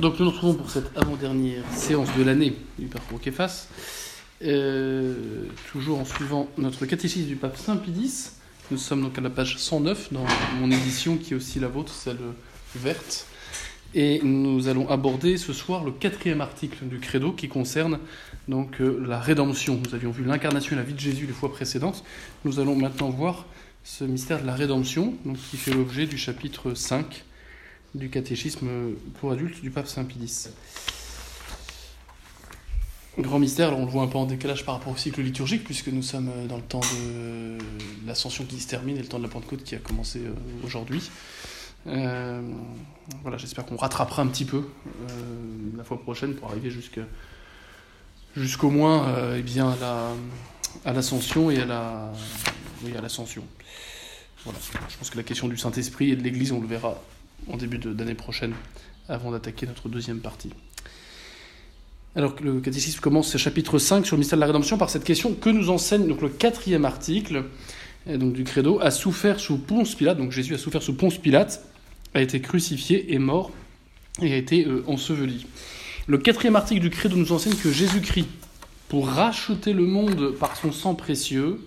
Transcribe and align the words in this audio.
Donc 0.00 0.18
nous 0.18 0.24
nous 0.24 0.32
retrouvons 0.32 0.54
pour 0.54 0.70
cette 0.70 0.90
avant-dernière 0.98 1.62
séance 1.72 2.08
de 2.18 2.24
l'année 2.24 2.56
du 2.80 2.86
parcours 2.86 3.20
Képhas, 3.20 3.68
euh, 4.42 5.44
toujours 5.70 6.00
en 6.00 6.04
suivant 6.04 6.48
notre 6.58 6.84
catéchisme 6.84 7.28
du 7.28 7.36
pape 7.36 7.56
Saint 7.56 7.76
Pidis. 7.76 8.30
Nous 8.72 8.76
sommes 8.76 9.02
donc 9.02 9.16
à 9.18 9.20
la 9.20 9.30
page 9.30 9.56
109 9.56 10.12
dans 10.12 10.26
mon 10.58 10.68
édition 10.72 11.16
qui 11.16 11.32
est 11.32 11.36
aussi 11.36 11.60
la 11.60 11.68
vôtre, 11.68 11.92
celle 11.92 12.18
verte. 12.74 13.28
Et 13.94 14.20
nous 14.24 14.66
allons 14.66 14.90
aborder 14.90 15.36
ce 15.36 15.52
soir 15.52 15.84
le 15.84 15.92
quatrième 15.92 16.40
article 16.40 16.86
du 16.86 16.98
credo 16.98 17.30
qui 17.30 17.46
concerne 17.46 18.00
donc 18.48 18.80
euh, 18.80 19.00
la 19.06 19.20
rédemption. 19.20 19.80
Nous 19.86 19.94
avions 19.94 20.10
vu 20.10 20.24
l'incarnation 20.24 20.72
et 20.72 20.76
la 20.76 20.82
vie 20.82 20.94
de 20.94 20.98
Jésus 20.98 21.26
les 21.26 21.32
fois 21.32 21.52
précédentes. 21.52 22.02
Nous 22.44 22.58
allons 22.58 22.74
maintenant 22.74 23.10
voir 23.10 23.46
ce 23.84 24.02
mystère 24.02 24.42
de 24.42 24.46
la 24.46 24.56
rédemption, 24.56 25.14
donc 25.24 25.36
qui 25.36 25.56
fait 25.56 25.72
l'objet 25.72 26.06
du 26.06 26.18
chapitre 26.18 26.74
5 26.74 27.24
du 27.94 28.10
catéchisme 28.10 28.68
pour 29.20 29.32
adultes 29.32 29.60
du 29.60 29.70
pape 29.70 29.86
Saint 29.86 30.04
Pidis. 30.04 30.48
Grand 33.16 33.38
mystère, 33.38 33.78
on 33.78 33.84
le 33.84 33.90
voit 33.90 34.02
un 34.02 34.08
peu 34.08 34.18
en 34.18 34.26
décalage 34.26 34.64
par 34.64 34.74
rapport 34.74 34.92
au 34.92 34.96
cycle 34.96 35.20
liturgique, 35.22 35.62
puisque 35.62 35.88
nous 35.88 36.02
sommes 36.02 36.30
dans 36.48 36.56
le 36.56 36.62
temps 36.62 36.80
de 36.80 37.58
l'ascension 38.06 38.44
qui 38.44 38.58
se 38.58 38.66
termine 38.66 38.96
et 38.96 39.00
le 39.00 39.06
temps 39.06 39.18
de 39.18 39.22
la 39.22 39.28
Pentecôte 39.28 39.62
qui 39.62 39.76
a 39.76 39.78
commencé 39.78 40.18
euh, 40.18 40.32
aujourd'hui. 40.64 41.10
Euh, 41.86 42.42
voilà, 43.22 43.36
j'espère 43.36 43.66
qu'on 43.66 43.76
rattrapera 43.76 44.22
un 44.22 44.26
petit 44.26 44.44
peu 44.44 44.56
euh, 44.56 45.12
la 45.76 45.84
fois 45.84 46.00
prochaine 46.00 46.34
pour 46.34 46.50
arriver 46.50 46.70
jusqu'au 48.36 48.70
moins 48.70 49.08
euh, 49.08 49.36
eh 49.38 49.42
bien, 49.42 49.76
à 50.84 50.92
l'ascension 50.92 51.50
et 51.50 51.60
à 51.60 51.66
la. 51.66 52.12
Voilà. 52.82 53.08
Je 54.88 54.96
pense 54.98 55.10
que 55.10 55.16
la 55.16 55.22
question 55.22 55.48
du 55.48 55.56
Saint-Esprit 55.56 56.10
et 56.10 56.16
de 56.16 56.22
l'Église, 56.22 56.52
on 56.52 56.60
le 56.60 56.66
verra 56.66 57.00
en 57.48 57.56
début 57.56 57.78
d'année 57.78 58.14
prochaine, 58.14 58.54
avant 59.08 59.30
d'attaquer 59.32 59.66
notre 59.66 59.88
deuxième 59.88 60.20
partie. 60.20 60.50
Alors 62.16 62.36
le 62.40 62.60
catéchisme 62.60 63.00
commence 63.00 63.28
ce 63.28 63.38
chapitre 63.38 63.78
5 63.78 64.06
sur 64.06 64.16
le 64.16 64.20
mystère 64.20 64.36
de 64.36 64.40
la 64.40 64.46
rédemption 64.46 64.78
par 64.78 64.88
cette 64.88 65.02
question 65.02 65.34
que 65.34 65.50
nous 65.50 65.70
enseigne 65.70 66.06
donc 66.06 66.22
le 66.22 66.28
quatrième 66.28 66.84
article 66.84 67.44
donc, 68.06 68.34
du 68.34 68.44
credo 68.44 68.78
a 68.80 68.90
souffert 68.90 69.40
sous 69.40 69.56
Ponce 69.56 69.94
Pilate, 69.94 70.18
donc 70.18 70.30
Jésus 70.30 70.54
a 70.54 70.58
souffert 70.58 70.82
sous 70.82 70.94
Ponce 70.94 71.18
Pilate, 71.18 71.64
a 72.12 72.20
été 72.20 72.40
crucifié, 72.40 73.14
est 73.14 73.18
mort 73.18 73.50
et 74.20 74.32
a 74.32 74.36
été 74.36 74.66
euh, 74.66 74.84
enseveli. 74.86 75.46
Le 76.06 76.18
quatrième 76.18 76.54
article 76.54 76.82
du 76.82 76.90
credo 76.90 77.16
nous 77.16 77.32
enseigne 77.32 77.54
que 77.54 77.72
Jésus-Christ, 77.72 78.28
pour 78.88 79.08
racheter 79.08 79.72
le 79.72 79.84
monde 79.84 80.34
par 80.38 80.56
son 80.56 80.70
sang 80.70 80.94
précieux, 80.94 81.60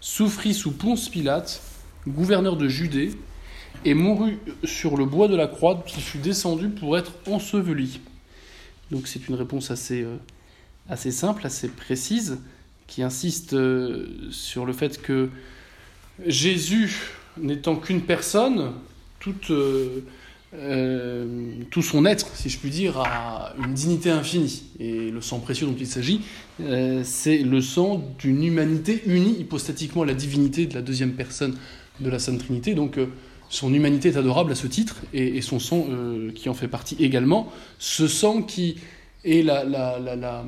souffrit 0.00 0.54
sous 0.54 0.72
Ponce 0.72 1.10
Pilate, 1.10 1.60
gouverneur 2.08 2.56
de 2.56 2.68
Judée, 2.68 3.12
et 3.84 3.94
mourut 3.94 4.38
sur 4.64 4.96
le 4.96 5.04
bois 5.04 5.28
de 5.28 5.36
la 5.36 5.46
croix 5.46 5.82
qui 5.86 6.00
fut 6.00 6.18
descendu 6.18 6.68
pour 6.68 6.96
être 6.96 7.12
enseveli. 7.26 8.00
Donc 8.90 9.08
c'est 9.08 9.28
une 9.28 9.34
réponse 9.34 9.70
assez, 9.70 10.02
euh, 10.02 10.16
assez 10.88 11.10
simple, 11.10 11.46
assez 11.46 11.68
précise, 11.68 12.38
qui 12.86 13.02
insiste 13.02 13.52
euh, 13.52 14.06
sur 14.30 14.64
le 14.64 14.72
fait 14.72 15.02
que 15.02 15.28
Jésus, 16.24 16.96
n'étant 17.36 17.76
qu'une 17.76 18.02
personne, 18.02 18.72
euh, 19.50 20.00
tout 21.70 21.82
son 21.82 22.06
être, 22.06 22.28
si 22.36 22.48
je 22.48 22.58
puis 22.58 22.70
dire, 22.70 22.98
a 23.00 23.54
une 23.58 23.74
dignité 23.74 24.10
infinie. 24.10 24.62
Et 24.78 25.10
le 25.10 25.20
sang 25.20 25.40
précieux 25.40 25.66
dont 25.66 25.76
il 25.78 25.86
s'agit, 25.86 26.20
c'est 27.02 27.38
le 27.38 27.60
sang 27.60 28.02
d'une 28.18 28.44
humanité 28.44 29.02
unie 29.06 29.40
hypostatiquement 29.40 30.02
à 30.02 30.06
la 30.06 30.14
divinité 30.14 30.66
de 30.66 30.74
la 30.74 30.82
deuxième 30.82 31.12
personne 31.12 31.56
de 32.00 32.08
la 32.08 32.18
Sainte 32.18 32.38
Trinité. 32.38 32.74
Donc 32.74 32.98
son 33.48 33.72
humanité 33.72 34.08
est 34.08 34.16
adorable 34.16 34.52
à 34.52 34.54
ce 34.54 34.66
titre, 34.66 34.96
et, 35.12 35.40
son 35.40 35.58
sang 35.58 35.86
qui 36.34 36.48
en 36.48 36.54
fait 36.54 36.68
partie 36.68 36.96
également. 36.98 37.52
Ce 37.78 38.08
sang 38.08 38.42
qui 38.42 38.76
est 39.24 39.42
la, 39.42 39.64
la 39.64 40.44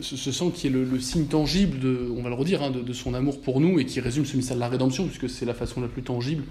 ce, 0.00 0.32
sang 0.32 0.50
qui 0.50 0.66
est 0.66 0.70
le, 0.70 0.98
signe 1.00 1.26
tangible, 1.26 1.78
de, 1.78 2.12
on 2.16 2.22
va 2.22 2.28
le 2.28 2.34
redire, 2.34 2.62
hein, 2.62 2.70
de, 2.70 2.92
son 2.92 3.14
amour 3.14 3.40
pour 3.40 3.60
nous 3.60 3.78
et 3.78 3.84
qui 3.84 4.00
résume 4.00 4.24
ce 4.24 4.36
mystère 4.36 4.56
de 4.56 4.60
la 4.60 4.68
rédemption, 4.68 5.06
puisque 5.06 5.28
c'est 5.28 5.46
la 5.46 5.54
façon 5.54 5.80
la 5.80 5.88
plus 5.88 6.02
tangible 6.02 6.44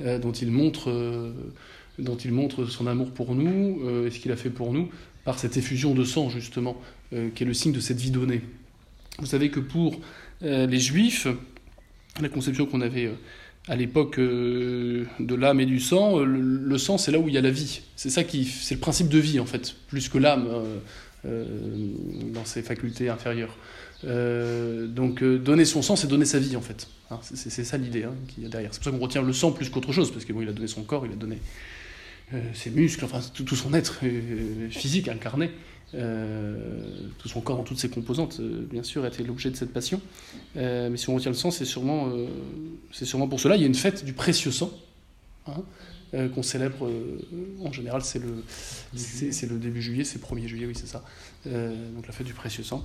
euh, 0.00 0.18
dont, 0.18 0.32
il 0.32 0.50
montre, 0.50 0.90
euh, 0.90 1.32
dont 1.98 2.16
il 2.16 2.32
montre 2.32 2.66
son 2.66 2.86
amour 2.86 3.10
pour 3.10 3.34
nous 3.34 3.80
euh, 3.84 4.06
et 4.06 4.10
ce 4.10 4.18
qu'il 4.18 4.32
a 4.32 4.36
fait 4.36 4.50
pour 4.50 4.72
nous, 4.72 4.88
par 5.24 5.38
cette 5.38 5.56
effusion 5.56 5.94
de 5.94 6.04
sang, 6.04 6.30
justement, 6.30 6.80
qui 7.10 7.42
est 7.42 7.46
le 7.46 7.54
signe 7.54 7.72
de 7.72 7.80
cette 7.80 7.98
vie 7.98 8.10
donnée. 8.10 8.42
Vous 9.18 9.26
savez 9.26 9.50
que 9.50 9.58
pour 9.58 10.00
les 10.40 10.78
Juifs, 10.78 11.26
la 12.20 12.28
conception 12.28 12.66
qu'on 12.66 12.80
avait 12.80 13.10
à 13.68 13.76
l'époque 13.76 14.18
de 14.18 15.34
l'âme 15.34 15.60
et 15.60 15.66
du 15.66 15.80
sang, 15.80 16.20
le, 16.20 16.40
le 16.40 16.78
sang 16.78 16.98
c'est 16.98 17.10
là 17.10 17.18
où 17.18 17.28
il 17.28 17.34
y 17.34 17.38
a 17.38 17.40
la 17.40 17.50
vie. 17.50 17.80
C'est 17.96 18.10
ça 18.10 18.24
qui, 18.24 18.44
c'est 18.44 18.74
le 18.74 18.80
principe 18.80 19.08
de 19.08 19.18
vie 19.18 19.40
en 19.40 19.46
fait, 19.46 19.74
plus 19.88 20.08
que 20.08 20.18
l'âme 20.18 20.48
euh, 21.24 21.44
dans 22.32 22.44
ses 22.44 22.62
facultés 22.62 23.08
inférieures. 23.08 23.56
Euh, 24.04 24.86
donc 24.86 25.22
euh, 25.22 25.38
donner 25.38 25.64
son 25.64 25.82
sang, 25.82 25.96
c'est 25.96 26.06
donner 26.06 26.26
sa 26.26 26.38
vie 26.38 26.56
en 26.56 26.60
fait. 26.60 26.88
Hein, 27.10 27.18
c'est 27.22 27.64
ça 27.64 27.76
l'idée 27.76 28.04
hein, 28.04 28.14
qu'il 28.28 28.42
y 28.42 28.46
a 28.46 28.48
derrière. 28.48 28.72
C'est 28.72 28.82
pour 28.82 28.92
ça 28.92 28.96
qu'on 28.96 29.02
retient 29.02 29.22
le 29.22 29.32
sang 29.32 29.52
plus 29.52 29.68
qu'autre 29.68 29.92
chose, 29.92 30.10
parce 30.10 30.24
qu'il 30.24 30.34
bon, 30.34 30.42
il 30.42 30.48
a 30.48 30.52
donné 30.52 30.66
son 30.66 30.82
corps, 30.82 31.06
il 31.06 31.12
a 31.12 31.16
donné 31.16 31.38
euh, 32.34 32.40
ses 32.54 32.70
muscles, 32.70 33.04
enfin 33.04 33.20
tout, 33.34 33.56
son 33.56 33.72
être 33.74 34.00
euh, 34.04 34.68
physique 34.70 35.08
incarné, 35.08 35.50
euh, 35.96 36.56
tout 37.18 37.28
son 37.28 37.40
corps 37.40 37.56
dans 37.56 37.64
toutes 37.64 37.78
ses 37.78 37.88
composantes, 37.90 38.40
bien 38.40 38.82
sûr, 38.82 39.04
a 39.04 39.08
été 39.08 39.22
l'objet 39.22 39.50
de 39.50 39.56
cette 39.56 39.72
passion. 39.72 40.00
mais 40.54 40.96
si 40.96 41.08
on 41.08 41.14
retient 41.14 41.30
le 41.30 41.36
sang, 41.36 41.50
c'est 41.50 41.64
sûrement, 41.64 42.12
c'est 42.92 43.04
sûrement 43.04 43.28
pour 43.28 43.40
cela. 43.40 43.56
Il 43.56 43.60
y 43.62 43.64
a 43.64 43.68
une 43.68 43.74
fête 43.74 44.04
du 44.04 44.12
précieux 44.12 44.50
sang. 44.50 44.70
Hein, 45.48 45.62
euh, 46.14 46.28
qu'on 46.28 46.42
célèbre 46.42 46.86
euh, 46.86 47.18
en 47.64 47.72
général, 47.72 48.02
c'est 48.02 48.20
le, 48.20 49.58
début 49.58 49.82
juillet, 49.82 50.04
c'est 50.04 50.20
le 50.20 50.36
1er 50.36 50.46
juillet, 50.46 50.66
oui, 50.66 50.74
c'est 50.76 50.86
ça. 50.86 51.04
Euh, 51.46 51.92
donc 51.94 52.06
la 52.06 52.12
fête 52.12 52.26
du 52.26 52.32
précieux 52.32 52.62
sang. 52.62 52.84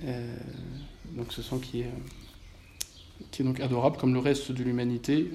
donc 0.00 1.32
ce 1.32 1.42
sang 1.42 1.58
qui 1.58 1.80
est, 1.80 1.90
qui 3.30 3.42
est 3.42 3.44
donc 3.44 3.60
adorable 3.60 3.98
comme 3.98 4.14
le 4.14 4.20
reste 4.20 4.52
de 4.52 4.64
l'humanité 4.64 5.28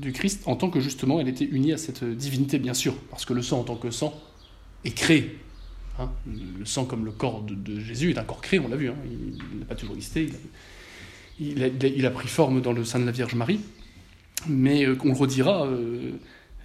du 0.00 0.12
Christ, 0.12 0.42
en 0.46 0.56
tant 0.56 0.70
que 0.70 0.80
justement 0.80 1.20
elle 1.20 1.28
était 1.28 1.44
unie 1.44 1.72
à 1.72 1.78
cette 1.78 2.04
divinité, 2.04 2.58
bien 2.58 2.74
sûr, 2.74 2.94
parce 3.10 3.24
que 3.24 3.34
le 3.34 3.42
sang 3.42 3.60
en 3.60 3.64
tant 3.64 3.76
que 3.76 3.90
sang 3.90 4.18
est 4.84 4.92
créé. 4.92 5.38
Hein. 5.98 6.10
Le 6.58 6.64
sang 6.64 6.84
comme 6.84 7.04
le 7.04 7.12
corps 7.12 7.42
de, 7.42 7.80
Jésus 7.80 8.10
est 8.10 8.18
un 8.18 8.24
corps 8.24 8.40
créé, 8.40 8.60
on 8.60 8.68
l'a 8.68 8.76
vu, 8.76 8.88
hein. 8.88 8.96
il 9.04 9.58
n'a 9.58 9.64
pas 9.64 9.74
toujours 9.74 9.94
existé, 9.96 10.28
il 11.40 12.06
a, 12.06 12.10
pris 12.10 12.28
forme 12.28 12.60
dans 12.60 12.72
le 12.72 12.84
sein 12.84 12.98
de 12.98 13.04
la 13.04 13.12
Vierge 13.12 13.34
Marie, 13.34 13.60
mais 14.48 14.86
on 14.86 15.08
le 15.08 15.12
redira, 15.12 15.66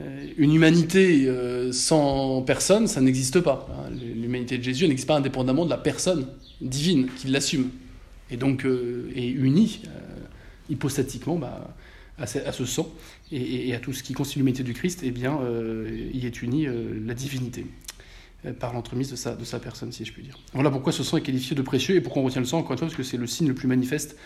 euh, 0.01 0.27
une 0.37 0.53
humanité 0.53 1.27
euh, 1.27 1.71
sans 1.71 2.41
personne, 2.41 2.87
ça 2.87 3.01
n'existe 3.01 3.39
pas. 3.41 3.67
Hein. 3.71 3.91
L'humanité 4.15 4.57
de 4.57 4.63
Jésus 4.63 4.87
n'existe 4.87 5.07
pas 5.07 5.17
indépendamment 5.17 5.65
de 5.65 5.69
la 5.69 5.77
personne 5.77 6.27
divine 6.61 7.07
qui 7.17 7.27
l'assume. 7.27 7.69
Et 8.29 8.37
donc 8.37 8.65
euh, 8.65 9.11
est 9.15 9.27
unie 9.27 9.81
hypostatiquement 10.69 11.35
bah, 11.35 11.75
à, 12.17 12.25
ce, 12.25 12.65
sang 12.65 12.89
et, 13.31 13.69
et, 13.69 13.75
à 13.75 13.79
tout 13.79 13.91
ce 13.93 14.03
qui 14.03 14.13
constitue 14.13 14.39
l'humanité 14.39 14.63
du 14.63 14.73
Christ, 14.73 15.01
eh 15.03 15.11
bien, 15.11 15.39
y 16.13 16.25
est 16.25 16.41
unie 16.41 16.67
la 17.05 17.13
divinité 17.13 17.65
par 18.59 18.73
l'entremise 18.73 19.11
de 19.11 19.15
sa, 19.15 19.59
personne, 19.59 19.91
si 19.91 20.03
je 20.03 20.11
puis 20.11 20.23
dire. 20.23 20.39
Voilà 20.53 20.71
pourquoi 20.71 20.91
ce 20.91 21.03
sang 21.03 21.17
est 21.17 21.21
qualifié 21.21 21.55
de 21.55 21.61
précieux 21.61 21.95
et 21.95 22.01
pourquoi 22.01 22.21
on 22.21 22.25
retient 22.25 22.41
le 22.41 22.47
sang, 22.47 22.57
encore 22.59 22.71
une 22.71 22.79
fois, 22.79 22.87
parce 22.87 22.97
que 22.97 23.03
c'est 23.03 23.17
le 23.17 23.27
signe 23.27 23.47
le 23.47 23.53
plus 23.53 23.67
manifeste 23.67 24.17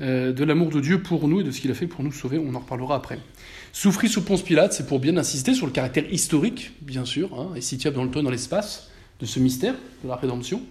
euh, 0.00 0.32
de 0.32 0.44
l'amour 0.44 0.68
de 0.68 0.80
Dieu 0.80 1.02
pour 1.02 1.26
nous 1.28 1.40
et 1.40 1.44
de 1.44 1.50
ce 1.50 1.60
qu'il 1.60 1.70
a 1.70 1.74
fait 1.74 1.86
pour 1.86 2.04
nous 2.04 2.12
sauver. 2.12 2.38
On 2.38 2.54
en 2.54 2.60
reparlera 2.60 2.96
après. 2.96 3.18
Souffrir 3.72 4.10
sous 4.10 4.22
Ponce 4.22 4.42
Pilate, 4.42 4.72
c'est 4.72 4.86
pour 4.86 5.00
bien 5.00 5.16
insister 5.16 5.54
sur 5.54 5.66
le 5.66 5.72
caractère 5.72 6.04
historique, 6.12 6.72
bien 6.82 7.04
sûr, 7.04 7.38
hein, 7.38 7.52
et 7.56 7.60
situable 7.60 7.96
dans 7.96 8.04
le 8.04 8.10
temps 8.10 8.20
et 8.20 8.22
dans 8.22 8.30
l'espace, 8.30 8.90
de 9.18 9.26
ce 9.26 9.40
mystère 9.40 9.74
de 10.04 10.08
la 10.08 10.16
rédemption. 10.16 10.62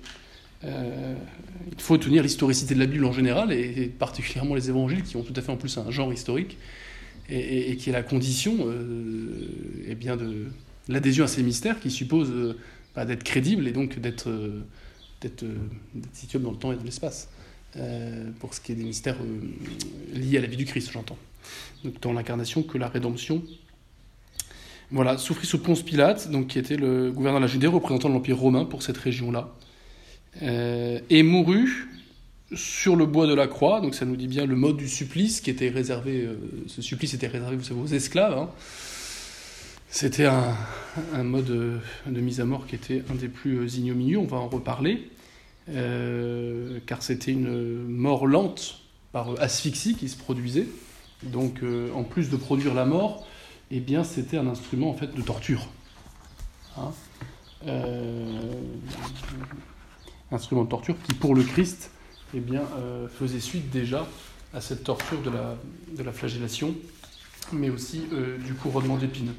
Euh, 0.63 1.15
il 1.71 1.81
faut 1.81 1.97
tenir 1.97 2.23
l'historicité 2.23 2.73
de 2.73 2.79
la 2.79 2.85
Bible 2.85 3.05
en 3.05 3.11
général, 3.11 3.51
et, 3.51 3.83
et, 3.83 3.85
particulièrement 3.87 4.55
les 4.55 4.69
évangiles, 4.69 5.03
qui 5.03 5.17
ont 5.17 5.23
tout 5.23 5.33
à 5.35 5.41
fait 5.41 5.51
en 5.51 5.57
plus 5.57 5.77
un 5.77 5.91
genre 5.91 6.13
historique, 6.13 6.57
et, 7.29 7.37
et, 7.37 7.71
et 7.71 7.75
qui 7.75 7.89
est 7.89 7.93
la 7.93 8.03
condition 8.03 8.55
euh, 8.61 9.49
eh 9.87 9.95
bien 9.95 10.15
de 10.15 10.45
l'adhésion 10.87 11.25
à 11.25 11.27
ces 11.27 11.43
mystères, 11.43 11.79
qui 11.79 11.91
suppose 11.91 12.29
euh, 12.31 12.57
bah, 12.95 13.05
d'être 13.05 13.23
crédible 13.23 13.67
et 13.67 13.71
donc 13.71 13.99
d'être 13.99 14.29
euh, 14.29 14.63
situable 16.13 16.45
dans 16.45 16.51
le 16.51 16.57
temps 16.57 16.71
et 16.71 16.75
dans 16.75 16.83
l'espace. 16.83 17.29
Euh, 17.75 18.31
pour 18.39 18.53
ce 18.53 18.61
qui 18.61 18.71
est 18.71 18.75
des 18.75 18.83
mystères 18.83 19.17
euh, 19.21 20.17
liés 20.17 20.37
à 20.37 20.41
la 20.41 20.47
vie 20.47 20.57
du 20.57 20.65
Christ, 20.65 20.89
j'entends. 20.91 21.17
Donc 21.83 21.99
dans 22.01 22.13
l'incarnation 22.13 22.63
que 22.63 22.77
la 22.77 22.87
rédemption. 22.87 23.43
Voilà, 24.89 25.17
souffrit 25.17 25.45
sous 25.45 25.59
Ponce 25.59 25.83
Pilate, 25.83 26.31
donc 26.31 26.47
qui 26.47 26.59
était 26.59 26.77
le 26.77 27.11
gouverneur 27.11 27.41
de 27.41 27.45
la 27.45 27.51
Judée, 27.51 27.67
représentant 27.67 28.07
l'Empire 28.07 28.37
romain 28.37 28.63
pour 28.63 28.83
cette 28.83 28.97
région-là, 28.97 29.53
euh, 30.41 30.99
et 31.09 31.23
mourut 31.23 31.89
sur 32.53 32.95
le 32.95 33.05
bois 33.05 33.27
de 33.27 33.33
la 33.33 33.47
croix, 33.47 33.81
donc 33.81 33.95
ça 33.95 34.05
nous 34.05 34.15
dit 34.15 34.27
bien 34.27 34.45
le 34.45 34.55
mode 34.55 34.77
du 34.77 34.87
supplice 34.87 35.41
qui 35.41 35.49
était 35.49 35.67
réservé, 35.67 36.21
euh, 36.21 36.37
ce 36.67 36.81
supplice 36.81 37.13
était 37.13 37.27
réservé, 37.27 37.57
vous 37.57 37.65
savez, 37.65 37.81
aux 37.81 37.87
esclaves. 37.87 38.37
Hein. 38.37 38.49
C'était 39.89 40.25
un, 40.25 40.53
mode 41.23 41.45
de 41.45 42.21
mise 42.21 42.41
à 42.41 42.45
mort 42.45 42.67
qui 42.67 42.75
était 42.75 43.03
un 43.09 43.15
des 43.15 43.29
plus 43.29 43.77
ignominieux, 43.77 44.17
on 44.17 44.25
va 44.25 44.37
en 44.37 44.47
reparler. 44.47 45.09
Euh, 45.69 46.79
car 46.85 47.01
c'était 47.01 47.31
une 47.31 47.83
mort 47.83 48.25
lente 48.25 48.79
par 49.11 49.39
asphyxie 49.41 49.95
qui 49.95 50.07
se 50.09 50.17
produisait. 50.17 50.67
Donc, 51.23 51.63
euh, 51.63 51.91
en 51.93 52.03
plus 52.03 52.29
de 52.29 52.37
produire 52.37 52.73
la 52.73 52.85
mort, 52.85 53.27
eh 53.71 53.79
bien, 53.79 54.03
c'était 54.03 54.37
un 54.37 54.47
instrument 54.47 54.89
en 54.89 54.93
fait 54.93 55.13
de 55.13 55.21
torture. 55.21 55.67
Hein. 56.77 56.91
instrument 60.31 60.63
de 60.63 60.69
torture 60.69 60.95
qui, 61.03 61.13
pour 61.15 61.33
le 61.33 61.41
Christ, 61.43 61.91
eh 62.35 62.39
bien, 62.39 62.61
faisait 63.17 63.39
suite 63.39 63.71
déjà 63.71 64.07
à 64.53 64.61
cette 64.61 64.83
torture 64.83 65.19
de 65.21 66.03
la 66.03 66.11
flagellation, 66.11 66.75
mais 67.51 67.71
aussi 67.71 68.03
du 68.45 68.53
couronnement 68.53 68.97
d'épines. 68.97 69.33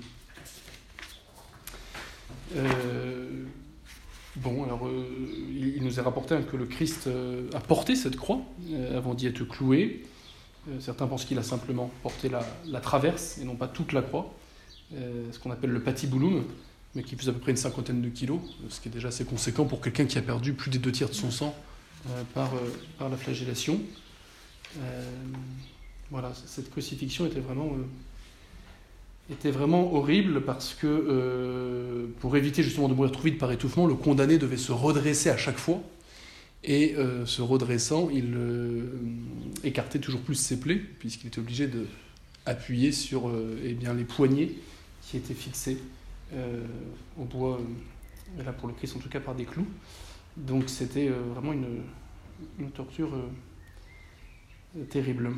Bon, 4.43 4.63
alors 4.63 4.87
euh, 4.87 5.05
il 5.51 5.83
nous 5.83 5.99
est 5.99 6.03
rapporté 6.03 6.39
que 6.51 6.57
le 6.57 6.67
Christ 6.67 7.09
euh, 7.09 7.51
a 7.55 7.61
porté 7.61 7.97
cette 7.97 8.17
croix 8.17 8.41
euh, 8.71 8.97
avant 8.97 9.15
d'y 9.15 9.27
être 9.27 9.43
cloué. 9.45 10.05
certains 10.81 11.07
pensent 11.07 11.25
qu'il 11.25 11.39
a 11.39 11.43
simplement 11.43 11.91
porté 12.03 12.29
la, 12.29 12.81
traverse 12.81 13.39
et 13.39 13.45
non 13.45 13.57
pas 13.57 13.67
toute 13.67 13.93
la 13.93 14.03
croix, 14.03 14.33
ce 14.93 15.39
qu'on 15.39 15.51
appelle 15.51 15.71
le 15.71 15.83
patibulum, 15.83 16.45
mais 16.95 17.03
qui 17.03 17.17
faisait 17.17 17.31
à 17.31 17.33
peu 17.33 17.41
près 17.41 17.51
une 17.51 17.57
cinquantaine 17.57 18.01
de 18.03 18.09
kilos, 18.09 18.41
ce 18.69 18.81
qui 18.81 18.89
est 18.89 18.93
déjà 18.93 19.09
assez 19.09 19.25
conséquent 19.25 19.65
pour 19.65 19.81
quelqu'un 19.81 20.05
qui 20.05 20.19
a 20.19 20.23
perdu 20.23 20.53
plus 20.53 20.71
des 20.71 20.79
deux 20.79 20.93
tiers 20.93 21.09
de 21.09 21.15
son 21.15 21.31
sang 21.31 21.55
par 22.35 22.53
la 23.01 23.17
flagellation. 23.17 23.81
voilà, 26.11 26.33
cette 26.47 26.71
crucifixion 26.71 27.27
était 27.27 27.41
vraiment 27.41 27.73
était 29.31 29.51
vraiment 29.51 29.95
horrible 29.95 30.43
parce 30.43 30.75
que 30.75 30.87
euh, 30.87 32.07
pour 32.21 32.37
éviter 32.37 32.63
justement 32.63 32.89
de 32.89 32.95
mourir 32.95 33.13
trop 33.13 33.23
vite 33.23 33.39
par 33.39 33.53
étouffement, 33.53 33.87
le 33.87 33.95
condamné 33.95 34.39
devait 34.39 34.57
se 34.57 34.73
redresser 34.73 35.29
à 35.31 35.37
chaque 35.37 35.59
fois. 35.59 35.83
Et 36.65 36.97
euh, 36.97 37.25
se 37.25 37.41
redressant, 37.41 38.09
il 38.11 38.35
euh, 38.35 38.83
écartait 39.63 40.01
toujours 40.01 40.23
plus 40.23 40.35
ses 40.35 40.59
plaies, 40.59 40.81
puisqu'il 40.99 41.29
était 41.29 41.39
obligé 41.39 41.67
de 41.67 41.87
appuyer 42.47 42.93
sur 42.93 43.31
eh 43.63 43.75
bien, 43.75 43.93
les 43.93 44.05
poignets 44.05 44.53
qui 45.03 45.19
étaient 45.19 45.35
fixés 45.35 45.77
au 47.19 47.25
bois, 47.25 47.61
là 48.43 48.53
pour 48.55 48.69
le 48.69 48.75
Christ 48.75 48.97
en 48.97 49.01
tout 49.01 49.11
cas 49.11 49.21
par 49.21 49.35
des 49.35 49.45
clous. 49.45 49.67
Donc 50.39 50.71
c'était 50.71 51.09
vraiment 51.09 51.53
une, 51.53 51.83
une 52.59 52.71
torture 52.71 53.11
terrible. 54.89 55.33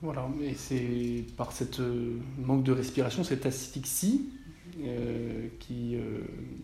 Voilà, 0.00 0.28
et 0.44 0.54
c'est 0.54 1.24
par 1.36 1.50
cette 1.50 1.80
euh, 1.80 2.20
manque 2.38 2.62
de 2.62 2.70
respiration, 2.70 3.24
cette 3.24 3.46
asphyxie, 3.46 4.28
euh, 4.80 5.48
qui 5.58 5.96
euh, 5.96 6.20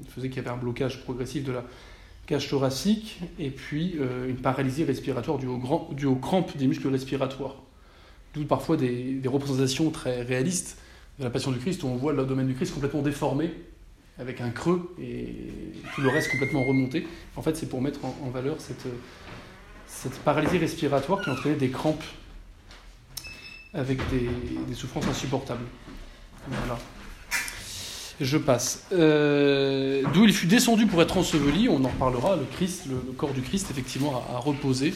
faisait 0.08 0.28
qu'il 0.28 0.36
y 0.36 0.40
avait 0.40 0.54
un 0.54 0.56
blocage 0.56 1.02
progressif 1.02 1.42
de 1.42 1.50
la 1.50 1.64
cage 2.26 2.48
thoracique 2.48 3.20
et 3.38 3.50
puis 3.50 3.98
une 4.26 4.36
paralysie 4.36 4.84
respiratoire 4.84 5.36
due, 5.36 6.06
aux 6.06 6.16
crampes 6.16 6.56
des 6.56 6.66
muscles 6.66 6.88
respiratoires. 6.88 7.56
D'où 8.32 8.46
parfois 8.46 8.78
des, 8.78 9.20
représentations 9.26 9.90
très 9.90 10.22
réalistes 10.22 10.78
de 11.19 11.25
la 11.25 11.28
Passion 11.28 11.50
du 11.50 11.58
Christ 11.58 11.82
où 11.82 11.88
on 11.88 11.96
voit 11.96 12.14
l'abdomen 12.14 12.46
du 12.46 12.54
Christ 12.54 12.72
complètement 12.72 13.02
déformé, 13.02 13.52
avec 14.19 14.40
un 14.40 14.48
creux 14.48 14.94
et 14.98 15.50
tout 15.94 16.00
le 16.00 16.08
reste 16.08 16.31
complètement 16.31 16.64
remonté. 16.64 17.06
En 17.36 17.42
fait, 17.42 17.56
c'est 17.56 17.69
pour 17.69 17.82
mettre 17.82 18.00
en, 18.06 18.31
valeur 18.31 18.56
cette 18.58 20.19
paralysie 20.20 20.56
respiratoire 20.56 21.20
qui 21.20 21.28
entraînait 21.28 21.56
des 21.56 21.69
crampes 21.69 22.04
avec 23.74 23.98
des, 24.10 24.74
souffrances 24.74 25.06
insupportables. 25.06 25.64
Voilà. 26.48 26.78
Je 28.20 28.38
passe. 28.38 28.86
Euh, 28.92 30.02
d'où 30.14 30.24
il 30.24 30.32
fut 30.32 30.46
descendu 30.46 30.86
pour 30.86 31.02
être 31.02 31.16
enseveli, 31.16 31.68
on 31.68 31.84
en 31.84 31.88
reparlera, 31.88 32.36
le 32.36 32.44
Christ, 32.44 32.86
le, 32.88 33.12
corps 33.12 33.32
du 33.32 33.42
Christ, 33.42 33.70
effectivement, 33.70 34.24
a, 34.32 34.38
reposé 34.38 34.94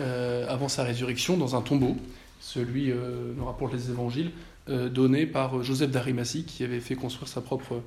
euh, 0.00 0.46
avant 0.48 0.68
sa 0.68 0.82
résurrection 0.82 1.36
dans 1.36 1.54
un 1.54 1.62
tombeau, 1.62 1.96
celui, 2.40 2.90
euh, 2.90 3.32
nous 3.36 3.44
rapporte 3.44 3.72
les 3.72 3.90
évangiles, 3.90 4.32
euh, 4.68 4.88
donné 4.88 5.26
par 5.26 5.62
Joseph 5.62 5.90
d'Arimathie, 5.90 6.44
qui 6.44 6.64
avait 6.64 6.80
fait 6.80 6.96
construire 6.96 7.28
sa 7.28 7.40
propre, 7.40 7.82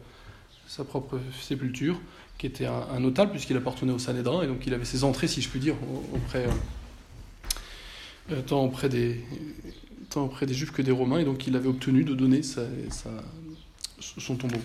sépulture, 1.42 2.00
qui 2.38 2.48
était 2.48 2.66
un, 2.66 2.86
un 2.92 3.26
puisqu'il 3.28 3.58
appartenait 3.58 3.92
au 3.92 4.00
Sanhédrin, 4.00 4.42
et 4.44 4.48
donc 4.48 4.66
il 4.66 4.74
avait 4.74 4.86
ses 4.86 5.04
entrées, 5.04 5.28
si 5.28 5.42
je 5.42 5.50
puis 5.50 5.60
dire, 5.60 5.76
auprès, 6.14 6.48
auprès 8.52 8.88
des, 8.88 9.24
tant 10.12 10.26
auprès 10.26 10.46
des 10.46 10.54
Juifs 10.54 10.72
que 10.72 10.82
des 10.82 10.92
Romains, 10.92 11.20
et 11.20 11.26
donc 11.26 11.48
il 11.48 11.56
avait 11.56 11.70
obtenu 11.70 12.04
de 12.04 12.14
donner 12.14 12.42
son 12.44 14.36
tombeau. 14.36 14.60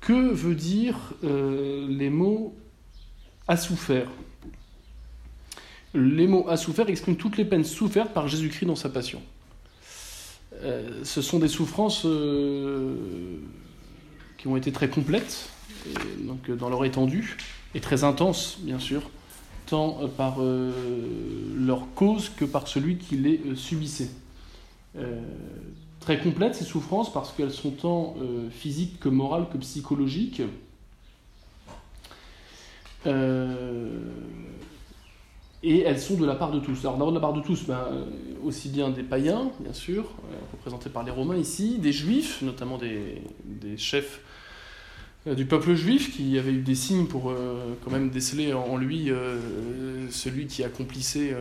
Que 0.00 0.32
veut 0.32 0.54
dire 0.54 0.96
euh, 1.24 1.86
les 1.88 2.10
mots 2.10 2.54
a 3.48 3.56
souffert? 3.56 4.08
Les 5.94 6.26
mots 6.26 6.48
a 6.48 6.56
souffert 6.56 6.88
expriment 6.88 7.16
toutes 7.16 7.36
les 7.36 7.44
peines 7.44 7.64
souffertes 7.64 8.12
par 8.12 8.28
Jésus-Christ 8.28 8.66
dans 8.66 8.76
sa 8.76 8.88
passion. 8.88 9.22
Euh, 10.62 11.04
ce 11.04 11.22
sont 11.22 11.38
des 11.38 11.48
souffrances 11.48 12.04
euh, 12.04 13.38
qui 14.38 14.48
ont 14.48 14.56
été 14.56 14.72
très 14.72 14.88
complètes, 14.88 15.50
dans 16.48 16.68
leur 16.68 16.84
étendue, 16.84 17.36
et 17.74 17.80
très 17.80 18.04
intenses, 18.04 18.58
bien 18.60 18.78
sûr, 18.78 19.10
tant 19.72 20.06
par 20.18 20.36
euh, 20.40 20.70
leur 21.56 21.94
cause 21.94 22.28
que 22.28 22.44
par 22.44 22.68
celui 22.68 22.98
qui 22.98 23.16
les 23.16 23.40
euh, 23.46 23.56
subissait. 23.56 24.10
Euh, 24.98 25.22
très 25.98 26.18
complètes 26.18 26.54
ces 26.54 26.66
souffrances 26.66 27.10
parce 27.10 27.32
qu'elles 27.32 27.52
sont 27.52 27.70
tant 27.70 28.16
physiques 28.50 29.00
que 29.00 29.08
morales 29.08 29.46
que 29.50 29.56
psychologiques. 29.56 30.42
et 35.62 35.80
elles 35.80 36.00
sont 36.00 36.16
de 36.16 36.26
la 36.26 36.34
part 36.34 36.50
de 36.50 36.60
tous. 36.60 36.80
Alors 36.80 36.94
d'abord 36.94 37.12
de 37.12 37.14
la 37.14 37.20
part 37.20 37.32
de 37.32 37.40
tous, 37.40 37.64
ben, 37.64 37.86
aussi 38.44 38.68
bien 38.68 38.90
des 38.90 39.04
païens, 39.04 39.52
bien 39.60 39.72
sûr, 39.72 40.04
représentés 40.52 40.90
par 40.90 41.04
les 41.04 41.12
Romains 41.12 41.36
ici, 41.36 41.78
des 41.78 41.92
juifs, 41.92 42.42
notamment 42.42 42.76
des, 42.78 43.22
des 43.44 43.78
chefs 43.78 44.20
euh, 44.20 44.32
du 45.26 45.46
peuple 45.46 45.74
juif 45.74 46.14
qui 46.16 46.36
avait 46.38 46.52
eu 46.52 46.62
des 46.62 46.74
signes 46.74 47.06
pour 47.06 47.30
euh, 47.30 47.76
quand 47.84 47.92
même 47.92 48.10
déceler 48.10 48.52
en 48.52 48.76
lui 48.76 49.10
euh, 49.10 50.10
celui 50.10 50.46
qui 50.46 50.64
accomplissait 50.64 51.34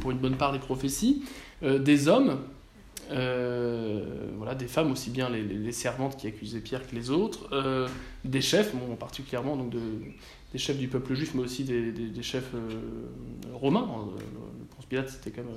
pour 0.00 0.10
une 0.10 0.18
bonne 0.18 0.36
part 0.36 0.52
les 0.52 0.58
prophéties, 0.58 1.22
des 1.62 2.08
hommes, 2.08 2.40
voilà, 3.08 4.54
des 4.58 4.66
femmes 4.66 4.90
aussi 4.90 5.10
bien 5.10 5.30
les, 5.30 5.72
servantes 5.72 6.16
qui 6.16 6.26
accusaient 6.26 6.60
Pierre 6.60 6.86
que 6.86 6.94
les 6.94 7.10
autres, 7.10 7.48
des 8.24 8.40
chefs, 8.40 8.72
particulièrement 8.98 9.56
donc 9.56 9.70
de, 9.70 9.80
des 10.52 10.58
chefs 10.58 10.78
du 10.78 10.88
peuple 10.88 11.14
juif, 11.14 11.32
mais 11.34 11.42
aussi 11.42 11.64
des, 11.64 11.92
des 11.92 12.22
chefs 12.22 12.52
romains. 13.54 13.88
Le 14.18 14.64
Ponce 14.76 14.86
Pilate 14.86 15.08
c'était 15.08 15.30
quand 15.30 15.44
même 15.44 15.54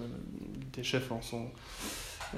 des 0.73 0.83
chefs 0.83 1.11
en 1.11 1.21
son 1.21 1.47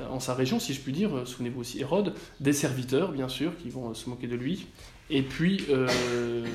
en 0.09 0.19
sa 0.19 0.33
région, 0.33 0.59
si 0.59 0.73
je 0.73 0.81
puis 0.81 0.91
dire, 0.91 1.25
souvenez-vous 1.25 1.61
aussi 1.61 1.79
Hérode, 1.79 2.13
des 2.41 2.51
serviteurs, 2.51 3.13
bien 3.13 3.29
sûr, 3.29 3.57
qui 3.57 3.69
vont 3.69 3.93
se 3.93 4.09
moquer 4.09 4.27
de 4.27 4.35
lui, 4.35 4.67
et 5.09 5.21
puis 5.21 5.65
euh, 5.69 6.45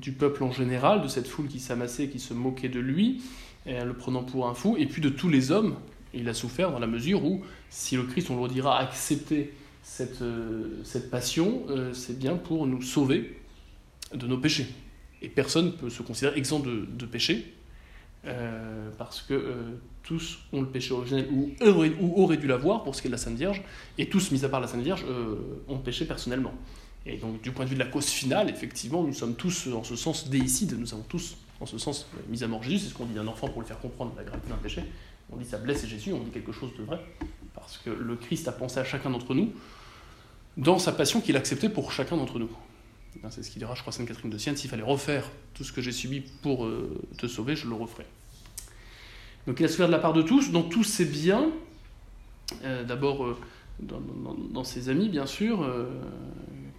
du 0.00 0.12
peuple 0.12 0.42
en 0.44 0.52
général, 0.52 1.02
de 1.02 1.08
cette 1.08 1.26
foule 1.26 1.46
qui 1.46 1.60
s'amassait, 1.60 2.08
qui 2.08 2.18
se 2.18 2.34
moquait 2.34 2.68
de 2.68 2.80
lui, 2.80 3.22
le 3.66 3.92
prenant 3.92 4.22
pour 4.22 4.46
un 4.46 4.54
fou, 4.54 4.76
et 4.78 4.86
puis 4.86 5.00
de 5.00 5.08
tous 5.08 5.28
les 5.28 5.50
hommes. 5.50 5.76
Il 6.12 6.28
a 6.28 6.34
souffert 6.34 6.70
dans 6.70 6.78
la 6.78 6.86
mesure 6.86 7.24
où, 7.24 7.42
si 7.70 7.96
le 7.96 8.04
Christ, 8.04 8.30
on 8.30 8.40
le 8.40 8.48
dira, 8.48 8.78
a 8.78 8.82
accepté 8.82 9.52
cette, 9.82 10.22
euh, 10.22 10.80
cette 10.84 11.10
passion, 11.10 11.62
euh, 11.70 11.92
c'est 11.92 12.18
bien 12.18 12.36
pour 12.36 12.66
nous 12.66 12.82
sauver 12.82 13.40
de 14.14 14.26
nos 14.26 14.38
péchés. 14.38 14.66
Et 15.22 15.28
personne 15.28 15.66
ne 15.66 15.70
peut 15.70 15.90
se 15.90 16.02
considérer 16.02 16.36
exempt 16.38 16.60
de, 16.60 16.86
de 16.86 17.06
péché, 17.06 17.54
parce 18.96 19.20
que 19.20 19.54
tous 20.02 20.38
ont 20.52 20.62
le 20.62 20.66
péché 20.66 20.92
originel 20.92 21.28
ou 21.30 21.52
auraient 22.16 22.38
dû 22.38 22.46
l'avoir 22.46 22.82
pour 22.82 22.94
ce 22.94 23.02
qui 23.02 23.08
est 23.08 23.10
de 23.10 23.14
la 23.14 23.18
Sainte 23.18 23.36
Vierge, 23.36 23.62
et 23.98 24.08
tous, 24.08 24.30
mis 24.30 24.44
à 24.44 24.48
part 24.48 24.60
la 24.60 24.66
Sainte 24.66 24.82
Vierge, 24.82 25.04
ont 25.68 25.78
péché 25.78 26.06
personnellement. 26.06 26.54
Et 27.06 27.16
donc, 27.16 27.42
du 27.42 27.50
point 27.50 27.64
de 27.64 27.70
vue 27.70 27.76
de 27.76 27.80
la 27.84 27.90
cause 27.90 28.06
finale, 28.06 28.48
effectivement, 28.48 29.02
nous 29.02 29.12
sommes 29.12 29.34
tous, 29.34 29.68
en 29.68 29.84
ce 29.84 29.96
sens, 29.96 30.28
déicides. 30.28 30.78
Nous 30.78 30.94
avons 30.94 31.02
tous, 31.02 31.36
en 31.60 31.66
ce 31.66 31.76
sens, 31.78 32.06
mis 32.28 32.42
à 32.42 32.48
mort 32.48 32.62
Jésus. 32.62 32.78
C'est 32.78 32.88
ce 32.90 32.94
qu'on 32.94 33.04
dit 33.04 33.14
d'un 33.14 33.26
enfant 33.26 33.48
pour 33.48 33.60
le 33.60 33.66
faire 33.66 33.78
comprendre 33.78 34.12
la 34.16 34.24
gravité 34.24 34.48
d'un 34.48 34.56
péché. 34.56 34.82
On 35.30 35.36
dit 35.36 35.44
ça 35.44 35.58
blesse 35.58 35.86
Jésus, 35.86 36.12
on 36.12 36.20
dit 36.20 36.30
quelque 36.30 36.52
chose 36.52 36.70
de 36.78 36.82
vrai. 36.82 37.00
Parce 37.54 37.78
que 37.78 37.90
le 37.90 38.16
Christ 38.16 38.48
a 38.48 38.52
pensé 38.52 38.78
à 38.78 38.84
chacun 38.84 39.10
d'entre 39.10 39.34
nous 39.34 39.52
dans 40.56 40.78
sa 40.78 40.92
passion 40.92 41.20
qu'il 41.20 41.36
acceptait 41.36 41.68
pour 41.68 41.92
chacun 41.92 42.16
d'entre 42.16 42.38
nous. 42.38 42.50
C'est 43.30 43.42
ce 43.42 43.50
qu'il 43.50 43.60
dira, 43.60 43.74
je 43.74 43.80
crois, 43.80 43.92
Sainte 43.92 44.08
Catherine 44.08 44.30
de 44.30 44.38
Sienne 44.38 44.56
s'il 44.56 44.68
fallait 44.68 44.82
refaire 44.82 45.30
tout 45.54 45.64
ce 45.64 45.72
que 45.72 45.80
j'ai 45.80 45.92
subi 45.92 46.20
pour 46.20 46.66
euh, 46.66 47.00
te 47.16 47.26
sauver, 47.26 47.56
je 47.56 47.68
le 47.68 47.74
referai. 47.74 48.06
Donc 49.46 49.60
il 49.60 49.64
a 49.64 49.68
souffert 49.68 49.86
de 49.86 49.92
la 49.92 49.98
part 49.98 50.12
de 50.12 50.22
tous, 50.22 50.50
dans 50.50 50.62
tous 50.62 50.84
ses 50.84 51.04
biens. 51.04 51.50
Euh, 52.64 52.84
d'abord, 52.84 53.24
euh, 53.24 53.36
dans, 53.80 54.64
ses 54.64 54.88
amis, 54.88 55.08
bien 55.08 55.26
sûr, 55.26 55.66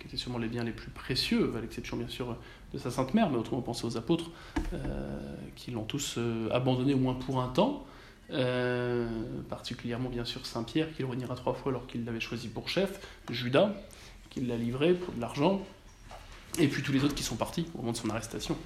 qui 0.05 0.09
étaient 0.13 0.21
sûrement 0.21 0.37
les 0.37 0.47
biens 0.47 0.63
les 0.63 0.71
plus 0.71 0.91
précieux, 0.91 1.51
à 1.57 1.61
l'exception 1.61 1.97
bien 1.97 2.07
sûr 2.07 2.37
de 2.73 2.77
sa 2.77 2.91
Sainte 2.91 3.13
Mère, 3.15 3.29
mais 3.31 3.37
autrement 3.37 3.61
penser 3.61 3.85
aux 3.85 3.97
apôtres 3.97 4.29
euh, 4.73 5.35
qui 5.55 5.71
l'ont 5.71 5.83
tous 5.83 6.15
euh, 6.17 6.47
abandonné 6.51 6.93
au 6.93 6.99
moins 6.99 7.15
pour 7.15 7.41
un 7.41 7.47
temps, 7.47 7.85
euh, 8.31 9.07
particulièrement 9.49 10.09
bien 10.09 10.25
sûr 10.25 10.45
Saint 10.45 10.63
Pierre 10.63 10.93
qui 10.95 11.01
le 11.01 11.07
reniera 11.07 11.35
trois 11.35 11.53
fois 11.53 11.71
alors 11.71 11.87
qu'il 11.87 12.05
l'avait 12.05 12.19
choisi 12.19 12.49
pour 12.49 12.69
chef, 12.69 12.99
Judas 13.31 13.73
qui 14.29 14.41
l'a 14.41 14.57
livré 14.57 14.93
pour 14.93 15.13
de 15.13 15.21
l'argent, 15.21 15.61
et 16.59 16.67
puis 16.67 16.83
tous 16.83 16.91
les 16.91 17.03
autres 17.03 17.15
qui 17.15 17.23
sont 17.23 17.35
partis 17.35 17.65
au 17.73 17.79
moment 17.79 17.93
de 17.93 17.97
son 17.97 18.09
arrestation. 18.09 18.57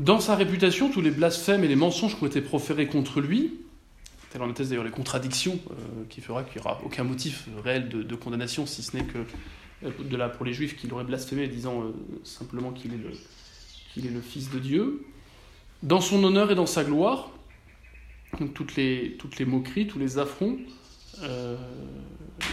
Dans 0.00 0.18
sa 0.18 0.34
réputation, 0.34 0.90
tous 0.90 1.00
les 1.00 1.12
blasphèmes 1.12 1.62
et 1.62 1.68
les 1.68 1.76
mensonges 1.76 2.16
qui 2.16 2.24
ont 2.24 2.26
été 2.26 2.40
proférés 2.40 2.88
contre 2.88 3.20
lui, 3.20 3.54
telle 4.30 4.42
en 4.42 4.50
atteste 4.50 4.70
d'ailleurs 4.70 4.84
les 4.84 4.90
contradictions, 4.90 5.60
qui 6.08 6.20
fera 6.20 6.42
qu'il 6.42 6.60
n'y 6.60 6.66
aura 6.66 6.80
aucun 6.84 7.04
motif 7.04 7.46
réel 7.62 7.88
de, 7.88 8.16
condamnation, 8.16 8.66
si 8.66 8.82
ce 8.82 8.96
n'est 8.96 9.04
que 9.04 9.18
de 9.84 10.16
là 10.16 10.28
pour 10.28 10.44
les 10.44 10.52
juifs 10.52 10.76
qu'il 10.76 10.92
aurait 10.92 11.04
blasphémé, 11.04 11.48
disant 11.48 11.92
simplement 12.22 12.72
qu'il 12.72 12.94
est, 12.94 14.10
le, 14.10 14.20
Fils 14.20 14.50
de 14.50 14.58
Dieu. 14.58 15.04
Dans 15.82 16.00
son 16.00 16.22
honneur 16.24 16.50
et 16.50 16.54
dans 16.54 16.66
sa 16.66 16.84
gloire, 16.84 17.30
toutes 18.54 18.76
les, 18.76 19.16
moqueries, 19.46 19.86
tous 19.86 19.98
les 19.98 20.18
affronts, 20.18 20.58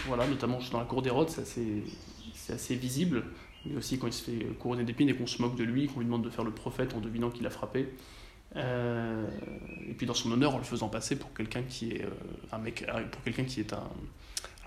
voilà, 0.07 0.27
notamment 0.27 0.59
dans 0.71 0.79
la 0.79 0.85
cour 0.85 1.01
d'Hérode, 1.01 1.29
c'est 1.29 1.41
assez, 1.41 1.83
c'est 2.33 2.53
assez 2.53 2.75
visible. 2.75 3.23
Mais 3.65 3.75
aussi 3.77 3.99
quand 3.99 4.07
il 4.07 4.13
se 4.13 4.23
fait 4.23 4.45
couronner 4.59 4.83
d'épines 4.83 5.09
et 5.09 5.15
qu'on 5.15 5.27
se 5.27 5.41
moque 5.41 5.55
de 5.55 5.63
lui, 5.63 5.87
qu'on 5.87 5.99
lui 5.99 6.05
demande 6.05 6.23
de 6.23 6.29
faire 6.29 6.43
le 6.43 6.51
prophète 6.51 6.93
en 6.93 6.99
devinant 6.99 7.29
qu'il 7.29 7.45
a 7.45 7.49
frappé. 7.49 7.89
Euh, 8.55 9.29
et 9.87 9.93
puis 9.93 10.05
dans 10.05 10.13
son 10.13 10.31
honneur 10.31 10.53
en 10.53 10.57
le 10.57 10.63
faisant 10.63 10.89
passer 10.89 11.15
pour 11.15 11.33
quelqu'un 11.33 11.63
qui 11.63 11.91
est 11.91 12.03
euh, 12.03 12.09
un 12.51 12.57
mec, 12.57 12.83
euh, 12.83 13.05
pour 13.05 13.23
quelqu'un 13.23 13.45
qui 13.45 13.61
est 13.61 13.71
un, 13.71 13.89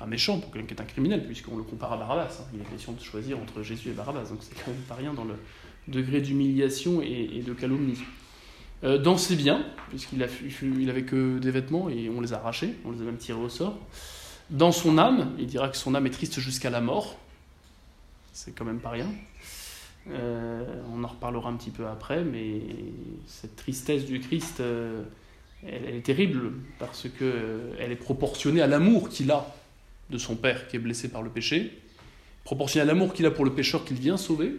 un, 0.01 0.07
méchant, 0.07 0.39
pour 0.39 0.51
quelqu'un 0.51 0.67
qui 0.67 0.75
est 0.75 0.81
un 0.81 0.87
criminel, 0.87 1.25
puisqu'on 1.27 1.57
le 1.57 1.63
compare 1.63 1.93
à 1.93 1.97
Barabbas. 1.97 2.39
Hein. 2.41 2.45
Il 2.55 2.61
est 2.61 2.65
question 2.65 2.93
de 2.93 3.01
choisir 3.01 3.39
entre 3.39 3.63
Jésus 3.63 3.91
et 3.91 3.93
Barabbas, 3.93 4.25
donc 4.25 4.39
c'est 4.41 4.55
quand 4.55 4.71
même 4.71 4.81
pas 4.83 4.95
rien 4.95 5.15
dans 5.15 5.25
le 5.25 5.35
degré 5.89 6.21
d'humiliation 6.21 7.03
et, 7.03 7.43
de 7.47 7.53
calomnie. 7.53 7.99
dans 8.83 9.19
ses 9.19 9.37
biens, 9.37 9.65
puisqu'il 9.91 10.23
a, 10.23 10.27
il 10.63 10.89
avait 10.89 11.05
que 11.05 11.39
des 11.39 11.51
vêtements 11.51 11.91
et 11.91 12.09
on 12.09 12.21
les 12.21 12.33
a 12.33 12.37
arrachés, 12.37 12.75
on 12.85 12.93
les 12.93 13.03
a 13.03 13.05
même 13.05 13.19
tirés 13.19 13.41
au 13.41 13.49
sort. 13.49 13.79
Dans 14.51 14.73
son 14.73 14.99
âme, 14.99 15.33
il 15.39 15.47
dira 15.47 15.69
que 15.69 15.77
son 15.77 15.95
âme 15.95 16.07
est 16.07 16.11
triste 16.11 16.39
jusqu'à 16.41 16.71
la 16.71 16.81
mort, 16.81 17.17
c'est 18.33 18.53
quand 18.53 18.65
même 18.65 18.81
pas 18.81 18.91
rien. 18.91 19.09
Euh, 20.11 20.83
on 20.93 21.03
en 21.03 21.07
reparlera 21.07 21.49
un 21.49 21.57
petit 21.57 21.71
peu 21.71 21.87
après, 21.87 22.25
mais 22.25 22.61
cette 23.27 23.57
tristesse 23.57 24.05
du 24.05 24.21
Christ, 24.21 24.61
euh, 24.61 25.03
elle, 25.67 25.95
est 25.95 26.05
terrible 26.05 26.53
parce 26.79 27.07
euh, 27.23 27.75
elle 27.79 27.91
est 27.91 27.97
proportionnée 27.97 28.61
à 28.61 28.67
l'amour 28.67 29.09
qu'il 29.09 29.31
a 29.31 29.55
de 30.11 30.19
son 30.19 30.37
Père 30.37 30.69
qui 30.69 30.77
est 30.77 30.79
blessé 30.79 31.09
par 31.09 31.23
le 31.23 31.31
péché, 31.31 31.83
proportionnée 32.45 32.83
à 32.83 32.87
l'amour 32.87 33.13
qu'il 33.13 33.27
a 33.27 33.31
pour 33.31 33.45
le 33.45 33.55
pécheur 33.55 33.85
qu'il 33.85 33.99
vient 33.99 34.17
sauver. 34.17 34.53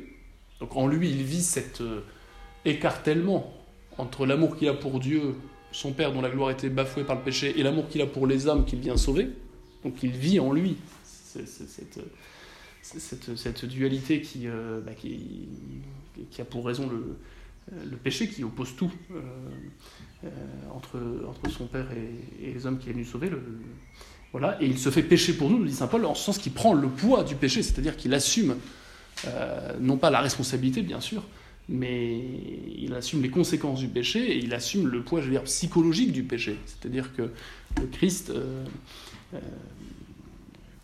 Donc 0.60 0.76
en 0.76 0.88
lui, 0.88 1.10
il 1.10 1.24
vit 1.24 1.44
cet 1.44 1.84
écartèlement 2.64 3.54
entre 3.98 4.26
l'amour 4.26 4.58
qu'il 4.58 4.68
a 4.68 4.74
pour 4.74 5.00
Dieu, 5.00 5.36
son 5.72 5.94
Père 5.94 6.12
dont 6.14 6.22
la 6.22 6.30
gloire 6.30 6.52
était 6.52 6.70
bafouée 6.70 7.04
par 7.04 7.16
le 7.16 7.22
péché, 7.22 7.60
et 7.60 7.64
l'amour 7.64 7.88
qu'il 7.90 8.02
a 8.02 8.08
pour 8.08 8.28
les 8.28 8.48
âmes 8.48 8.66
qu'il 8.66 8.80
vient 8.80 8.98
sauver. 8.98 9.30
Donc 9.84 10.02
il 10.02 10.12
vit 10.12 10.40
en 10.40 10.52
lui 10.52 10.78
cette 11.04 12.00
cette, 12.86 13.66
dualité 13.66 14.22
qui, 14.22 14.48
euh, 14.48 14.80
bah, 14.82 14.94
qui, 14.94 15.48
a 16.40 16.46
pour 16.46 16.66
raison 16.66 16.88
le, 16.88 17.18
le 17.90 17.98
péché, 17.98 18.28
qui 18.28 18.44
oppose 18.44 18.76
tout 18.76 18.92
euh, 19.12 19.22
euh, 20.24 20.30
entre, 20.72 21.50
son 21.50 21.66
Père 21.66 21.88
et, 21.92 22.54
les 22.54 22.66
hommes 22.66 22.78
qu'il 22.78 22.90
est 22.90 22.94
venu 22.94 23.06
sauver. 23.06 23.32
Et 24.60 24.66
il 24.66 24.78
se 24.78 24.90
fait 24.90 25.04
pécher 25.04 25.34
pour 25.34 25.50
nous, 25.50 25.60
nous 25.60 25.66
dit 25.66 25.74
Saint 25.74 25.88
Paul, 25.88 26.06
en 26.06 26.16
ce 26.16 26.24
sens 26.24 26.38
qu'il 26.38 26.52
prend 26.52 26.74
le 26.74 26.88
poids 26.88 27.24
du 27.24 27.36
péché, 27.36 27.64
c'est-à-dire 27.64 27.96
qu'il 27.98 28.14
assume, 28.14 28.56
non 29.80 29.98
pas 29.98 30.10
la 30.10 30.22
responsabilité 30.22 30.82
bien 30.82 31.00
sûr, 31.00 31.24
mais 31.70 32.22
il 32.78 32.94
assume 32.94 33.22
les 33.22 33.30
conséquences 33.30 33.80
du 33.80 33.88
péché 33.88 34.20
et 34.20 34.38
il 34.38 34.54
assume 34.54 34.88
le 34.88 35.02
poids, 35.02 35.22
je 35.22 35.26
veux 35.26 35.32
dire, 35.32 35.44
psychologique 35.44 36.12
du 36.12 36.24
péché. 36.24 36.58
C'est-à-dire 36.66 37.16
que 37.16 37.32
le 37.80 37.88
Christ 37.92 38.32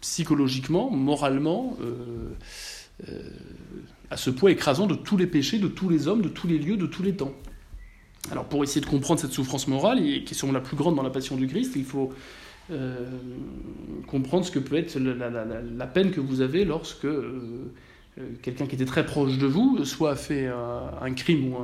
psychologiquement, 0.01 0.89
moralement, 0.89 1.77
euh, 1.79 2.35
euh, 3.07 3.21
à 4.09 4.17
ce 4.17 4.29
poids 4.29 4.51
écrasant 4.51 4.87
de 4.87 4.95
tous 4.95 5.15
les 5.15 5.27
péchés, 5.27 5.59
de 5.59 5.67
tous 5.67 5.87
les 5.87 6.07
hommes, 6.07 6.21
de 6.21 6.29
tous 6.29 6.47
les 6.47 6.57
lieux, 6.57 6.75
de 6.75 6.87
tous 6.87 7.03
les 7.03 7.15
temps. 7.15 7.33
Alors 8.31 8.45
pour 8.45 8.63
essayer 8.63 8.81
de 8.81 8.85
comprendre 8.87 9.19
cette 9.19 9.31
souffrance 9.31 9.67
morale, 9.67 9.99
qui 10.25 10.33
est 10.33 10.51
la 10.51 10.59
plus 10.59 10.75
grande 10.75 10.95
dans 10.95 11.03
la 11.03 11.09
passion 11.09 11.37
du 11.37 11.47
Christ, 11.47 11.73
il 11.75 11.85
faut 11.85 12.11
euh, 12.71 13.05
comprendre 14.07 14.45
ce 14.45 14.51
que 14.51 14.59
peut 14.59 14.77
être 14.77 14.97
la, 14.97 15.87
peine 15.87 16.11
que 16.11 16.19
vous 16.21 16.41
avez 16.41 16.65
lorsque 16.65 17.07
quelqu'un 18.41 18.67
qui 18.67 18.75
était 18.75 18.85
très 18.85 19.05
proche 19.05 19.37
de 19.37 19.47
vous, 19.47 19.83
soit 19.85 20.11
a 20.11 20.15
fait 20.15 20.47
un, 20.47 21.13
crime 21.13 21.53
ou 21.53 21.57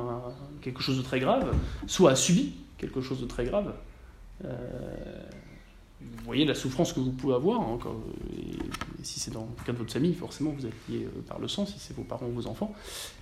quelque 0.60 0.82
chose 0.82 0.98
de 0.98 1.02
très 1.02 1.20
grave, 1.20 1.54
soit 1.86 2.12
a 2.12 2.16
subi 2.16 2.54
quelque 2.78 3.00
chose 3.00 3.20
de 3.20 3.26
très 3.26 3.44
grave 3.44 3.74
vous 6.00 6.24
voyez 6.24 6.44
la 6.44 6.54
souffrance 6.54 6.92
que 6.92 7.00
vous 7.00 7.12
pouvez 7.12 7.34
avoir. 7.34 7.60
Si 9.02 9.20
c'est 9.20 9.32
dans 9.32 9.48
le 9.58 9.64
cas 9.64 9.72
de 9.72 9.78
votre 9.78 9.92
famille, 9.92 10.14
forcément, 10.14 10.50
vous 10.50 10.66
êtes 10.66 10.88
lié 10.88 11.06
euh, 11.06 11.20
par 11.26 11.38
le 11.38 11.48
sang, 11.48 11.66
si 11.66 11.78
c'est 11.78 11.94
vos 11.94 12.02
parents 12.02 12.26
ou 12.26 12.32
vos 12.32 12.46
enfants. 12.46 12.72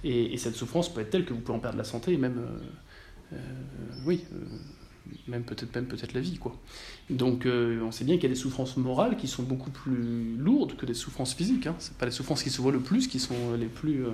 Et, 0.04 0.36
cette 0.36 0.56
souffrance 0.56 0.92
peut 0.92 1.00
être 1.00 1.10
telle 1.10 1.24
que 1.24 1.32
vous 1.32 1.40
pouvez 1.40 1.56
en 1.56 1.60
perdre 1.60 1.78
la 1.78 1.84
santé 1.84 2.16
même, 2.16 2.38
euh, 2.38 3.34
euh, 3.34 3.38
oui, 4.04 4.24
même 5.28 5.44
peut-être 5.44 5.74
même 5.74 5.86
peut-être 5.86 6.14
la 6.14 6.20
vie, 6.20 6.38
quoi. 6.38 6.56
Donc, 7.10 7.46
on 7.46 7.92
sait 7.92 8.04
bien 8.04 8.16
qu'il 8.16 8.24
y 8.24 8.26
a 8.26 8.34
des 8.34 8.40
souffrances 8.40 8.76
morales 8.76 9.16
qui 9.16 9.28
sont 9.28 9.42
beaucoup 9.42 9.70
plus 9.70 10.36
lourdes 10.36 10.76
que 10.76 10.86
des 10.86 10.94
souffrances 10.94 11.34
physiques. 11.34 11.66
Hein. 11.66 11.76
C'est 11.78 11.96
pas 11.96 12.06
les 12.06 12.12
souffrances 12.12 12.42
qui 12.42 12.50
se 12.50 12.60
voient 12.60 12.72
le 12.72 12.80
plus 12.80 13.06
qui 13.08 13.20
sont 13.20 13.54
les 13.58 13.66
plus 13.66 14.04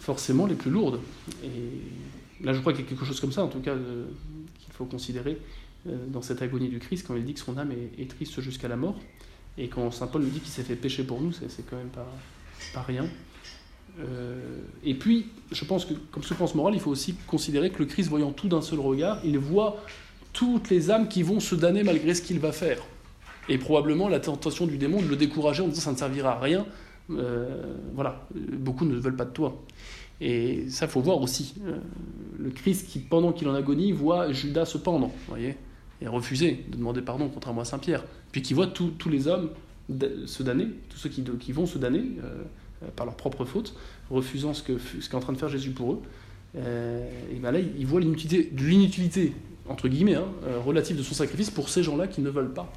forcément 0.00 0.46
les 0.46 0.54
plus 0.54 0.70
lourdes. 0.70 1.00
Et 1.44 2.44
là, 2.44 2.52
je 2.52 2.60
crois 2.60 2.72
qu'il 2.72 2.84
y 2.84 2.86
a 2.86 2.88
quelque 2.88 3.04
chose 3.04 3.20
comme 3.20 3.32
ça, 3.32 3.44
en 3.44 3.48
tout 3.48 3.60
cas, 3.60 3.74
qu'il 4.58 4.72
faut 4.72 4.84
considérer. 4.84 5.38
Euh, 5.88 6.06
dans 6.08 6.22
cette 6.22 6.42
agonie 6.42 6.68
du 6.68 6.78
Christ 6.78 7.06
quand 7.06 7.14
il 7.14 7.24
dit 7.24 7.34
que 7.34 7.40
son 7.40 7.58
âme 7.58 7.70
est, 7.98 8.10
triste 8.10 8.40
jusqu'à 8.40 8.68
la 8.68 8.76
mort. 8.76 8.98
Et 9.58 9.68
quand 9.68 9.90
saint 9.90 10.06
Paul 10.06 10.22
nous 10.22 10.30
dit 10.30 10.40
qu'il 10.40 10.50
s'est 10.50 10.62
fait 10.62 10.74
pécher 10.74 11.04
pour 11.04 11.20
nous, 11.20 11.32
c'est 11.32 11.68
quand 11.68 11.76
même 11.76 11.90
pas 12.74 12.82
rien. 12.82 13.06
Euh, 14.00 14.60
et 14.84 14.94
puis, 14.94 15.26
je 15.52 15.64
pense 15.64 15.84
que 15.84 15.94
comme 16.10 16.22
souffrance 16.22 16.54
morale, 16.54 16.74
il 16.74 16.80
faut 16.80 16.90
aussi 16.90 17.14
considérer 17.26 17.70
que 17.70 17.78
le 17.78 17.86
Christ, 17.86 18.08
voyant 18.08 18.32
tout 18.32 18.48
d'un 18.48 18.62
seul 18.62 18.80
regard, 18.80 19.20
il 19.24 19.38
voit 19.38 19.82
toutes 20.32 20.70
les 20.70 20.90
âmes 20.90 21.08
qui 21.08 21.22
vont 21.22 21.40
se 21.40 21.54
damner 21.54 21.82
malgré 21.82 22.14
ce 22.14 22.22
qu'il 22.22 22.38
va 22.38 22.52
faire. 22.52 22.78
Et 23.48 23.58
probablement 23.58 24.08
la 24.08 24.20
tentation 24.20 24.66
du 24.66 24.76
démon 24.76 25.00
de 25.00 25.06
le 25.06 25.16
décourager 25.16 25.62
en 25.62 25.68
disant 25.68 25.80
ça 25.80 25.92
ne 25.92 25.96
servira 25.96 26.32
à 26.32 26.40
rien. 26.40 26.66
Euh, 27.10 27.76
voilà, 27.94 28.26
beaucoup 28.34 28.84
ne 28.84 28.96
veulent 28.96 29.16
pas 29.16 29.24
de 29.24 29.30
toi. 29.30 29.62
Et 30.20 30.68
ça, 30.68 30.88
faut 30.88 31.00
voir 31.00 31.20
aussi. 31.20 31.54
le 32.38 32.50
Christ 32.50 32.88
qui, 32.88 32.98
pendant 32.98 33.32
qu'il 33.32 33.48
en 33.48 33.54
agonie, 33.54 33.92
voit 33.92 34.32
Judas 34.32 34.64
se 34.64 34.78
pendre. 34.78 35.10
Voyez 35.28 35.56
et 36.00 36.08
refuser 36.08 36.64
de 36.68 36.76
demander 36.76 37.02
pardon, 37.02 37.30
contrairement 37.32 37.62
à 37.62 37.64
Saint 37.64 37.78
Pierre, 37.78 38.04
puis 38.32 38.42
qui 38.42 38.54
voit 38.54 38.66
tous 38.66 39.08
les 39.08 39.28
hommes 39.28 39.50
se 40.26 40.42
damner, 40.42 40.66
tous 40.88 40.98
ceux 40.98 41.08
qui, 41.08 41.52
vont 41.52 41.66
se 41.66 41.78
damner 41.78 42.02
euh, 42.22 42.42
par 42.94 43.06
leur 43.06 43.16
propre 43.16 43.44
faute, 43.44 43.74
refusant 44.10 44.54
ce 44.54 44.62
qu'est 44.62 45.14
en 45.14 45.20
train 45.20 45.32
de 45.32 45.38
faire 45.38 45.48
Jésus 45.48 45.70
pour 45.70 45.92
eux. 45.92 46.02
Euh, 46.56 47.08
et 47.30 47.38
ben 47.38 47.52
là, 47.52 47.58
il 47.58 47.86
voit 47.86 48.00
l'inutilité, 48.00 49.32
entre 49.68 49.88
guillemets, 49.88 50.14
hein, 50.14 50.26
euh, 50.46 50.60
relative 50.60 50.96
de 50.96 51.02
son 51.02 51.14
sacrifice 51.14 51.50
pour 51.50 51.68
ces 51.68 51.82
gens-là 51.82 52.06
qui 52.06 52.20
ne 52.20 52.30
veulent 52.30 52.52
pas 52.52 52.72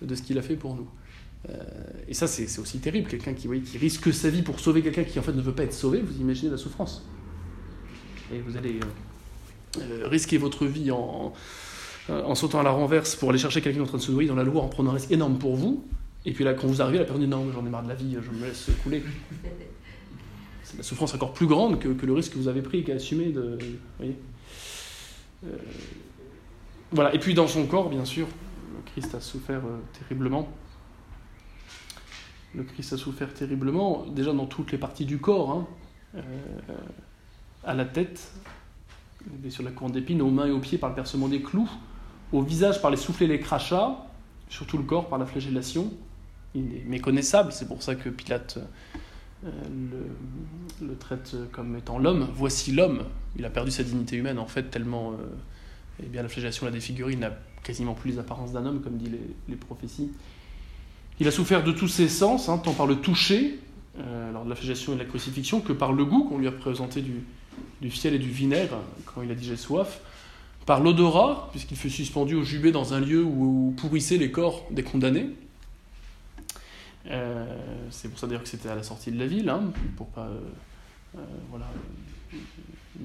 de 0.00 0.14
ce 0.14 0.22
qu'il 0.22 0.38
a 0.38 0.42
fait 0.42 0.56
pour 0.56 0.74
nous. 0.74 0.88
et 2.08 2.14
ça, 2.14 2.26
c'est 2.26 2.58
aussi 2.58 2.78
terrible. 2.78 3.08
Quelqu'un 3.08 3.34
qui, 3.34 3.48
risque 3.48 4.12
sa 4.12 4.30
vie 4.30 4.42
pour 4.42 4.60
sauver 4.60 4.82
quelqu'un 4.82 5.04
qui 5.04 5.18
en 5.18 5.22
fait 5.22 5.32
ne 5.32 5.42
veut 5.42 5.52
pas 5.52 5.64
être 5.64 5.72
sauvé, 5.72 6.00
vous 6.00 6.20
imaginez 6.20 6.50
la 6.50 6.56
souffrance. 6.56 7.04
Et 8.32 8.40
vous 8.40 8.56
allez 8.56 8.80
risquer 10.04 10.38
votre 10.38 10.66
vie 10.66 10.90
en 10.90 11.32
euh, 12.10 12.24
en 12.24 12.34
sautant 12.34 12.58
à 12.58 12.62
la 12.64 12.72
renverse 12.72 13.14
pour 13.14 13.30
aller 13.30 13.38
chercher 13.38 13.60
quelqu'un 13.60 13.82
en 13.82 13.86
train 13.86 13.98
de 13.98 14.02
se 14.02 14.10
noyer 14.10 14.28
dans 14.28 14.34
la 14.34 14.42
Loire 14.42 14.64
en 14.64 14.68
prenant 14.68 14.90
un 14.90 14.94
risque 14.94 15.12
énorme 15.12 15.38
pour 15.38 15.54
vous. 15.54 15.84
Et 16.24 16.32
puis 16.32 16.44
là, 16.44 16.54
quand 16.54 16.66
vous 16.68 16.80
arrivez, 16.80 16.98
la 16.98 17.04
personne 17.04 17.22
dit 17.22 17.28
non, 17.28 17.50
j'en 17.52 17.66
ai 17.66 17.68
marre 17.68 17.82
de 17.82 17.88
la 17.88 17.94
vie, 17.94 18.16
je 18.20 18.30
me 18.30 18.46
laisse 18.46 18.70
couler. 18.82 19.02
C'est 20.62 20.76
la 20.76 20.82
souffrance 20.82 21.14
encore 21.14 21.32
plus 21.32 21.46
grande 21.46 21.80
que, 21.80 21.88
le 21.88 22.12
risque 22.12 22.32
que 22.32 22.38
vous 22.38 22.48
avez 22.48 22.62
pris, 22.62 22.84
qu'à 22.84 22.94
assumer. 22.94 23.32
De, 23.32 23.58
voyez 23.98 24.16
euh, 25.44 25.56
voilà. 26.92 27.14
Et 27.14 27.18
puis 27.18 27.34
dans 27.34 27.48
son 27.48 27.66
corps, 27.66 27.90
bien 27.90 28.04
sûr, 28.04 28.28
le 28.74 28.90
Christ 28.92 29.14
a 29.14 29.20
souffert 29.20 29.62
euh, 29.64 29.80
terriblement. 29.98 30.48
Le 32.54 32.62
Christ 32.62 32.92
a 32.92 32.96
souffert 32.96 33.32
terriblement, 33.34 34.06
déjà 34.06 34.32
dans 34.32 34.46
toutes 34.46 34.72
les 34.72 34.78
parties 34.78 35.06
du 35.06 35.18
corps, 35.18 35.50
hein. 35.50 36.22
à 37.64 37.72
la 37.72 37.86
tête, 37.86 38.30
sur 39.48 39.62
la 39.62 39.70
couronne 39.70 39.92
d'épines, 39.92 40.20
aux 40.20 40.30
mains 40.30 40.46
et 40.46 40.50
aux 40.50 40.60
pieds 40.60 40.76
par 40.76 40.90
le 40.90 40.94
percement 40.94 41.28
des 41.28 41.40
clous, 41.40 41.70
au 42.30 42.42
visage 42.42 42.82
par 42.82 42.90
les 42.90 42.98
soufflets 42.98 43.24
et 43.24 43.28
les 43.28 43.40
crachats, 43.40 44.06
sur 44.50 44.66
tout 44.66 44.76
le 44.76 44.84
corps 44.84 45.08
par 45.08 45.18
la 45.18 45.24
flagellation. 45.24 45.90
Il 46.54 46.76
est 46.76 46.84
méconnaissable, 46.84 47.52
c'est 47.52 47.66
pour 47.66 47.82
ça 47.82 47.94
que 47.94 48.08
Pilate 48.08 48.58
euh, 49.44 49.50
le, 50.80 50.96
traite 50.96 51.34
comme 51.50 51.76
étant 51.76 51.98
l'homme. 51.98 52.28
Voici 52.34 52.72
l'homme. 52.72 53.04
Il 53.36 53.44
a 53.44 53.50
perdu 53.50 53.70
sa 53.70 53.82
dignité 53.82 54.16
humaine, 54.16 54.38
en 54.38 54.46
fait, 54.46 54.64
tellement 54.64 55.12
euh, 55.12 55.16
eh 56.02 56.06
bien, 56.06 56.22
la 56.22 56.28
flagellation 56.28 56.66
l'a 56.66 56.72
défiguré. 56.72 57.12
Il 57.12 57.18
n'a 57.18 57.32
quasiment 57.64 57.94
plus 57.94 58.12
les 58.12 58.18
apparences 58.18 58.52
d'un 58.52 58.66
homme, 58.66 58.80
comme 58.82 58.96
disent 58.96 59.12
les, 59.48 59.56
prophéties. 59.56 60.10
Il 61.20 61.26
a 61.26 61.30
souffert 61.30 61.64
de 61.64 61.72
tous 61.72 61.88
ses 61.88 62.08
sens, 62.08 62.48
hein, 62.48 62.58
tant 62.58 62.72
par 62.72 62.86
le 62.86 62.96
toucher, 62.96 63.58
euh, 63.98 64.32
lors 64.32 64.44
de 64.44 64.50
la 64.50 64.54
flagellation 64.54 64.92
et 64.92 64.96
de 64.96 65.00
la 65.00 65.08
crucifixion, 65.08 65.60
que 65.60 65.72
par 65.72 65.92
le 65.92 66.04
goût 66.04 66.24
qu'on 66.24 66.38
lui 66.38 66.48
a 66.48 66.52
présenté 66.52 67.02
du, 67.02 67.24
du 67.80 67.90
fiel 67.90 68.14
et 68.14 68.18
du 68.18 68.30
vinaigre 68.30 68.78
quand 69.06 69.22
il 69.22 69.30
a 69.30 69.34
dit 69.34 69.44
j'ai 69.44 69.56
soif, 69.56 70.00
par 70.66 70.80
l'odorat, 70.80 71.48
puisqu'il 71.50 71.76
fut 71.76 71.90
suspendu 71.90 72.34
au 72.34 72.44
jubé 72.44 72.70
dans 72.70 72.94
un 72.94 73.00
lieu 73.00 73.24
où 73.24 73.74
pourrissaient 73.76 74.18
les 74.18 74.30
corps 74.30 74.64
des 74.70 74.82
condamnés. 74.82 75.30
Euh, 77.10 77.44
c'est 77.90 78.08
pour 78.08 78.18
ça 78.18 78.26
d'ailleurs 78.26 78.42
que 78.42 78.48
c'était 78.48 78.68
à 78.68 78.74
la 78.74 78.82
sortie 78.82 79.10
de 79.10 79.18
la 79.18 79.26
ville, 79.26 79.48
hein, 79.48 79.72
pour 79.96 80.08
pas 80.08 80.26
euh, 80.26 80.38
euh, 81.16 81.20
voilà, 81.50 81.68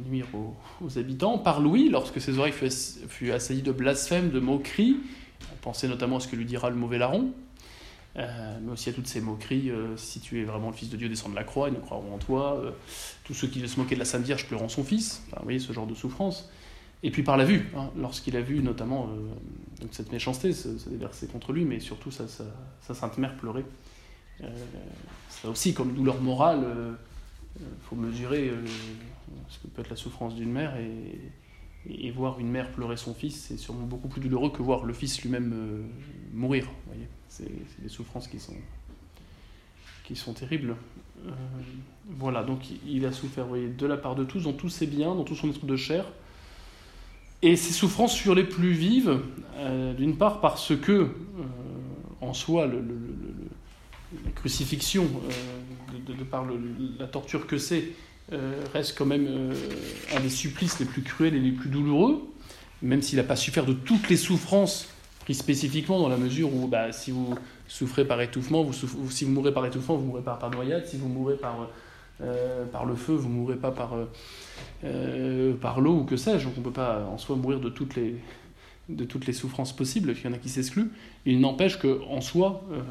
nuire 0.07 0.27
aux, 0.33 0.97
habitants. 0.97 1.37
Par 1.37 1.59
Louis, 1.59 1.89
lorsque 1.89 2.21
ses 2.21 2.37
oreilles 2.37 2.53
furent, 2.53 3.35
assaillies 3.35 3.61
de 3.61 3.71
blasphèmes, 3.71 4.29
de 4.29 4.39
moqueries, 4.39 4.97
on 5.51 5.55
pensait 5.61 5.87
notamment 5.87 6.17
à 6.17 6.19
ce 6.19 6.27
que 6.27 6.35
lui 6.35 6.45
dira 6.45 6.69
le 6.69 6.75
mauvais 6.75 6.97
larron, 6.97 7.31
mais 8.15 8.71
aussi 8.71 8.89
à 8.89 8.93
toutes 8.93 9.07
ces 9.07 9.21
moqueries, 9.21 9.69
euh, 9.69 9.95
si 9.95 10.19
tu 10.19 10.41
es 10.41 10.43
vraiment 10.43 10.69
le 10.69 10.75
Fils 10.75 10.89
de 10.89 10.97
Dieu, 10.97 11.09
descends 11.09 11.29
de 11.29 11.35
la 11.35 11.43
croix, 11.43 11.69
ils 11.69 11.75
ne 11.75 11.79
croiront 11.79 12.13
en 12.13 12.17
toi. 12.17 12.61
Tous 13.23 13.33
ceux 13.33 13.47
qui 13.47 13.67
se 13.67 13.79
moquer 13.79 13.95
de 13.95 13.99
la 13.99 14.05
Sainte 14.05 14.23
Vierge 14.23 14.47
pleurant 14.47 14.69
son 14.69 14.83
Fils. 14.83 15.23
vous 15.35 15.43
voyez 15.43 15.59
ce 15.59 15.73
genre 15.73 15.87
de 15.87 15.95
souffrance. 15.95 16.49
Et 17.03 17.11
puis 17.11 17.21
par 17.21 17.37
la 17.37 17.45
vue, 17.45 17.69
hein, 17.77 17.91
lorsqu'il 17.95 18.35
a 18.37 18.41
vu 18.41 18.63
notamment 18.63 19.09
cette 19.91 20.11
méchanceté 20.11 20.51
se, 20.53 20.89
déverser 20.89 21.27
contre 21.27 21.53
lui, 21.53 21.65
mais 21.65 21.79
surtout 21.79 22.11
sa, 22.11 22.27
sa, 22.27 22.93
Sainte 22.93 23.17
Mère 23.17 23.35
pleurer. 23.37 23.65
Ça 25.29 25.49
aussi, 25.49 25.73
comme 25.73 25.93
douleur 25.93 26.21
morale, 26.21 26.65
il 27.59 27.65
faut 27.83 27.95
mesurer 27.95 28.51
ce 29.49 29.59
que 29.59 29.67
peut 29.67 29.81
être 29.81 29.89
la 29.89 29.95
souffrance 29.95 30.35
d'une 30.35 30.51
mère 30.51 30.75
et, 30.77 32.11
voir 32.11 32.39
une 32.39 32.49
mère 32.49 32.71
pleurer 32.71 32.97
son 32.97 33.13
fils, 33.13 33.45
c'est 33.47 33.57
sûrement 33.57 33.85
beaucoup 33.85 34.07
plus 34.07 34.19
douloureux 34.19 34.49
que 34.49 34.61
voir 34.61 34.83
le 34.83 34.93
fils 34.93 35.21
lui-même 35.21 35.87
mourir. 36.33 36.69
Voyez 36.87 37.07
c'est 37.29 37.81
des 37.81 37.89
souffrances 37.89 38.27
qui 38.27 38.39
sont, 38.39 38.55
qui 40.03 40.15
sont 40.15 40.33
terribles. 40.33 40.75
Euh, 41.25 41.31
voilà, 42.09 42.43
donc 42.43 42.61
il 42.85 43.05
a 43.05 43.11
souffert 43.11 43.47
de 43.47 43.85
la 43.85 43.97
part 43.97 44.15
de 44.15 44.23
tous, 44.23 44.43
dans 44.43 44.53
tous 44.53 44.69
ses 44.69 44.87
biens, 44.87 45.15
dans 45.15 45.23
tout 45.23 45.35
son 45.35 45.49
être 45.49 45.65
de 45.65 45.75
chair. 45.75 46.05
Et 47.41 47.55
ces 47.55 47.73
souffrances 47.73 48.15
furent 48.15 48.35
les 48.35 48.43
plus 48.43 48.71
vives, 48.71 49.19
euh, 49.57 49.93
d'une 49.93 50.17
part 50.17 50.41
parce 50.41 50.75
que, 50.75 50.91
euh, 50.91 51.07
en 52.21 52.33
soi, 52.33 52.65
le, 52.65 52.83
la 54.23 54.31
crucifixion, 54.31 55.07
de, 56.07 56.23
par 56.23 56.45
la 56.99 57.07
torture 57.07 57.47
que 57.47 57.57
c'est, 57.57 57.89
reste 58.73 58.97
quand 58.97 59.05
même 59.05 59.53
un 60.15 60.19
des 60.19 60.29
supplices 60.29 60.79
les 60.79 60.85
plus 60.85 61.01
cruels 61.01 61.35
et 61.35 61.39
les 61.39 61.51
plus 61.51 61.69
douloureux, 61.69 62.21
même 62.81 63.01
s'il 63.01 63.17
n'a 63.17 63.23
pas 63.23 63.35
su 63.35 63.51
faire 63.51 63.65
de 63.65 63.73
toutes 63.73 64.09
les 64.09 64.17
souffrances 64.17 64.87
spécifiquement 65.33 65.99
dans 65.99 66.09
la 66.09 66.17
mesure 66.17 66.53
où 66.53 66.67
bah, 66.67 66.91
si 66.91 67.11
vous 67.11 67.35
souffrez 67.67 68.05
par 68.05 68.21
étouffement, 68.21 68.63
vous 68.63 68.73
si 69.09 69.25
vous 69.25 69.31
mourrez 69.31 69.53
par 69.53 69.65
étouffement, 69.65 69.95
vous 69.95 70.05
mourrez 70.05 70.21
par 70.21 70.49
noyade, 70.51 70.85
si 70.85 70.97
vous 70.97 71.07
mourrez 71.07 71.35
par, 71.35 71.69
euh, 72.21 72.65
le 72.87 72.95
feu, 72.95 73.13
vous 73.13 73.29
mourrez 73.29 73.57
pas 73.57 73.71
par, 73.71 73.95
euh, 74.83 75.53
par 75.55 75.81
l'eau 75.81 75.99
ou 75.99 76.03
que 76.03 76.17
sais-je. 76.17 76.45
Donc 76.45 76.53
on 76.57 76.59
ne 76.61 76.65
peut 76.65 76.71
pas 76.71 77.05
en 77.11 77.17
soi 77.17 77.35
mourir 77.35 77.59
de 77.59 77.69
toutes 77.69 77.95
les, 77.95 78.15
de 78.89 79.03
toutes 79.03 79.25
les 79.27 79.33
souffrances 79.33 79.75
possibles, 79.75 80.15
il 80.17 80.25
y 80.25 80.27
en 80.27 80.33
a 80.33 80.37
qui 80.37 80.49
s'excluent. 80.49 80.89
Il 81.25 81.39
n'empêche 81.39 81.77
qu'en 81.77 82.21
soi, 82.21 82.63
euh, 82.71 82.81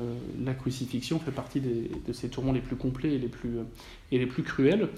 la 0.45 0.55
crucifixion 0.55 1.19
fait 1.19 1.31
partie 1.31 1.61
de 1.61 2.13
ces 2.13 2.29
tourments 2.29 2.53
les 2.53 2.61
plus 2.61 2.77
complets 2.77 3.15
et 3.15 3.19
les 3.19 3.29
plus, 3.29 4.27
plus 4.27 4.43
cruels. 4.43 4.89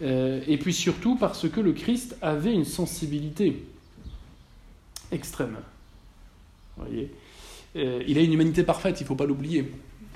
et 0.00 0.58
puis 0.60 0.72
surtout 0.72 1.16
parce 1.16 1.48
que 1.48 1.60
le 1.60 1.72
Christ 1.72 2.16
avait 2.22 2.52
une 2.52 2.64
sensibilité 2.64 3.62
extrême 5.12 5.56
voyez 6.76 7.10
euh, 7.76 8.02
il 8.06 8.16
a 8.18 8.22
une 8.22 8.32
humanité 8.32 8.62
parfaite, 8.62 9.00
il 9.00 9.04
ne 9.04 9.08
faut 9.08 9.14
pas 9.14 9.26
l'oublier. 9.26 9.70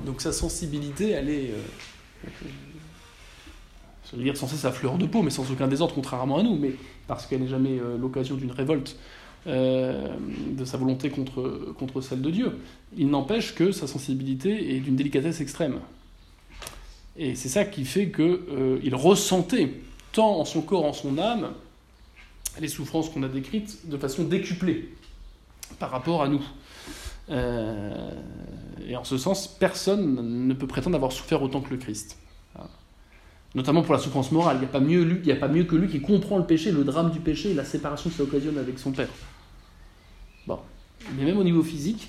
Donc 0.07 0.23
sa 0.23 0.33
sensibilité, 0.33 1.11
elle 1.11 1.29
est. 1.29 1.51
Euh, 1.51 2.29
je 4.11 4.17
veux 4.17 4.23
dire 4.23 4.37
sans 4.37 4.49
cesse 4.49 4.61
sa 4.61 4.73
fleur 4.73 4.97
de 4.97 5.07
peau, 5.07 5.23
mais 5.23 5.31
sans 5.31 5.51
aucun 5.51 5.69
désordre, 5.69 5.95
contrairement 5.95 6.39
à 6.39 6.43
nous, 6.43 6.57
mais 6.57 6.73
parce 7.07 7.27
qu'elle 7.27 7.43
n'est 7.43 7.49
jamais 7.49 7.79
euh, 7.79 7.99
l'occasion 7.99 8.37
d'une 8.37 8.51
révolte 8.51 8.97
de 9.47 10.65
sa 10.65 10.77
volonté 10.77 11.11
contre, 11.11 11.75
contre 11.79 12.01
celle 12.01 12.21
de 12.21 12.31
Dieu. 12.31 12.59
Il 12.97 13.09
n'empêche 13.09 13.55
que 13.55 13.73
sa 13.73 13.87
sensibilité 13.87 14.77
est 14.77 14.81
d'une 14.81 14.97
délicatesse 14.97 15.41
extrême. 15.41 15.81
Et 17.17 17.35
c'est 17.35 17.49
ça 17.49 17.65
qui 17.65 17.85
fait 17.85 18.11
qu'il 18.11 18.95
ressentait, 18.95 19.73
tant 20.13 20.39
en 20.39 20.45
son 20.45 20.63
corps, 20.63 20.85
en 20.85 20.93
son 20.93 21.19
âme, 21.19 21.53
les 22.61 22.69
souffrances 22.69 23.09
qu'on 23.09 23.23
a 23.23 23.29
décrites 23.29 23.89
de 23.89 23.97
façon 23.97 24.25
décuplée 24.25 24.89
par 25.79 25.91
rapport 25.91 26.23
à 26.23 26.29
nous. 26.29 26.43
Euh, 27.31 28.11
et 28.89 28.97
en 28.97 29.05
ce 29.05 29.19
sens, 29.19 29.47
personne 29.47 30.47
ne 30.47 30.55
peut 30.55 30.67
prétendre 30.67 30.97
avoir 30.97 31.13
souffert 31.13 31.43
autant 31.43 31.61
que 31.61 31.71
le 31.71 31.77
Christ. 31.77 32.19
Notamment 33.55 33.83
pour 33.83 33.95
la 33.95 33.99
souffrance 33.99 34.31
morale. 34.31 34.59
Il 34.59 34.61
n'y 34.61 34.67
a, 34.67 34.69
pas 34.69 34.81
mieux 34.81 35.23
a 35.33 35.37
pas 35.37 35.49
mieux 35.49 35.65
que 35.65 35.75
lui 35.75 35.89
qui 35.89 36.01
comprend 36.01 36.39
le 36.39 36.47
péché, 36.47 36.71
le 36.71 36.85
drame 36.85 37.11
du 37.11 37.19
péché 37.19 37.51
et 37.51 37.55
la 37.55 37.65
séparation 37.65 38.09
que 38.09 38.17
ça 38.17 38.23
occasionne 38.23 38.59
avec 38.59 38.79
son 38.79 38.93
Père. 38.93 39.09
Mais 41.17 41.25
même 41.25 41.39
au 41.39 41.45
niveau 41.45 41.63
physique, 41.63 42.09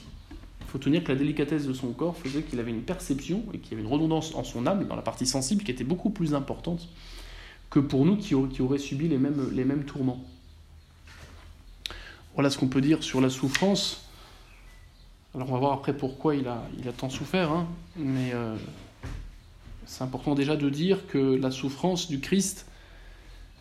il 0.62 0.68
faut 0.68 0.78
tenir 0.78 1.04
que 1.04 1.12
la 1.12 1.18
délicatesse 1.18 1.66
de 1.66 1.74
son 1.74 1.92
corps 1.92 2.16
faisait 2.18 2.44
qu'il 2.44 2.60
avait 2.60 2.72
une 2.72 2.84
perception 2.84 3.44
et 3.54 3.60
qu'il 3.60 3.72
y 3.72 3.74
avait 3.76 3.84
une 3.84 3.92
redondance 3.92 4.36
en 4.36 4.44
son 4.44 4.68
âme, 4.68 4.88
dans 4.88 4.96
la 4.96 5.02
partie 5.02 5.26
sensible, 5.26 5.64
qui 5.64 5.72
était 5.72 5.84
beaucoup 5.84 6.10
plus 6.10 6.34
importante 6.34 6.88
que 7.70 7.80
pour 7.80 8.06
nous 8.06 8.18
qui, 8.18 8.36
auraient 8.36 8.78
subi 8.78 9.08
les 9.08 9.18
mêmes, 9.18 9.50
les 9.54 9.66
mêmes 9.66 9.86
tourments. 9.86 10.24
Voilà 12.36 12.50
ce 12.50 12.58
qu'on 12.58 12.68
peut 12.68 12.82
dire 12.82 13.04
sur 13.04 13.22
la 13.22 13.30
souffrance. 13.30 14.06
Alors 15.34 15.50
on 15.50 15.54
va 15.54 15.60
voir 15.60 15.74
après 15.74 15.96
pourquoi 15.96 16.36
il 16.36 16.48
a, 16.48 16.64
il 16.78 16.88
a 16.88 16.92
tant 16.92 17.10
souffert, 17.10 17.52
hein. 17.52 17.68
mais 17.96 18.32
euh, 18.34 18.56
c'est 19.86 20.04
important 20.04 20.36
déjà 20.36 20.58
de 20.58 20.70
dire 20.70 21.08
que 21.08 21.18
la 21.18 21.52
souffrance 21.52 22.10
du 22.10 22.20
Christ, 22.20 22.66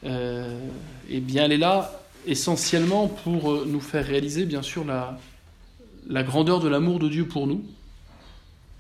euh, 0.05 0.61
eh 1.09 1.21
bien 1.21 1.45
elle 1.45 1.53
est 1.53 1.59
là 1.59 2.01
essentiellement 2.27 3.09
pour 3.09 3.53
euh, 3.53 3.65
nous 3.67 3.81
faire 3.81 4.05
réaliser 4.05 4.45
bien 4.45 4.63
sûr 4.63 4.85
la, 4.85 5.19
grandeur 6.23 6.61
de 6.61 6.69
l'amour 6.69 6.99
de 6.99 7.09
Dieu 7.09 7.27
pour 7.27 7.47
nous. 7.47 7.65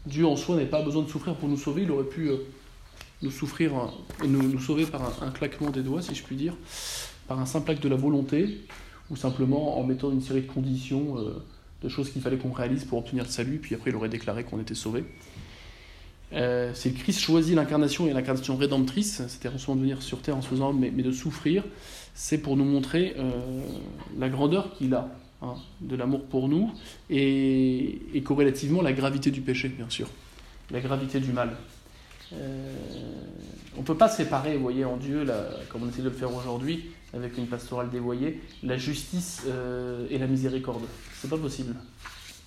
Dieu 0.06 0.26
en 0.26 0.36
soi 0.36 0.56
n'avait 0.56 0.68
pas 0.68 0.82
besoin 0.82 1.02
de 1.02 1.08
souffrir 1.08 1.34
pour 1.34 1.48
nous 1.48 1.58
sauver, 1.58 1.82
il 1.82 1.90
aurait 1.90 2.04
pu 2.04 2.30
nous 3.22 3.30
souffrir 3.30 3.72
et 4.24 4.26
nous, 4.26 4.58
sauver 4.58 4.86
par 4.86 5.02
un, 5.02 5.26
un, 5.26 5.30
claquement 5.30 5.70
des 5.70 5.82
doigts, 5.82 6.00
si 6.00 6.14
je 6.14 6.22
puis 6.22 6.36
dire, 6.36 6.56
par 7.28 7.38
un 7.38 7.46
simple 7.46 7.70
acte 7.70 7.82
de 7.82 7.88
la 7.88 7.96
volonté 7.96 8.60
ou 9.10 9.16
simplement 9.16 9.78
en 9.78 9.84
mettant 9.84 10.10
une 10.10 10.22
série 10.22 10.42
de 10.42 10.46
conditions, 10.46 11.18
euh, 11.18 11.42
de 11.82 11.88
choses 11.88 12.10
qu'il 12.10 12.22
fallait 12.22 12.36
qu'on 12.36 12.52
réalise 12.52 12.84
pour 12.84 12.98
obtenir 12.98 13.24
le 13.24 13.30
salut, 13.30 13.58
puis 13.58 13.74
après 13.74 13.90
il 13.90 13.96
aurait 13.96 14.08
déclaré 14.08 14.44
qu'on 14.44 14.60
était 14.60 14.74
sauvé. 14.74 15.04
Euh, 16.32 16.70
c'est 16.74 16.92
Christ 16.92 17.20
choisit 17.20 17.56
l'incarnation 17.56 18.06
et 18.06 18.12
l'incarnation 18.12 18.56
rédemptrice, 18.56 19.22
c'est-à-dire 19.26 19.60
non 19.68 19.76
de 19.76 19.80
venir 19.80 20.02
sur 20.02 20.22
terre 20.22 20.36
en 20.36 20.42
se 20.42 20.48
faisant 20.48 20.70
homme, 20.70 20.78
mais, 20.78 20.90
de 20.90 21.12
souffrir, 21.12 21.64
c'est 22.14 22.38
pour 22.38 22.56
nous 22.56 22.64
montrer 22.64 23.14
euh, 23.18 23.30
la 24.18 24.28
grandeur 24.28 24.74
qu'il 24.74 24.94
a 24.94 25.08
hein, 25.42 25.54
de 25.80 25.96
l'amour 25.96 26.24
pour 26.24 26.48
nous 26.48 26.72
et, 27.08 28.22
corrélativement 28.24 28.82
la 28.82 28.92
gravité 28.92 29.30
du 29.30 29.40
péché, 29.40 29.68
bien 29.68 29.90
sûr, 29.90 30.08
la 30.70 30.80
gravité 30.80 31.18
du 31.18 31.32
mal. 31.32 31.56
on 32.32 33.80
ne 33.80 33.84
peut 33.84 33.96
pas 33.96 34.08
séparer, 34.08 34.56
vous 34.56 34.62
voyez, 34.62 34.84
en 34.84 34.96
Dieu, 34.96 35.26
comme 35.68 35.82
on 35.82 35.88
essaie 35.88 36.02
de 36.02 36.10
le 36.10 36.14
faire 36.14 36.32
aujourd'hui, 36.32 36.84
avec 37.14 37.36
une 37.38 37.46
pastorale 37.46 37.90
dévoyée, 37.90 38.40
la 38.62 38.76
justice 38.76 39.42
euh, 39.46 40.06
et 40.10 40.18
la 40.18 40.26
miséricorde. 40.26 40.82
C'est 41.14 41.30
pas 41.30 41.36
possible. 41.36 41.74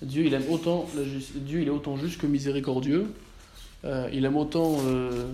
Dieu, 0.02 0.24
il 0.24 0.34
aime 0.34 0.44
autant 0.50 0.86
Dieu, 1.36 1.60
il 1.60 1.68
est 1.68 1.70
autant 1.70 1.96
juste 1.96 2.20
que 2.20 2.26
miséricordieux. 2.26 3.06
Euh, 3.84 4.08
il 4.12 4.24
aime 4.24 4.36
autant 4.36 4.78
euh, 4.86 5.26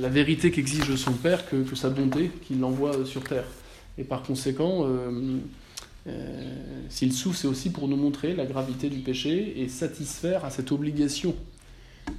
la, 0.00 0.08
vérité 0.08 0.50
qu'exige 0.50 0.94
son 0.96 1.12
Père 1.12 1.48
que, 1.48 1.74
sa 1.74 1.90
bonté 1.90 2.30
qu'il 2.46 2.60
l'envoie 2.60 3.04
sur 3.04 3.22
terre. 3.24 3.44
Et 3.98 4.04
par 4.04 4.22
conséquent, 4.22 4.88
s'il 6.88 7.12
souffre, 7.12 7.38
c'est 7.38 7.46
aussi 7.46 7.70
pour 7.70 7.86
nous 7.86 7.96
montrer 7.96 8.34
la 8.34 8.44
gravité 8.44 8.88
du 8.88 8.98
péché 8.98 9.60
et 9.60 9.68
satisfaire 9.68 10.44
à 10.44 10.50
cette 10.50 10.72
obligation 10.72 11.36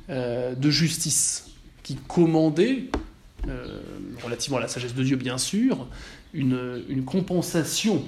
de 0.08 0.70
justice 0.70 1.50
qui 1.84 1.96
commandait 1.96 2.86
euh, 3.48 3.80
relativement 4.24 4.58
à 4.58 4.62
la 4.62 4.68
sagesse 4.68 4.96
de 4.96 5.04
Dieu 5.04 5.18
bien 5.18 5.38
sûr, 5.38 5.88
une, 6.34 7.04
compensation, 7.06 8.04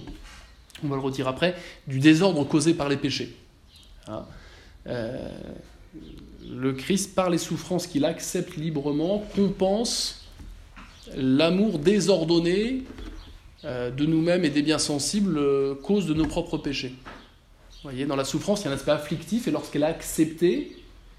on 0.83 0.87
va 0.87 0.95
le 0.95 1.01
redire 1.01 1.27
après, 1.27 1.55
du 1.85 1.99
désordre 1.99 2.43
causé 2.43 2.73
par 2.73 2.89
les 2.89 2.97
péchés. 2.97 3.35
Euh, 4.87 5.29
le 6.49 6.73
Christ, 6.73 7.15
par 7.15 7.29
les 7.29 7.37
souffrances 7.37 7.87
qu'il 7.87 8.05
accepte 8.05 8.55
librement, 8.55 9.23
compense 9.35 10.25
l'amour 11.15 11.79
désordonné 11.79 12.83
euh, 13.65 13.91
de 13.91 14.05
nous-mêmes 14.05 14.45
et 14.45 14.49
des 14.49 14.61
biens 14.61 14.79
sensibles 14.79 15.39
cause 15.83 16.05
de 16.05 16.13
nos 16.13 16.25
propres 16.25 16.57
péchés. 16.57 16.93
Vous 17.83 17.89
voyez, 17.89 18.05
dans 18.05 18.15
la 18.15 18.25
souffrance, 18.25 18.61
il 18.61 18.65
y 18.65 18.67
a 18.67 18.71
un 18.71 18.73
aspect 18.73 18.91
afflictif, 18.91 19.47
et 19.47 19.51
lorsqu'elle 19.51 19.83
a 19.83 19.87
accepté, 19.87 20.75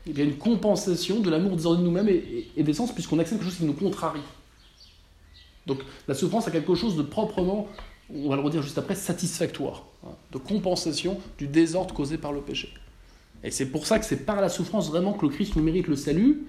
il 0.07 0.19
y 0.19 0.21
a 0.21 0.25
une 0.25 0.37
compensation 0.37 1.21
de 1.21 1.31
l'amour 1.31 1.57
désordonné 1.57 1.83
de 1.83 1.89
nous-mêmes 1.89 2.09
et, 2.57 2.63
des 2.63 2.75
sens, 2.75 2.93
puisqu'on 2.93 3.19
accepte 3.19 3.41
quelque 3.41 3.51
chose 3.51 3.59
qui 3.59 3.65
nous 3.65 3.75
contrarie. 3.75 4.21
Donc 5.67 5.81
la 6.09 6.15
souffrance 6.15 6.49
a 6.49 6.51
quelque 6.51 6.75
chose 6.75 6.97
de 6.97 7.03
proprement, 7.03 7.69
on 8.13 8.31
va 8.31 8.37
le 8.37 8.43
redire 8.43 8.63
juste 8.63 8.79
après, 8.79 8.95
satisfactoire, 8.95 9.85
hein, 10.05 10.11
de 10.33 10.39
compensation 10.39 11.21
du 11.37 11.47
désordre 11.47 11.95
causé 11.95 12.17
par 12.17 12.33
le 12.33 12.41
péché. 12.41 12.73
Et 13.45 13.51
c'est 13.51 13.67
pour 13.67 13.87
ça 13.87 13.99
que 13.99 14.05
c'est 14.05 14.25
par 14.27 14.41
la 14.41 14.49
souffrance 14.49 14.89
vraiment 14.89 15.13
que 15.13 15.27
le 15.27 15.33
Christ 15.33 15.57
nous 15.57 15.63
mérite 15.63 15.87
le 15.87 15.97
salut, 15.97 16.47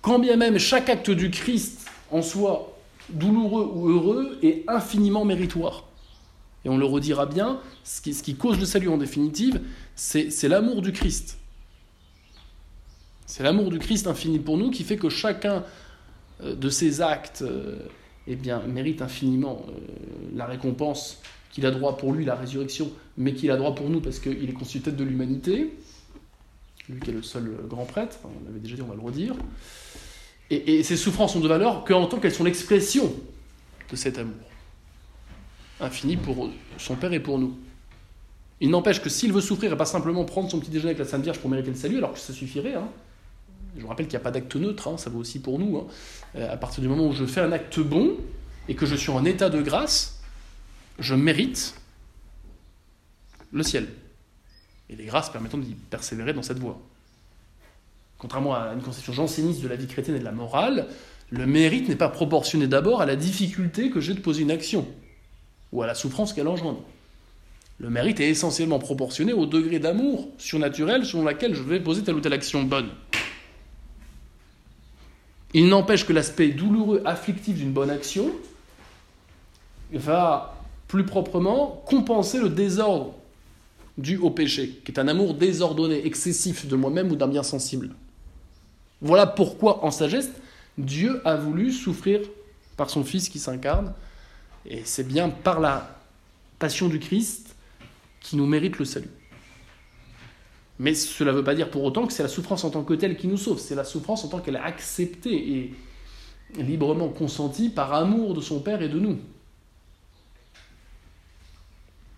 quand 0.00 0.18
bien 0.18 0.36
même 0.36 0.58
chaque 0.58 0.88
acte 0.88 1.10
du 1.10 1.30
Christ 1.30 1.86
en 2.10 2.22
soi, 2.22 2.76
douloureux 3.10 3.70
ou 3.74 3.88
heureux, 3.88 4.38
est 4.42 4.64
infiniment 4.68 5.24
méritoire. 5.24 5.84
Et 6.64 6.68
on 6.68 6.78
le 6.78 6.84
redira 6.84 7.26
bien, 7.26 7.60
ce 7.84 8.00
qui, 8.00 8.34
cause 8.34 8.58
le 8.58 8.66
salut 8.66 8.88
en 8.88 8.98
définitive, 8.98 9.60
c'est 9.94 10.48
l'amour 10.48 10.82
du 10.82 10.92
Christ. 10.92 11.38
C'est 13.26 13.42
l'amour 13.42 13.70
du 13.70 13.78
Christ 13.78 14.06
infini 14.06 14.38
pour 14.38 14.56
nous 14.56 14.70
qui 14.70 14.84
fait 14.84 14.96
que 14.96 15.08
chacun 15.08 15.64
euh, 16.42 16.54
de 16.54 16.68
ces 16.68 17.00
actes 17.00 17.42
euh, 17.42 17.78
eh 18.26 18.36
bien, 18.36 18.60
mérite 18.66 19.02
infiniment 19.02 19.66
euh, 19.68 19.72
la 20.34 20.46
récompense 20.46 21.20
qu'il 21.50 21.66
a 21.66 21.70
droit 21.70 21.96
pour 21.96 22.12
lui, 22.12 22.24
la 22.24 22.34
résurrection, 22.34 22.90
mais 23.16 23.34
qu'il 23.34 23.50
a 23.50 23.56
droit 23.56 23.74
pour 23.74 23.88
nous 23.88 24.00
parce 24.00 24.18
qu'il 24.18 24.48
est 24.48 24.52
constitué 24.52 24.92
de 24.92 25.04
l'humanité, 25.04 25.72
lui 26.88 27.00
qui 27.00 27.10
est 27.10 27.14
le 27.14 27.22
seul 27.22 27.56
grand 27.68 27.84
prêtre, 27.84 28.18
on 28.24 28.44
l'avait 28.46 28.60
déjà 28.60 28.76
dit, 28.76 28.82
on 28.82 28.86
va 28.86 28.94
le 28.94 29.00
redire. 29.00 29.34
Et, 30.50 30.82
ces 30.84 30.96
souffrances 30.96 31.32
sont 31.32 31.40
de 31.40 31.48
valeur 31.48 31.84
qu'en 31.84 32.06
tant 32.06 32.20
qu'elles 32.20 32.34
sont 32.34 32.44
l'expression 32.44 33.12
de 33.90 33.96
cet 33.96 34.18
amour 34.18 34.34
infini 35.80 36.16
pour 36.16 36.50
son 36.78 36.94
Père 36.94 37.12
et 37.12 37.20
pour 37.20 37.38
nous. 37.38 37.56
Il 38.60 38.70
n'empêche 38.70 39.02
que 39.02 39.10
s'il 39.10 39.32
veut 39.32 39.40
souffrir 39.40 39.72
et 39.72 39.76
pas 39.76 39.84
simplement 39.84 40.24
prendre 40.24 40.50
son 40.50 40.60
petit 40.60 40.70
déjeuner 40.70 40.90
avec 40.90 40.98
la 40.98 41.04
Sainte 41.04 41.22
Vierge 41.22 41.38
pour 41.38 41.50
mériter 41.50 41.70
le 41.70 41.76
salut, 41.76 41.98
alors 41.98 42.14
que 42.14 42.18
ça 42.18 42.32
suffirait, 42.32 42.74
hein. 42.74 42.88
je 43.76 43.82
vous 43.82 43.88
rappelle 43.88 44.06
qu'il 44.06 44.16
n'y 44.16 44.22
a 44.22 44.24
pas 44.24 44.30
d'acte 44.30 44.56
neutre, 44.56 44.88
hein, 44.88 44.96
ça 44.96 45.10
vaut 45.10 45.18
aussi 45.18 45.40
pour 45.40 45.58
nous, 45.58 45.76
hein. 45.76 45.86
euh, 46.36 46.50
à 46.50 46.56
partir 46.56 46.80
du 46.80 46.88
moment 46.88 47.06
où 47.06 47.12
je 47.12 47.26
fais 47.26 47.40
un 47.40 47.52
acte 47.52 47.80
bon 47.80 48.16
et 48.68 48.74
que 48.74 48.86
je 48.86 48.94
suis 48.94 49.10
en 49.10 49.24
état 49.26 49.50
de 49.50 49.60
grâce, 49.60 50.20
je 50.98 51.14
mérite 51.14 51.74
le 53.52 53.62
ciel. 53.62 53.88
Et 54.90 54.96
les 54.96 55.04
grâces 55.04 55.30
permettant 55.30 55.58
d'y 55.58 55.74
persévérer 55.74 56.32
dans 56.32 56.42
cette 56.42 56.58
voie. 56.58 56.80
Contrairement 58.18 58.54
à 58.54 58.72
une 58.72 58.82
conception 58.82 59.12
janséniste 59.12 59.62
de 59.62 59.68
la 59.68 59.76
vie 59.76 59.86
chrétienne 59.86 60.16
et 60.16 60.20
de 60.20 60.24
la 60.24 60.32
morale, 60.32 60.86
le 61.30 61.46
mérite 61.46 61.88
n'est 61.88 61.96
pas 61.96 62.08
proportionné 62.08 62.66
d'abord 62.66 63.00
à 63.00 63.06
la 63.06 63.16
difficulté 63.16 63.90
que 63.90 64.00
j'ai 64.00 64.14
de 64.14 64.20
poser 64.20 64.42
une 64.42 64.50
action 64.50 64.86
ou 65.72 65.82
à 65.82 65.86
la 65.86 65.94
souffrance 65.94 66.32
qu'elle 66.32 66.48
engendre. 66.48 66.82
Le 67.78 67.90
mérite 67.90 68.20
est 68.20 68.28
essentiellement 68.28 68.78
proportionné 68.78 69.32
au 69.32 69.44
degré 69.44 69.78
d'amour 69.78 70.28
surnaturel 70.38 71.04
selon 71.04 71.24
laquelle 71.24 71.54
je 71.54 71.62
vais 71.62 71.80
poser 71.80 72.02
telle 72.02 72.14
ou 72.14 72.20
telle 72.20 72.32
action 72.32 72.62
bonne. 72.62 72.88
Il 75.52 75.68
n'empêche 75.68 76.06
que 76.06 76.12
l'aspect 76.12 76.48
douloureux, 76.48 77.02
afflictif 77.04 77.56
d'une 77.56 77.72
bonne 77.72 77.90
action 77.90 78.30
va 79.92 80.54
plus 80.88 81.04
proprement 81.04 81.82
compenser 81.86 82.38
le 82.38 82.48
désordre 82.48 83.14
dû 83.98 84.16
au 84.18 84.30
péché, 84.30 84.80
qui 84.84 84.92
est 84.92 84.98
un 84.98 85.08
amour 85.08 85.34
désordonné, 85.34 86.06
excessif 86.06 86.66
de 86.66 86.76
moi-même 86.76 87.10
ou 87.10 87.16
d'un 87.16 87.28
bien 87.28 87.42
sensible. 87.42 87.90
Voilà 89.00 89.26
pourquoi, 89.26 89.84
en 89.84 89.90
sagesse, 89.90 90.30
Dieu 90.78 91.20
a 91.24 91.36
voulu 91.36 91.72
souffrir 91.72 92.20
par 92.76 92.90
son 92.90 93.04
Fils 93.04 93.28
qui 93.28 93.38
s'incarne, 93.38 93.94
et 94.66 94.82
c'est 94.84 95.06
bien 95.06 95.30
par 95.30 95.60
la 95.60 95.98
passion 96.58 96.88
du 96.88 96.98
Christ 96.98 97.54
qui 98.20 98.36
nous 98.36 98.46
mérite 98.46 98.78
le 98.78 98.84
salut. 98.84 99.10
Mais 100.78 100.94
cela 100.94 101.32
ne 101.32 101.38
veut 101.38 101.44
pas 101.44 101.54
dire 101.54 101.70
pour 101.70 101.84
autant 101.84 102.06
que 102.06 102.12
c'est 102.12 102.22
la 102.22 102.28
souffrance 102.28 102.64
en 102.64 102.70
tant 102.70 102.82
que 102.82 102.94
telle 102.94 103.16
qui 103.16 103.28
nous 103.28 103.38
sauve, 103.38 103.58
c'est 103.58 103.74
la 103.74 103.84
souffrance 103.84 104.24
en 104.24 104.28
tant 104.28 104.40
qu'elle 104.40 104.56
est 104.56 104.58
acceptée 104.58 105.74
et 106.58 106.62
librement 106.62 107.08
consentie 107.08 107.70
par 107.70 107.94
amour 107.94 108.34
de 108.34 108.40
son 108.40 108.60
Père 108.60 108.82
et 108.82 108.88
de 108.88 108.98
nous. 108.98 109.18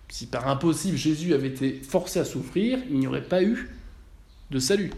Si 0.08 0.26
par 0.26 0.48
impossible 0.48 0.96
Jésus 0.96 1.34
avait 1.34 1.48
été 1.48 1.74
forcé 1.74 2.18
à 2.18 2.24
souffrir, 2.24 2.78
il 2.90 2.98
n'y 2.98 3.06
aurait 3.06 3.22
pas 3.22 3.42
eu 3.42 3.70
de 4.50 4.58
salut, 4.58 4.90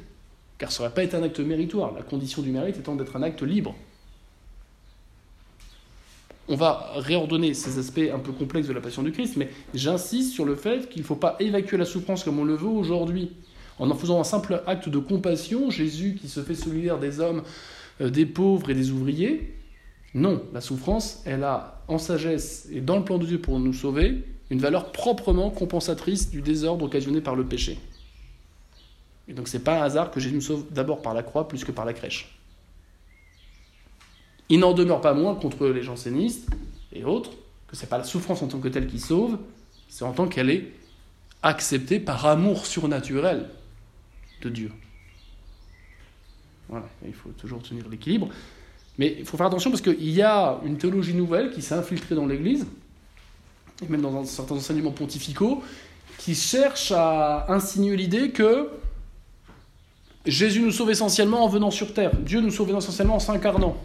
car 0.58 0.70
ça 0.70 0.82
n'aurait 0.82 0.94
pas 0.94 1.02
été 1.02 1.16
un 1.16 1.22
acte 1.22 1.40
méritoire, 1.40 1.92
la 1.92 2.02
condition 2.02 2.42
du 2.42 2.50
mérite 2.50 2.78
étant 2.78 2.94
d'être 2.94 3.16
un 3.16 3.22
acte 3.22 3.42
libre. 3.42 3.74
On 6.48 6.56
va 6.56 6.92
réordonner 6.96 7.54
ces 7.54 7.78
aspects 7.78 8.10
un 8.12 8.18
peu 8.18 8.32
complexes 8.32 8.66
de 8.66 8.72
la 8.72 8.80
passion 8.80 9.02
du 9.02 9.12
Christ, 9.12 9.36
mais 9.36 9.50
j'insiste 9.74 10.32
sur 10.32 10.44
le 10.44 10.56
fait 10.56 10.88
qu'il 10.88 11.02
ne 11.02 11.06
faut 11.06 11.16
pas 11.16 11.36
évacuer 11.38 11.76
la 11.76 11.84
souffrance 11.84 12.24
comme 12.24 12.38
on 12.38 12.44
le 12.44 12.54
veut 12.54 12.66
aujourd'hui. 12.68 13.32
En 13.78 13.90
en 13.90 13.94
faisant 13.94 14.20
un 14.20 14.24
simple 14.24 14.62
acte 14.66 14.88
de 14.88 14.98
compassion, 14.98 15.70
Jésus 15.70 16.18
qui 16.20 16.28
se 16.28 16.42
fait 16.42 16.54
solidaire 16.54 16.98
des 16.98 17.20
hommes, 17.20 17.42
euh, 18.00 18.10
des 18.10 18.26
pauvres 18.26 18.70
et 18.70 18.74
des 18.74 18.90
ouvriers, 18.90 19.54
non, 20.12 20.42
la 20.52 20.60
souffrance, 20.60 21.22
elle 21.24 21.44
a 21.44 21.82
en 21.86 21.98
sagesse 21.98 22.68
et 22.72 22.80
dans 22.80 22.98
le 22.98 23.04
plan 23.04 23.18
de 23.18 23.26
Dieu 23.26 23.40
pour 23.40 23.60
nous 23.60 23.72
sauver, 23.72 24.24
une 24.50 24.58
valeur 24.58 24.92
proprement 24.92 25.50
compensatrice 25.50 26.30
du 26.30 26.42
désordre 26.42 26.84
occasionné 26.84 27.20
par 27.20 27.36
le 27.36 27.44
péché. 27.44 27.78
Et 29.28 29.32
donc 29.32 29.48
c'est 29.48 29.62
pas 29.62 29.80
un 29.80 29.84
hasard 29.84 30.10
que 30.10 30.18
Jésus 30.18 30.34
nous 30.34 30.40
sauve 30.40 30.64
d'abord 30.70 31.02
par 31.02 31.14
la 31.14 31.22
croix 31.22 31.48
plus 31.48 31.64
que 31.64 31.72
par 31.72 31.84
la 31.84 31.92
crèche. 31.92 32.36
Il 34.48 34.58
n'en 34.58 34.72
demeure 34.72 35.00
pas 35.00 35.14
moins 35.14 35.36
contre 35.36 35.68
les 35.68 35.82
jansénistes 35.82 36.48
et 36.92 37.04
autres 37.04 37.30
que 37.68 37.76
ce 37.76 37.82
n'est 37.82 37.88
pas 37.88 37.98
la 37.98 38.04
souffrance 38.04 38.42
en 38.42 38.48
tant 38.48 38.58
que 38.58 38.66
telle 38.66 38.88
qui 38.88 38.98
sauve, 38.98 39.38
c'est 39.88 40.04
en 40.04 40.12
tant 40.12 40.26
qu'elle 40.26 40.50
est 40.50 40.72
acceptée 41.42 42.00
par 42.00 42.26
amour 42.26 42.66
surnaturel 42.66 43.48
de 44.42 44.48
Dieu. 44.48 44.72
Voilà, 46.68 46.86
il 47.06 47.14
faut 47.14 47.30
toujours 47.30 47.62
tenir 47.62 47.88
l'équilibre. 47.88 48.28
Mais 48.98 49.16
il 49.18 49.24
faut 49.24 49.36
faire 49.36 49.46
attention 49.46 49.70
parce 49.70 49.82
qu'il 49.82 50.10
y 50.10 50.22
a 50.22 50.60
une 50.64 50.76
théologie 50.76 51.14
nouvelle 51.14 51.52
qui 51.52 51.62
s'est 51.62 51.74
infiltrée 51.74 52.14
dans 52.14 52.26
l'Église, 52.26 52.66
même 53.88 54.02
dans 54.02 54.24
certains 54.24 54.56
enseignements 54.56 54.90
pontificaux, 54.90 55.62
qui 56.18 56.34
cherche 56.34 56.92
à 56.92 57.46
insinuer 57.48 57.96
l'idée 57.96 58.30
que 58.30 58.68
Jésus 60.26 60.60
nous 60.60 60.70
sauve 60.70 60.90
essentiellement 60.90 61.44
en 61.44 61.48
venant 61.48 61.70
sur 61.70 61.94
terre, 61.94 62.14
Dieu 62.16 62.40
nous 62.40 62.50
sauve 62.50 62.76
essentiellement 62.76 63.16
en 63.16 63.20
s'incarnant. 63.20 63.76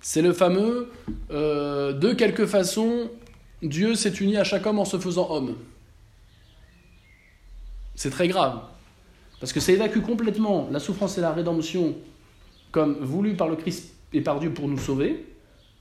C'est 0.00 0.22
le 0.22 0.32
fameux 0.32 0.92
euh, 1.30 1.92
de 1.92 2.12
quelque 2.12 2.46
façon, 2.46 3.10
Dieu 3.62 3.94
s'est 3.94 4.10
uni 4.10 4.36
à 4.36 4.44
chaque 4.44 4.66
homme 4.66 4.78
en 4.78 4.84
se 4.84 4.98
faisant 4.98 5.30
homme. 5.30 5.56
C'est 7.94 8.10
très 8.10 8.28
grave. 8.28 8.60
Parce 9.40 9.52
que 9.52 9.60
ça 9.60 9.72
évacue 9.72 10.00
complètement 10.00 10.68
la 10.70 10.80
souffrance 10.80 11.18
et 11.18 11.20
la 11.20 11.32
rédemption 11.32 11.94
comme 12.70 12.98
voulu 13.00 13.34
par 13.34 13.48
le 13.48 13.56
Christ 13.56 13.94
et 14.12 14.20
par 14.20 14.38
Dieu 14.38 14.52
pour 14.52 14.68
nous 14.68 14.78
sauver. 14.78 15.24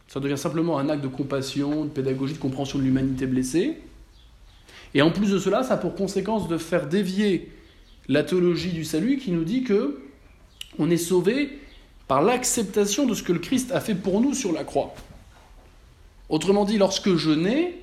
Ça 0.07 0.19
devient 0.19 0.37
simplement 0.37 0.77
un 0.77 0.89
acte 0.89 1.03
de 1.03 1.07
compassion, 1.07 1.85
de 1.85 1.89
pédagogie, 1.89 2.33
de 2.33 2.39
compréhension 2.39 2.79
de 2.79 2.83
l'humanité 2.83 3.25
blessée. 3.25 3.77
Et 4.93 5.01
en 5.01 5.11
plus 5.11 5.31
de 5.31 5.39
cela, 5.39 5.63
ça 5.63 5.73
a 5.73 5.77
pour 5.77 5.95
conséquence 5.95 6.47
de 6.47 6.57
faire 6.57 6.87
dévier 6.87 7.51
la 8.07 8.23
théologie 8.23 8.71
du 8.71 8.85
salut 8.85 9.17
qui 9.17 9.31
nous 9.31 9.43
dit 9.43 9.63
que 9.63 10.01
on 10.77 10.89
est 10.89 10.97
sauvé 10.97 11.59
par 12.07 12.21
l'acceptation 12.21 13.05
de 13.05 13.13
ce 13.13 13.23
que 13.23 13.33
le 13.33 13.39
Christ 13.39 13.71
a 13.71 13.79
fait 13.79 13.95
pour 13.95 14.21
nous 14.21 14.33
sur 14.33 14.51
la 14.51 14.63
croix. 14.63 14.93
Autrement 16.29 16.65
dit, 16.65 16.77
lorsque 16.77 17.15
je 17.15 17.31
nais, 17.31 17.79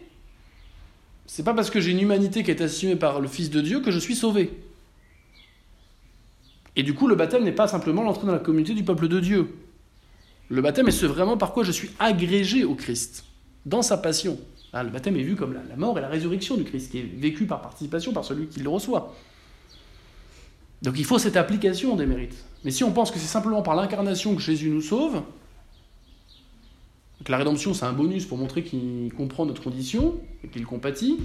c'est 1.26 1.44
pas 1.44 1.54
parce 1.54 1.70
que 1.70 1.80
j'ai 1.80 1.92
une 1.92 2.00
humanité 2.00 2.42
qui 2.42 2.50
est 2.50 2.60
assumée 2.60 2.96
par 2.96 3.20
le 3.20 3.28
Fils 3.28 3.50
de 3.50 3.60
Dieu 3.60 3.80
que 3.80 3.90
je 3.90 3.98
suis 3.98 4.14
sauvé. 4.14 4.50
Et 6.76 6.82
du 6.82 6.94
coup, 6.94 7.06
le 7.06 7.14
baptême 7.14 7.44
n'est 7.44 7.52
pas 7.52 7.68
simplement 7.68 8.02
l'entrée 8.02 8.26
dans 8.26 8.32
la 8.32 8.38
communauté 8.38 8.74
du 8.74 8.82
peuple 8.82 9.08
de 9.08 9.20
Dieu. 9.20 9.54
Le 10.52 10.60
baptême 10.60 10.86
est 10.86 10.92
ce 10.92 11.06
vraiment 11.06 11.38
par 11.38 11.54
quoi 11.54 11.64
je 11.64 11.72
suis 11.72 11.88
agrégé 11.98 12.62
au 12.62 12.74
Christ, 12.74 13.24
dans 13.64 13.80
sa 13.80 13.96
passion. 13.96 14.38
Ah, 14.74 14.82
le 14.82 14.90
baptême 14.90 15.16
est 15.16 15.22
vu 15.22 15.34
comme 15.34 15.54
la 15.54 15.76
mort 15.76 15.96
et 15.96 16.02
la 16.02 16.08
résurrection 16.08 16.58
du 16.58 16.64
Christ, 16.64 16.90
qui 16.90 16.98
est 16.98 17.10
vécu 17.16 17.46
par 17.46 17.62
participation 17.62 18.12
par 18.12 18.22
celui 18.22 18.48
qui 18.48 18.60
le 18.60 18.68
reçoit. 18.68 19.14
Donc 20.82 20.98
il 20.98 21.06
faut 21.06 21.18
cette 21.18 21.38
application 21.38 21.96
des 21.96 22.04
mérites. 22.04 22.44
Mais 22.64 22.70
si 22.70 22.84
on 22.84 22.92
pense 22.92 23.10
que 23.10 23.18
c'est 23.18 23.28
simplement 23.28 23.62
par 23.62 23.74
l'incarnation 23.74 24.34
que 24.34 24.42
Jésus 24.42 24.68
nous 24.68 24.82
sauve, 24.82 25.22
que 27.24 27.32
la 27.32 27.38
rédemption 27.38 27.72
c'est 27.72 27.86
un 27.86 27.94
bonus 27.94 28.26
pour 28.26 28.36
montrer 28.36 28.62
qu'il 28.62 29.10
comprend 29.16 29.46
notre 29.46 29.62
condition 29.62 30.20
et 30.44 30.48
qu'il 30.48 30.66
compatit, 30.66 31.18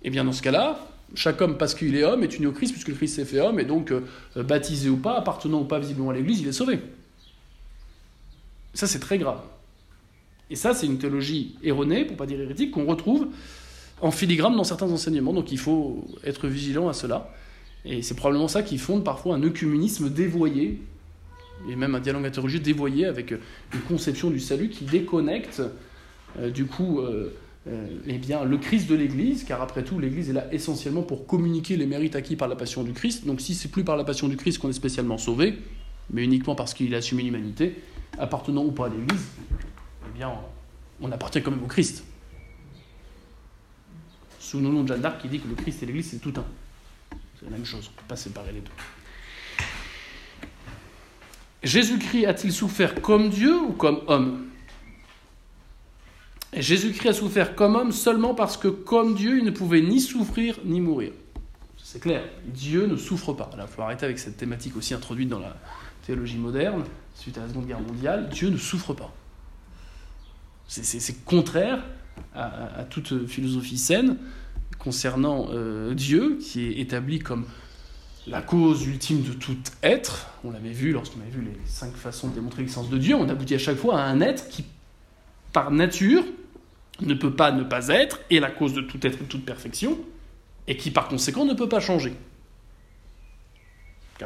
eh 0.00 0.08
bien 0.08 0.24
dans 0.24 0.32
ce 0.32 0.40
cas-là, 0.40 0.88
chaque 1.14 1.42
homme, 1.42 1.58
parce 1.58 1.74
qu'il 1.74 1.94
est 1.94 2.04
homme, 2.04 2.22
est 2.22 2.38
uni 2.38 2.46
au 2.46 2.52
Christ, 2.52 2.72
puisque 2.72 2.88
le 2.88 2.94
Christ 2.94 3.16
s'est 3.16 3.26
fait 3.26 3.40
homme, 3.40 3.60
et 3.60 3.66
donc 3.66 3.92
euh, 3.92 4.00
baptisé 4.34 4.88
ou 4.88 4.96
pas, 4.96 5.18
appartenant 5.18 5.60
ou 5.60 5.64
pas 5.64 5.78
visiblement 5.78 6.08
à 6.08 6.14
l'Église, 6.14 6.40
il 6.40 6.48
est 6.48 6.52
sauvé. 6.52 6.80
Ça 8.74 8.86
c'est 8.86 8.98
très 8.98 9.18
grave. 9.18 9.40
Et 10.50 10.56
ça 10.56 10.74
c'est 10.74 10.86
une 10.86 10.98
théologie 10.98 11.56
erronée, 11.62 12.04
pour 12.04 12.16
pas 12.16 12.26
dire 12.26 12.40
hérétique, 12.40 12.70
qu'on 12.72 12.86
retrouve 12.86 13.28
en 14.00 14.10
filigrane 14.10 14.56
dans 14.56 14.64
certains 14.64 14.90
enseignements, 14.90 15.32
donc 15.32 15.52
il 15.52 15.58
faut 15.58 16.04
être 16.24 16.48
vigilant 16.48 16.88
à 16.88 16.92
cela. 16.92 17.32
Et 17.84 18.02
c'est 18.02 18.14
probablement 18.14 18.48
ça 18.48 18.62
qui 18.62 18.78
fonde 18.78 19.04
parfois 19.04 19.36
un 19.36 19.42
œcuménisme 19.42 20.10
dévoyé, 20.10 20.80
et 21.68 21.76
même 21.76 21.94
un 21.94 22.00
dialogue 22.00 22.26
interrogé 22.26 22.58
dévoyé 22.58 23.06
avec 23.06 23.30
une 23.30 23.80
conception 23.88 24.30
du 24.30 24.40
salut 24.40 24.68
qui 24.68 24.84
déconnecte 24.84 25.62
euh, 26.38 26.50
du 26.50 26.66
coup 26.66 27.00
euh, 27.00 27.32
euh, 27.68 27.86
eh 28.06 28.18
bien, 28.18 28.44
le 28.44 28.58
Christ 28.58 28.90
de 28.90 28.96
l'Église, 28.96 29.44
car 29.44 29.62
après 29.62 29.84
tout 29.84 29.98
l'Église 30.00 30.30
est 30.30 30.32
là 30.32 30.52
essentiellement 30.52 31.02
pour 31.02 31.26
communiquer 31.26 31.76
les 31.76 31.86
mérites 31.86 32.16
acquis 32.16 32.34
par 32.34 32.48
la 32.48 32.56
passion 32.56 32.82
du 32.82 32.92
Christ. 32.92 33.26
Donc 33.26 33.40
si 33.40 33.54
c'est 33.54 33.68
plus 33.68 33.84
par 33.84 33.96
la 33.96 34.04
passion 34.04 34.28
du 34.28 34.36
Christ 34.36 34.58
qu'on 34.58 34.68
est 34.68 34.74
spécialement 34.74 35.18
sauvé, 35.18 35.54
mais 36.10 36.24
uniquement 36.24 36.56
parce 36.56 36.74
qu'il 36.74 36.92
a 36.94 36.98
assumé 36.98 37.22
l'humanité, 37.22 37.76
appartenant 38.18 38.64
ou 38.64 38.72
pas 38.72 38.86
à 38.86 38.88
l'Église, 38.88 39.26
eh 40.06 40.16
bien 40.16 40.32
on 41.00 41.10
appartient 41.10 41.42
quand 41.42 41.50
même 41.50 41.64
au 41.64 41.68
Christ. 41.68 42.04
Sous 44.38 44.58
le 44.58 44.68
nom 44.68 44.82
de 44.82 44.88
Jeanne 44.88 45.00
d'Arc 45.00 45.20
qui 45.22 45.28
dit 45.28 45.40
que 45.40 45.48
le 45.48 45.54
Christ 45.54 45.82
et 45.82 45.86
l'Église 45.86 46.10
c'est 46.10 46.18
tout 46.18 46.34
un. 46.36 46.44
C'est 47.38 47.46
la 47.46 47.50
même 47.50 47.64
chose, 47.64 47.88
on 47.88 47.92
ne 47.92 47.96
peut 47.96 48.08
pas 48.08 48.16
séparer 48.16 48.52
les 48.52 48.60
deux. 48.60 48.70
Jésus-Christ 51.62 52.26
a-t-il 52.26 52.52
souffert 52.52 53.00
comme 53.00 53.30
Dieu 53.30 53.56
ou 53.60 53.72
comme 53.72 54.00
homme? 54.08 54.46
Jésus-Christ 56.54 57.08
a 57.08 57.12
souffert 57.14 57.54
comme 57.54 57.76
homme 57.76 57.92
seulement 57.92 58.34
parce 58.34 58.56
que 58.56 58.68
comme 58.68 59.14
Dieu, 59.14 59.38
il 59.38 59.44
ne 59.44 59.50
pouvait 59.50 59.80
ni 59.80 60.00
souffrir 60.00 60.58
ni 60.64 60.80
mourir. 60.80 61.12
C'est 61.82 62.00
clair, 62.00 62.24
Dieu 62.44 62.86
ne 62.86 62.96
souffre 62.96 63.32
pas. 63.32 63.50
Il 63.56 63.66
faut 63.66 63.82
arrêter 63.82 64.04
avec 64.04 64.18
cette 64.18 64.36
thématique 64.36 64.76
aussi 64.76 64.92
introduite 64.92 65.28
dans 65.28 65.38
la 65.38 65.56
théologie 66.06 66.38
moderne, 66.38 66.84
suite 67.14 67.38
à 67.38 67.42
la 67.42 67.48
Seconde 67.48 67.66
Guerre 67.66 67.80
mondiale, 67.80 68.28
Dieu 68.30 68.48
ne 68.48 68.56
souffre 68.56 68.94
pas. 68.94 69.12
C'est 70.66 71.24
contraire 71.24 71.84
à, 72.34 72.84
toute 72.88 73.26
philosophie 73.26 73.76
saine 73.76 74.16
concernant 74.78 75.48
euh, 75.50 75.94
Dieu, 75.94 76.38
qui 76.40 76.64
est 76.64 76.78
établi 76.80 77.18
comme 77.18 77.44
la 78.26 78.40
cause 78.40 78.86
ultime 78.86 79.22
de 79.22 79.32
tout 79.32 79.56
être. 79.82 80.30
On 80.44 80.50
l'avait 80.50 80.72
vu 80.72 80.92
lorsqu'on 80.92 81.20
avait 81.20 81.30
vu 81.30 81.42
les 81.42 81.56
cinq 81.66 81.94
façons 81.94 82.28
de 82.28 82.34
démontrer 82.34 82.62
l'existence 82.62 82.88
de 82.88 82.98
Dieu. 82.98 83.14
On 83.14 83.28
aboutit 83.28 83.54
à 83.54 83.58
chaque 83.58 83.76
fois 83.76 84.00
à 84.00 84.04
un 84.04 84.20
être 84.20 84.48
qui, 84.48 84.64
par 85.52 85.70
nature, 85.70 86.24
ne 87.00 87.14
peut 87.14 87.34
pas 87.34 87.52
ne 87.52 87.64
pas 87.64 87.88
être, 87.88 88.20
et 88.30 88.40
la 88.40 88.50
cause 88.50 88.74
de 88.74 88.80
tout 88.80 89.04
être 89.06 89.18
et 89.18 89.24
de 89.24 89.28
toute 89.28 89.44
perfection, 89.44 89.98
et 90.68 90.76
qui 90.76 90.90
par 90.90 91.08
conséquent 91.08 91.44
ne 91.44 91.54
peut 91.54 91.68
pas 91.68 91.80
changer. 91.80 92.14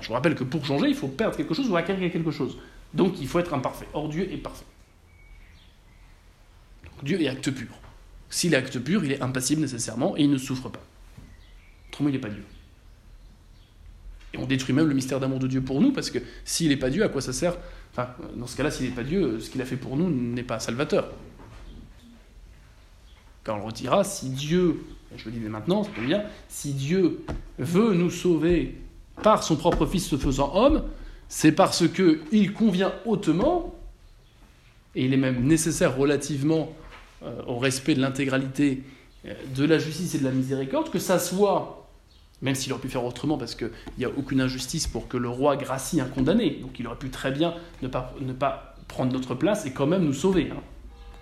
Je 0.03 0.09
vous 0.09 0.15
rappelle 0.15 0.35
que 0.35 0.45
pour 0.45 0.65
changer, 0.65 0.89
il 0.89 0.95
faut 0.95 1.09
perdre 1.09 1.37
quelque 1.37 1.55
chose 1.55 1.69
ou 1.69 1.77
acquérir 1.77 2.11
quelque 2.13 2.31
chose. 2.31 2.59
Donc 2.95 3.21
il 3.21 3.29
faut 3.29 3.39
être 3.39 3.55
imparfait. 3.55 3.89
Or 3.95 4.09
Dieu 4.09 4.31
est 4.31 4.37
parfait. 4.37 4.65
Dieu 7.03 7.21
est 7.21 7.29
acte 7.29 7.51
pur. 7.51 7.69
S'il 8.31 8.55
est 8.55 8.57
acte 8.57 8.79
pur, 8.79 9.05
il 9.05 9.13
est 9.13 9.21
impassible 9.21 9.61
nécessairement 9.61 10.17
et 10.17 10.23
il 10.23 10.31
ne 10.31 10.39
souffre 10.39 10.69
pas. 10.69 10.83
Autrement, 11.89 12.09
il 12.09 12.13
n'est 12.13 12.19
pas 12.19 12.31
Dieu. 12.31 12.45
Et 14.35 14.39
on 14.39 14.47
détruit 14.47 14.75
même 14.75 14.89
le 14.89 14.95
mystère 14.95 15.21
d'amour 15.21 15.39
de 15.39 15.47
Dieu 15.47 15.61
pour 15.63 15.81
nous, 15.81 15.93
parce 15.93 16.11
que 16.11 16.19
s'il 16.45 16.69
n'est 16.69 16.77
pas 16.77 16.91
Dieu, 16.91 17.05
à 17.05 17.09
quoi 17.09 17.21
ça 17.21 17.33
sert? 17.33 17.57
Enfin, 17.93 18.11
dans 18.35 18.47
ce 18.47 18.57
cas-là, 18.57 18.71
s'il 18.71 18.87
n'est 18.87 18.95
pas 18.95 19.05
Dieu, 19.05 19.41
ce 19.41 19.51
qu'il 19.51 19.63
a 19.63 19.65
fait 19.65 19.77
pour 19.77 19.97
nous 19.97 20.11
n'est 20.11 20.43
pas 20.43 20.59
salvateur. 20.59 21.13
Quand 23.45 23.55
on 23.55 23.59
le 23.59 23.65
retirera, 23.65 24.03
si 24.03 24.31
Dieu, 24.31 24.85
je 25.17 25.25
le 25.27 25.31
dis 25.31 25.39
dès 25.39 25.49
maintenant, 25.49 25.85
c'est 25.85 26.03
bien, 26.03 26.25
si 26.49 26.73
Dieu 26.73 27.25
veut 27.59 27.95
nous 27.95 28.11
sauver 28.11 28.77
par 29.23 29.43
son 29.43 29.57
propre 29.57 29.87
Fils 29.87 30.09
se 30.09 30.17
faisant 30.17 30.55
homme, 30.55 30.83
c'est 31.29 31.53
parce 31.53 31.89
que 31.89 32.21
il 32.33 32.53
convient 32.53 32.93
hautement, 33.05 33.75
et 34.95 35.05
il 35.05 35.13
est 35.13 35.19
même 35.19 35.45
nécessaire 35.45 35.97
relativement 35.97 36.73
euh, 37.23 37.43
au 37.47 37.59
respect 37.59 37.95
de 37.95 38.01
l'intégralité 38.01 38.83
euh, 39.27 39.35
de 39.55 39.65
la 39.65 39.79
justice 39.79 40.15
et 40.15 40.19
de 40.19 40.25
la 40.25 40.31
miséricorde, 40.31 40.91
que 40.91 40.99
ça 40.99 41.19
soit, 41.19 41.89
même 42.43 42.55
s'il 42.55 42.73
aurait 42.73 42.83
pu 42.83 42.89
faire 42.89 43.05
autrement, 43.05 43.39
parce 43.39 43.55
qu'il 43.55 43.71
n'y 43.99 44.05
a 44.05 44.11
aucune 44.11 44.41
injustice 44.41 44.87
pour 44.87 45.09
que 45.09 45.17
le 45.17 45.29
roi 45.29 45.57
gracie 45.57 46.01
un 46.01 46.07
condamné, 46.07 46.59
donc 46.63 46.79
il 46.79 46.87
aurait 46.87 46.99
pu 46.99 47.11
très 47.11 47.31
bien 47.31 47.55
ne 47.83 47.89
pas, 47.89 48.15
ne 48.21 48.33
pas 48.33 48.75
prendre 48.89 49.13
notre 49.13 49.35
place 49.35 49.67
et 49.67 49.73
quand 49.73 49.87
même 49.87 50.05
nous 50.05 50.15
sauver. 50.15 50.51
Hein. 50.53 50.61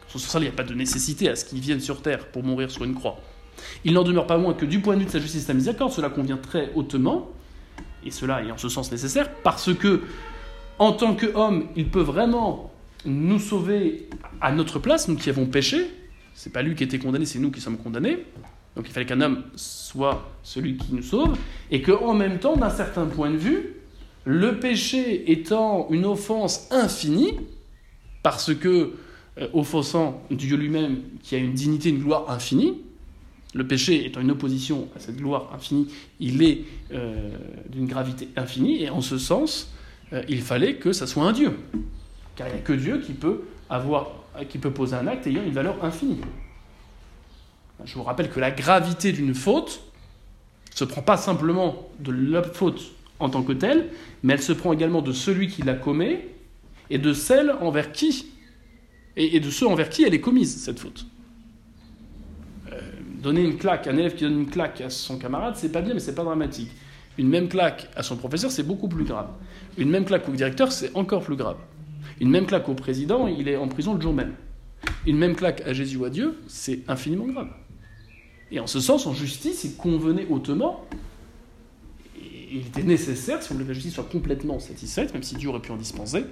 Sur 0.08 0.38
il 0.38 0.42
n'y 0.42 0.48
a 0.48 0.52
pas 0.52 0.62
de 0.62 0.74
nécessité 0.74 1.28
à 1.28 1.34
ce 1.34 1.44
qu'il 1.44 1.58
vienne 1.60 1.80
sur 1.80 2.00
terre 2.00 2.28
pour 2.28 2.44
mourir 2.44 2.70
sur 2.70 2.84
une 2.84 2.94
croix. 2.94 3.18
Il 3.84 3.94
n'en 3.94 4.04
demeure 4.04 4.26
pas 4.26 4.38
moins 4.38 4.54
que 4.54 4.64
du 4.64 4.80
point 4.80 4.94
de 4.94 5.00
vue 5.00 5.06
de 5.06 5.10
sa 5.10 5.18
justice 5.18 5.40
et 5.40 5.42
de 5.42 5.46
sa 5.46 5.54
miséricorde, 5.54 5.92
cela 5.92 6.08
convient 6.08 6.36
très 6.36 6.70
hautement, 6.74 7.30
et 8.04 8.10
cela 8.10 8.42
est 8.42 8.50
en 8.50 8.58
ce 8.58 8.68
sens 8.68 8.90
nécessaire, 8.90 9.30
parce 9.42 9.74
que, 9.74 10.02
en 10.78 10.92
tant 10.92 11.14
qu'homme, 11.14 11.66
il 11.76 11.88
peut 11.88 12.00
vraiment 12.00 12.72
nous 13.04 13.38
sauver 13.38 14.08
à 14.40 14.52
notre 14.52 14.78
place, 14.78 15.08
nous 15.08 15.16
qui 15.16 15.30
avons 15.30 15.46
péché. 15.46 15.86
C'est 16.34 16.52
pas 16.52 16.62
lui 16.62 16.74
qui 16.74 16.84
était 16.84 16.98
condamné, 16.98 17.26
c'est 17.26 17.38
nous 17.38 17.50
qui 17.50 17.60
sommes 17.60 17.76
condamnés. 17.76 18.24
Donc 18.74 18.86
il 18.88 18.92
fallait 18.92 19.06
qu'un 19.06 19.20
homme 19.20 19.44
soit 19.54 20.28
celui 20.42 20.76
qui 20.76 20.94
nous 20.94 21.02
sauve, 21.02 21.38
et 21.70 21.80
qu'en 21.80 22.14
même 22.14 22.38
temps, 22.38 22.56
d'un 22.56 22.70
certain 22.70 23.06
point 23.06 23.30
de 23.30 23.36
vue, 23.36 23.76
le 24.24 24.58
péché 24.58 25.30
étant 25.30 25.86
une 25.90 26.06
offense 26.06 26.68
infinie, 26.72 27.38
parce 28.22 28.54
que, 28.54 28.94
euh, 29.38 29.48
offensant 29.52 30.22
Dieu 30.30 30.56
lui-même, 30.56 31.02
qui 31.22 31.34
a 31.34 31.38
une 31.38 31.52
dignité, 31.52 31.90
une 31.90 31.98
gloire 31.98 32.30
infinie, 32.30 32.83
le 33.54 33.66
péché 33.66 34.04
étant 34.04 34.20
une 34.20 34.32
opposition 34.32 34.88
à 34.96 35.00
cette 35.00 35.16
gloire 35.16 35.50
infinie, 35.54 35.88
il 36.20 36.42
est 36.42 36.64
euh, 36.92 37.30
d'une 37.70 37.86
gravité 37.86 38.28
infinie, 38.36 38.82
et 38.82 38.90
en 38.90 39.00
ce 39.00 39.16
sens, 39.16 39.72
euh, 40.12 40.22
il 40.28 40.42
fallait 40.42 40.76
que 40.76 40.92
ça 40.92 41.06
soit 41.06 41.24
un 41.24 41.32
Dieu. 41.32 41.52
Car 42.36 42.48
il 42.48 42.54
n'y 42.54 42.58
a 42.58 42.62
que 42.62 42.72
Dieu 42.72 42.98
qui 42.98 43.12
peut, 43.12 43.42
avoir, 43.70 44.10
qui 44.48 44.58
peut 44.58 44.72
poser 44.72 44.96
un 44.96 45.06
acte 45.06 45.26
ayant 45.26 45.42
une 45.42 45.52
valeur 45.52 45.82
infinie. 45.84 46.20
Je 47.84 47.94
vous 47.94 48.02
rappelle 48.02 48.30
que 48.30 48.40
la 48.40 48.50
gravité 48.50 49.12
d'une 49.12 49.34
faute 49.34 49.82
ne 50.72 50.76
se 50.76 50.84
prend 50.84 51.02
pas 51.02 51.16
simplement 51.16 51.88
de 52.00 52.12
la 52.12 52.42
faute 52.42 52.92
en 53.20 53.30
tant 53.30 53.42
que 53.42 53.52
telle, 53.52 53.90
mais 54.22 54.34
elle 54.34 54.42
se 54.42 54.52
prend 54.52 54.72
également 54.72 55.02
de 55.02 55.12
celui 55.12 55.48
qui 55.48 55.62
la 55.62 55.74
commet 55.74 56.28
et 56.90 56.98
de 56.98 57.12
celle 57.12 57.52
envers 57.60 57.92
qui, 57.92 58.26
et, 59.16 59.38
de 59.38 59.50
ceux 59.50 59.66
envers 59.66 59.88
qui 59.88 60.02
elle 60.04 60.14
est 60.14 60.20
commise, 60.20 60.56
cette 60.56 60.78
faute. 60.78 61.06
Donner 63.24 63.42
une 63.42 63.56
claque, 63.56 63.86
un 63.86 63.96
élève 63.96 64.14
qui 64.14 64.24
donne 64.24 64.40
une 64.40 64.50
claque 64.50 64.82
à 64.82 64.90
son 64.90 65.16
camarade, 65.16 65.54
c'est 65.56 65.72
pas 65.72 65.80
bien, 65.80 65.94
mais 65.94 66.00
c'est 66.00 66.14
pas 66.14 66.24
dramatique. 66.24 66.68
Une 67.16 67.30
même 67.30 67.48
claque 67.48 67.88
à 67.96 68.02
son 68.02 68.16
professeur, 68.18 68.50
c'est 68.50 68.62
beaucoup 68.62 68.86
plus 68.86 69.04
grave. 69.04 69.28
Une 69.78 69.88
même 69.88 70.04
claque 70.04 70.28
au 70.28 70.32
directeur, 70.32 70.70
c'est 70.70 70.94
encore 70.94 71.22
plus 71.22 71.34
grave. 71.34 71.56
Une 72.20 72.28
même 72.28 72.44
claque 72.44 72.68
au 72.68 72.74
président, 72.74 73.26
il 73.26 73.48
est 73.48 73.56
en 73.56 73.66
prison 73.66 73.94
le 73.94 74.00
jour 74.02 74.12
même. 74.12 74.34
Une 75.06 75.16
même 75.16 75.34
claque 75.34 75.62
à 75.62 75.72
Jésus 75.72 75.96
ou 75.96 76.04
à 76.04 76.10
Dieu, 76.10 76.38
c'est 76.48 76.80
infiniment 76.86 77.24
grave. 77.24 77.48
Et 78.50 78.60
en 78.60 78.66
ce 78.66 78.78
sens, 78.78 79.06
en 79.06 79.14
justice, 79.14 79.64
il 79.64 79.76
convenait 79.76 80.26
hautement, 80.28 80.84
il 82.20 82.66
était 82.66 82.82
nécessaire, 82.82 83.42
si 83.42 83.52
on 83.52 83.54
voulait 83.54 83.64
que 83.64 83.70
la 83.70 83.74
justice 83.74 83.94
soit 83.94 84.04
complètement 84.04 84.58
satisfaite, 84.58 85.14
même 85.14 85.22
si 85.22 85.36
Dieu 85.36 85.48
aurait 85.48 85.62
pu 85.62 85.72
en 85.72 85.78
dispenser, 85.78 86.26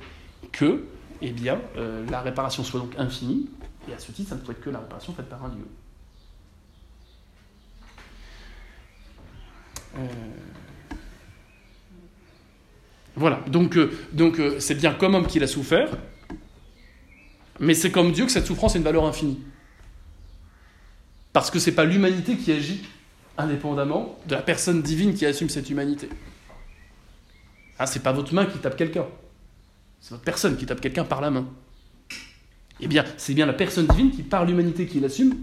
que 0.52 0.84
eh 1.22 1.30
bien, 1.30 1.58
euh, 1.78 2.04
la 2.10 2.20
réparation 2.20 2.62
soit 2.62 2.80
donc 2.80 2.92
infinie, 2.98 3.48
et 3.88 3.94
à 3.94 3.98
ce 3.98 4.12
titre, 4.12 4.28
ça 4.28 4.34
ne 4.34 4.42
peut 4.42 4.52
être 4.52 4.60
que 4.60 4.68
la 4.68 4.80
réparation 4.80 5.14
faite 5.14 5.30
par 5.30 5.42
un 5.42 5.48
Dieu. 5.48 5.64
Voilà, 13.14 13.40
donc 13.46 13.76
euh, 13.76 13.92
euh, 14.18 14.56
c'est 14.58 14.74
bien 14.74 14.94
comme 14.94 15.14
homme 15.14 15.26
qu'il 15.26 15.42
a 15.42 15.46
souffert, 15.46 15.90
mais 17.60 17.74
c'est 17.74 17.90
comme 17.90 18.12
Dieu 18.12 18.24
que 18.24 18.32
cette 18.32 18.46
souffrance 18.46 18.74
a 18.74 18.78
une 18.78 18.84
valeur 18.84 19.04
infinie. 19.04 19.38
Parce 21.32 21.50
que 21.50 21.58
ce 21.58 21.70
n'est 21.70 21.76
pas 21.76 21.84
l'humanité 21.84 22.36
qui 22.36 22.52
agit 22.52 22.82
indépendamment 23.36 24.18
de 24.26 24.34
la 24.34 24.42
personne 24.42 24.82
divine 24.82 25.14
qui 25.14 25.26
assume 25.26 25.48
cette 25.48 25.68
humanité. 25.68 26.08
Ah, 27.78 27.86
c'est 27.86 28.02
pas 28.02 28.12
votre 28.12 28.32
main 28.34 28.46
qui 28.46 28.58
tape 28.58 28.76
quelqu'un, 28.76 29.06
c'est 30.00 30.10
votre 30.10 30.24
personne 30.24 30.56
qui 30.56 30.64
tape 30.64 30.80
quelqu'un 30.80 31.04
par 31.04 31.20
la 31.20 31.30
main. 31.30 31.46
Eh 32.80 32.88
bien, 32.88 33.04
c'est 33.18 33.34
bien 33.34 33.46
la 33.46 33.52
personne 33.52 33.86
divine 33.86 34.10
qui, 34.10 34.22
par 34.22 34.44
l'humanité 34.44 34.86
qu'il 34.86 35.04
assume, 35.04 35.36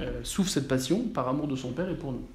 euh, 0.00 0.20
souffre 0.24 0.50
cette 0.50 0.66
passion 0.66 1.02
par 1.02 1.28
amour 1.28 1.46
de 1.46 1.54
son 1.54 1.72
Père 1.72 1.88
et 1.88 1.96
pour 1.96 2.12
nous. 2.12 2.26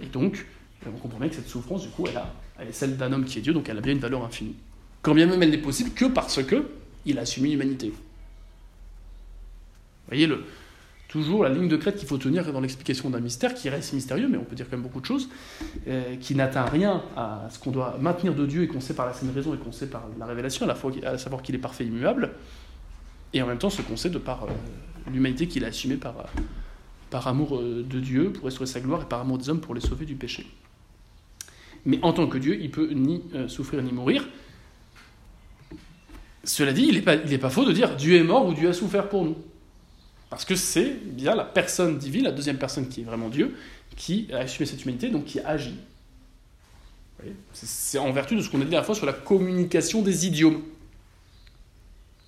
Et 0.00 0.06
donc, 0.06 0.46
on 0.86 0.90
comprend 0.98 1.18
bien 1.18 1.28
que 1.28 1.34
cette 1.34 1.48
souffrance, 1.48 1.82
du 1.82 1.88
coup, 1.88 2.06
elle, 2.08 2.16
a, 2.16 2.32
elle 2.58 2.68
est 2.68 2.72
celle 2.72 2.96
d'un 2.96 3.12
homme 3.12 3.24
qui 3.24 3.38
est 3.38 3.42
Dieu, 3.42 3.52
donc 3.52 3.68
elle 3.68 3.78
a 3.78 3.80
bien 3.80 3.92
une 3.92 3.98
valeur 3.98 4.24
infinie. 4.24 4.54
Quand 5.02 5.14
bien 5.14 5.26
même 5.26 5.42
elle 5.42 5.50
n'est 5.50 5.58
possible 5.58 5.90
que 5.90 6.06
parce 6.06 6.42
que 6.42 6.66
il 7.04 7.18
a 7.18 7.22
assumé 7.22 7.50
l'humanité. 7.50 7.88
Vous 7.88 7.94
voyez 10.08 10.26
le, 10.26 10.44
toujours 11.08 11.44
la 11.44 11.50
ligne 11.50 11.68
de 11.68 11.76
crête 11.76 11.96
qu'il 11.96 12.08
faut 12.08 12.18
tenir 12.18 12.52
dans 12.52 12.60
l'explication 12.60 13.10
d'un 13.10 13.20
mystère 13.20 13.54
qui 13.54 13.68
reste 13.68 13.92
mystérieux, 13.92 14.28
mais 14.28 14.36
on 14.36 14.44
peut 14.44 14.56
dire 14.56 14.66
quand 14.68 14.76
même 14.76 14.82
beaucoup 14.82 15.00
de 15.00 15.06
choses, 15.06 15.28
euh, 15.88 16.16
qui 16.16 16.34
n'atteint 16.34 16.64
rien 16.64 17.02
à 17.16 17.48
ce 17.50 17.58
qu'on 17.58 17.70
doit 17.70 17.96
maintenir 18.00 18.34
de 18.34 18.46
Dieu 18.46 18.62
et 18.62 18.68
qu'on 18.68 18.80
sait 18.80 18.94
par 18.94 19.06
la 19.06 19.12
saine 19.12 19.30
raison 19.34 19.54
et 19.54 19.58
qu'on 19.58 19.72
sait 19.72 19.88
par 19.88 20.08
la 20.18 20.26
révélation, 20.26 20.64
à 20.64 20.68
la 20.68 20.74
fois 20.74 20.92
à 21.04 21.18
savoir 21.18 21.42
qu'il 21.42 21.54
est 21.54 21.58
parfait 21.58 21.84
et 21.84 21.86
immuable, 21.86 22.32
et 23.32 23.42
en 23.42 23.46
même 23.46 23.58
temps 23.58 23.70
ce 23.70 23.82
qu'on 23.82 23.96
sait 23.96 24.10
de 24.10 24.18
par 24.18 24.44
euh, 24.44 24.48
l'humanité 25.12 25.46
qu'il 25.46 25.64
a 25.64 25.68
assumée 25.68 25.96
par, 25.96 26.18
euh, 26.18 26.42
par 27.16 27.28
amour 27.28 27.62
de 27.62 27.98
Dieu 27.98 28.30
pour 28.30 28.44
restaurer 28.44 28.66
sa 28.66 28.78
gloire 28.78 29.04
et 29.04 29.06
par 29.06 29.22
amour 29.22 29.38
des 29.38 29.48
hommes 29.48 29.62
pour 29.62 29.74
les 29.74 29.80
sauver 29.80 30.04
du 30.04 30.16
péché. 30.16 30.46
Mais 31.86 31.98
en 32.02 32.12
tant 32.12 32.26
que 32.26 32.36
Dieu, 32.36 32.58
il 32.60 32.70
peut 32.70 32.90
ni 32.92 33.22
euh, 33.34 33.48
souffrir 33.48 33.82
ni 33.82 33.90
mourir. 33.90 34.28
Cela 36.44 36.74
dit, 36.74 36.82
il 36.82 36.96
n'est 36.96 37.00
pas, 37.00 37.16
pas 37.16 37.48
faux 37.48 37.64
de 37.64 37.72
dire 37.72 37.96
Dieu 37.96 38.16
est 38.16 38.22
mort 38.22 38.44
ou 38.44 38.52
Dieu 38.52 38.68
a 38.68 38.74
souffert 38.74 39.08
pour 39.08 39.24
nous. 39.24 39.38
Parce 40.28 40.44
que 40.44 40.54
c'est 40.54 40.90
bien 41.06 41.34
la 41.34 41.44
personne 41.44 41.96
divine, 41.96 42.24
la 42.24 42.32
deuxième 42.32 42.58
personne 42.58 42.86
qui 42.86 43.00
est 43.00 43.04
vraiment 43.04 43.30
Dieu, 43.30 43.56
qui 43.96 44.28
a 44.30 44.40
assumé 44.40 44.66
cette 44.66 44.84
humanité, 44.84 45.08
donc 45.08 45.24
qui 45.24 45.40
agit. 45.40 45.76
C'est 47.54 47.96
en 47.96 48.12
vertu 48.12 48.36
de 48.36 48.42
ce 48.42 48.50
qu'on 48.50 48.60
a 48.60 48.64
dit 48.66 48.72
la 48.72 48.82
fois 48.82 48.94
sur 48.94 49.06
la 49.06 49.14
communication 49.14 50.02
des 50.02 50.26
idiomes. 50.26 50.60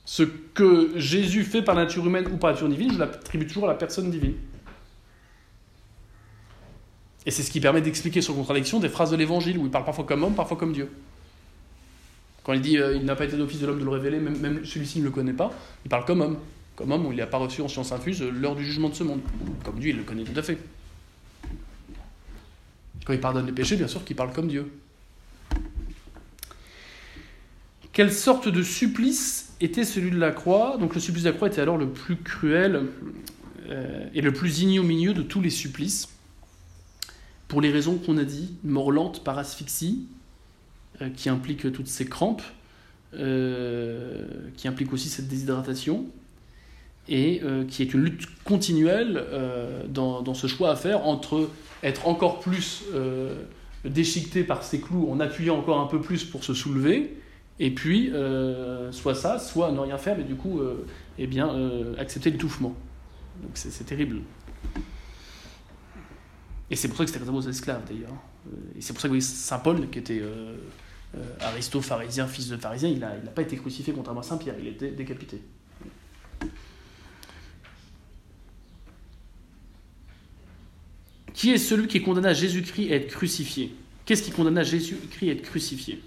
Ce 0.07 0.23
que 0.23 0.93
Jésus 0.97 1.45
fait 1.45 1.61
par 1.61 1.75
nature 1.75 2.07
humaine 2.07 2.27
ou 2.33 2.39
par 2.39 2.53
nature 2.53 2.71
divine, 2.71 2.95
je 2.95 2.99
l'attribue 2.99 3.47
toujours 3.47 3.67
à 3.67 3.73
la 3.73 3.75
personne 3.75 4.11
divine. 4.11 4.37
Et 7.27 7.31
c'est 7.31 7.43
ce 7.43 7.51
qui 7.51 7.61
permet 7.61 7.81
d'expliquer 7.81 8.23
sur 8.23 8.35
contradiction 8.35 8.81
des 8.81 8.89
phrases 8.89 9.11
de 9.11 9.17
l'évangile 9.17 9.59
où 9.59 9.65
il 9.65 9.71
parle 9.71 9.85
parfois 9.85 10.05
comme 10.05 10.23
homme, 10.23 10.35
parfois 10.35 10.57
comme 10.57 10.73
Dieu. 10.73 10.91
Quand 12.45 12.53
il 12.55 12.63
dit 12.63 12.79
euh, 12.79 12.97
il 12.97 13.05
n'a 13.05 13.17
pas 13.17 13.25
été 13.25 13.37
d'office 13.37 13.61
de 13.61 13.67
l'homme 13.67 13.81
de 13.81 13.85
le 13.85 13.91
révéler, 13.91 14.19
même, 14.19 14.65
celui-ci 14.65 15.01
ne 15.01 15.05
le 15.05 15.11
connaît 15.11 15.33
pas, 15.33 15.53
il 15.85 15.89
parle 15.89 16.05
comme 16.05 16.23
homme. 16.23 16.39
Comme 16.77 16.93
homme 16.93 17.07
où 17.07 17.13
il 17.13 17.19
n'a 17.19 17.27
pas 17.27 17.39
reçu 17.39 17.61
en 17.61 17.69
science 17.69 17.93
infuse 17.93 18.23
l'heure 18.23 18.55
du 18.55 18.65
jugement 18.65 18.89
de 18.89 18.95
ce 18.95 19.03
monde. 19.03 19.21
Comme 19.65 19.79
Dieu, 19.81 19.91
il 19.91 19.97
le 19.97 20.05
connaît 20.05 20.25
tout 20.25 20.39
à 20.39 20.43
fait. 20.43 20.59
Quand 23.05 23.13
il 23.13 23.21
pardonne 23.21 23.47
les 23.47 23.53
péchés, 23.53 23.77
bien 23.77 23.89
sûr 23.89 24.05
qu'il 24.05 24.17
parle 24.17 24.33
comme 24.33 24.49
Dieu. 24.49 24.71
Quelle 27.93 28.13
sorte 28.13 28.49
de 28.49 28.63
supplice 28.63 29.53
était 29.61 29.85
celui 29.85 30.13
de 30.13 30.19
la 30.19 30.31
croix? 30.31 30.77
Donc 30.79 30.95
le 30.95 31.01
supplice 31.01 31.25
de 31.25 31.31
la 31.31 31.35
croix 31.35 31.49
était 31.49 31.61
alors 31.61 31.79
le 31.79 31.89
plus 31.89 32.17
cruel 32.17 32.87
euh, 33.69 34.07
et 34.15 34.21
le 34.21 34.33
plus 34.33 34.61
ignominieux 34.61 35.15
de 35.15 35.23
tous 35.23 35.41
les 35.41 35.51
supplices 35.51 36.09
pour 37.49 37.61
les 37.61 37.71
raisons 37.71 37.97
qu'on 37.97 38.19
a 38.19 38.25
dit, 38.25 38.55
mort 38.63 38.93
lente 38.93 39.25
par 39.25 39.39
asphyxie, 39.39 40.07
qui 41.17 41.29
implique 41.29 41.73
toutes 41.73 41.87
ces 41.87 42.07
crampes, 42.07 42.43
qui 43.13 44.69
implique 44.69 44.93
aussi 44.93 45.09
cette 45.09 45.29
déshydratation, 45.29 46.07
et 47.09 47.41
qui 47.69 47.83
est 47.83 47.95
une 47.95 48.03
lutte 48.03 48.27
continuelle 48.45 49.25
dans, 49.89 50.21
dans, 50.21 50.35
ce 50.35 50.47
choix 50.47 50.71
à 50.71 50.77
faire 50.77 51.07
entre 51.07 51.49
être 51.83 52.07
encore 52.07 52.41
plus 52.41 52.83
déchiqueté 53.85 54.45
par 54.45 54.63
ses 54.63 54.81
clous 54.81 55.09
en 55.11 55.19
appuyant 55.21 55.57
encore 55.57 55.81
un 55.81 55.87
peu 55.87 56.01
plus 56.01 56.25
pour 56.25 56.45
se 56.45 56.53
soulever, 56.53 57.17
et 57.61 57.71
puis 57.71 58.13
soit 58.91 59.15
ça, 59.15 59.39
soit 59.39 59.73
ne 59.73 59.81
rien 59.81 59.97
faire, 59.97 60.19
mais 60.19 60.25
du 60.25 60.35
coup, 60.35 60.61
eh 61.19 61.27
bien, 61.27 61.51
accepter 61.97 62.31
l'étouffement. 62.31 62.75
Donc 63.43 63.53
c'est 63.55 63.85
terrible. 63.85 64.21
Et 66.71 66.77
c'est 66.77 66.89
pour 66.89 66.97
ça 66.97 67.05
que 67.05 67.11
c'était 67.11 67.21
réservé 67.21 67.39
aux 67.39 67.51
esclaves 67.51 67.83
d'ailleurs. 67.89 68.15
Et 68.77 68.81
c'est 68.81 68.93
pour 68.93 69.01
ça 69.01 69.09
que 69.09 69.21
Saint 69.21 69.59
Paul, 69.59 69.89
qui 69.91 69.99
était 69.99 70.21
euh, 70.21 70.57
euh, 71.17 71.25
aristo 71.41 71.81
pharisien, 71.81 72.27
fils 72.27 72.49
de 72.49 72.57
pharisien, 72.57 72.89
il 72.89 72.99
n'a 72.99 73.17
il 73.17 73.31
pas 73.31 73.43
été 73.43 73.57
crucifié 73.57 73.93
contrairement 73.93 74.21
à 74.21 74.25
Saint 74.25 74.37
Pierre, 74.37 74.57
il 74.61 74.67
a 74.67 74.71
été 74.71 74.91
décapité. 74.91 75.41
Qui 81.33 81.53
est 81.53 81.59
celui 81.59 81.87
qui 81.87 82.03
à 82.05 82.35
Jésus-Christ 82.35 82.93
à 82.93 82.97
être 82.97 83.09
crucifié? 83.09 83.75
Qu'est-ce 84.05 84.23
qui 84.23 84.33
condamna 84.33 84.63
Jésus-Christ 84.63 85.29
à 85.29 85.33
être 85.33 85.43
crucifié? 85.43 86.03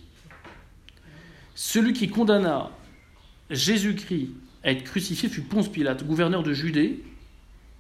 Celui 1.55 1.93
qui 1.93 2.09
condamna 2.09 2.69
Jésus-Christ 3.49 4.29
à 4.63 4.71
être 4.71 4.83
crucifié 4.83 5.29
fut 5.29 5.41
Ponce 5.41 5.69
Pilate, 5.69 6.05
gouverneur 6.05 6.43
de 6.43 6.53
Judée, 6.53 7.03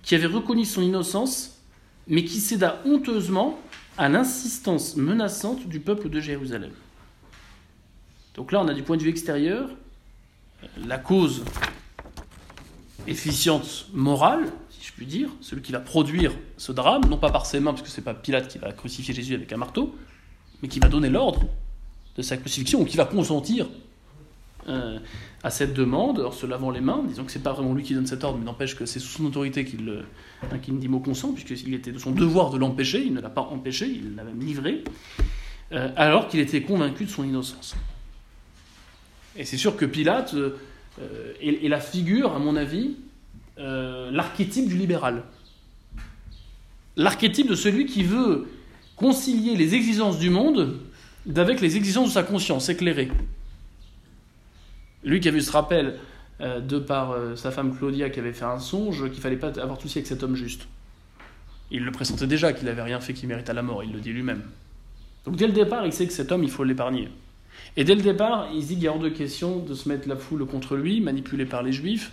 qui 0.01 0.15
avait 0.15 0.27
reconnu 0.27 0.65
son 0.65 0.81
innocence, 0.81 1.60
mais 2.07 2.25
qui 2.25 2.39
céda 2.39 2.81
honteusement 2.85 3.59
à 3.97 4.09
l'insistance 4.09 4.95
menaçante 4.95 5.67
du 5.67 5.79
peuple 5.79 6.09
de 6.09 6.19
Jérusalem. 6.19 6.71
Donc 8.35 8.51
là, 8.51 8.61
on 8.61 8.67
a 8.67 8.73
du 8.73 8.83
point 8.83 8.97
de 8.97 9.03
vue 9.03 9.09
extérieur 9.09 9.69
la 10.77 10.97
cause 10.97 11.43
efficiente 13.07 13.87
morale, 13.93 14.45
si 14.69 14.87
je 14.87 14.93
puis 14.93 15.05
dire, 15.05 15.29
celui 15.41 15.61
qui 15.61 15.71
va 15.71 15.79
produire 15.79 16.33
ce 16.57 16.71
drame, 16.71 17.05
non 17.09 17.17
pas 17.17 17.31
par 17.31 17.45
ses 17.45 17.59
mains, 17.59 17.71
parce 17.71 17.81
que 17.81 17.89
ce 17.89 17.97
n'est 17.97 18.03
pas 18.03 18.13
Pilate 18.13 18.47
qui 18.47 18.57
va 18.57 18.71
crucifier 18.71 19.13
Jésus 19.13 19.33
avec 19.33 19.51
un 19.51 19.57
marteau, 19.57 19.95
mais 20.61 20.67
qui 20.67 20.79
va 20.79 20.87
donner 20.87 21.09
l'ordre 21.09 21.41
de 22.15 22.21
sa 22.21 22.37
crucifixion, 22.37 22.81
ou 22.81 22.85
qui 22.85 22.97
va 22.97 23.05
consentir 23.05 23.67
euh, 24.69 24.99
à 25.43 25.49
cette 25.49 25.73
demande 25.73 26.19
en 26.19 26.31
se 26.31 26.45
lavant 26.45 26.69
les 26.69 26.81
mains, 26.81 27.03
disons 27.07 27.23
que 27.23 27.31
c'est 27.31 27.41
pas 27.41 27.53
vraiment 27.53 27.73
lui 27.73 27.83
qui 27.83 27.95
donne 27.95 28.05
cet 28.05 28.23
ordre, 28.23 28.37
mais 28.37 28.45
n'empêche 28.45 28.75
que 28.75 28.85
c'est 28.85 28.99
sous 28.99 29.09
son 29.09 29.25
autorité 29.25 29.65
qu'il 29.65 30.03
hein, 30.43 30.57
qu 30.59 30.71
dit 30.71 30.87
mot 30.87 30.99
consent, 30.99 31.33
puisqu'il 31.33 31.73
était 31.73 31.91
de 31.91 31.97
son 31.97 32.11
devoir 32.11 32.51
de 32.51 32.57
l'empêcher, 32.57 33.03
il 33.03 33.13
ne 33.13 33.21
l'a 33.21 33.29
pas 33.29 33.41
empêché, 33.41 33.87
il 33.87 34.15
l'a 34.15 34.23
même 34.23 34.39
livré, 34.39 34.83
euh, 35.71 35.89
alors 35.95 36.27
qu'il 36.27 36.39
était 36.39 36.61
convaincu 36.61 37.05
de 37.05 37.09
son 37.09 37.23
innocence. 37.23 37.75
Et 39.35 39.45
c'est 39.45 39.57
sûr 39.57 39.75
que 39.75 39.85
Pilate 39.85 40.35
euh, 40.35 40.53
est, 41.41 41.67
la 41.67 41.79
figure, 41.79 42.33
à 42.35 42.39
mon 42.39 42.55
avis, 42.55 42.97
l'archétype 43.57 44.67
du 44.67 44.75
libéral. 44.75 45.23
L'archétype 46.97 47.47
de 47.47 47.55
celui 47.55 47.85
qui 47.85 48.03
veut 48.03 48.47
concilier 48.95 49.55
les 49.55 49.75
exigences 49.75 50.17
du 50.17 50.29
monde 50.29 50.79
avec 51.35 51.61
les 51.61 51.77
exigences 51.77 52.09
de 52.09 52.13
sa 52.13 52.23
conscience 52.23 52.69
éclairée. 52.69 53.09
Lui 55.03 55.19
qui 55.19 55.27
a 55.27 55.31
vu 55.31 55.41
ce 55.41 55.51
rappel 55.51 55.97
euh, 56.41 56.59
de 56.59 56.79
par 56.79 57.11
euh, 57.11 57.35
sa 57.35 57.51
femme 57.51 57.75
Claudia 57.75 58.09
qui 58.09 58.19
avait 58.19 58.33
fait 58.33 58.45
un 58.45 58.59
songe 58.59 59.09
qu'il 59.11 59.21
fallait 59.21 59.35
pas 59.35 59.59
avoir 59.59 59.77
de 59.77 59.81
souci 59.81 59.99
avec 59.99 60.07
cet 60.07 60.23
homme 60.23 60.35
juste. 60.35 60.67
Il 61.69 61.83
le 61.83 61.91
pressentait 61.91 62.27
déjà 62.27 62.51
qu'il 62.51 62.65
n'avait 62.65 62.81
rien 62.81 62.99
fait 62.99 63.13
qui 63.13 63.27
méritait 63.27 63.53
la 63.53 63.61
mort, 63.61 63.83
il 63.83 63.93
le 63.93 63.99
dit 63.99 64.11
lui-même. 64.11 64.41
Donc 65.25 65.35
dès 65.35 65.47
le 65.47 65.53
départ, 65.53 65.85
il 65.85 65.93
sait 65.93 66.07
que 66.07 66.13
cet 66.13 66.31
homme, 66.31 66.43
il 66.43 66.49
faut 66.49 66.63
l'épargner. 66.63 67.09
Et 67.77 67.83
dès 67.83 67.95
le 67.95 68.01
départ, 68.01 68.49
il 68.53 68.61
dit 68.61 68.73
qu'il 68.75 68.83
y 68.83 68.87
a 68.87 68.91
hors 68.91 68.99
de 68.99 69.09
question 69.09 69.59
de 69.59 69.73
se 69.73 69.87
mettre 69.87 70.07
la 70.07 70.15
foule 70.15 70.45
contre 70.45 70.75
lui, 70.75 70.99
manipulé 70.99 71.45
par 71.45 71.63
les 71.63 71.71
juifs. 71.71 72.11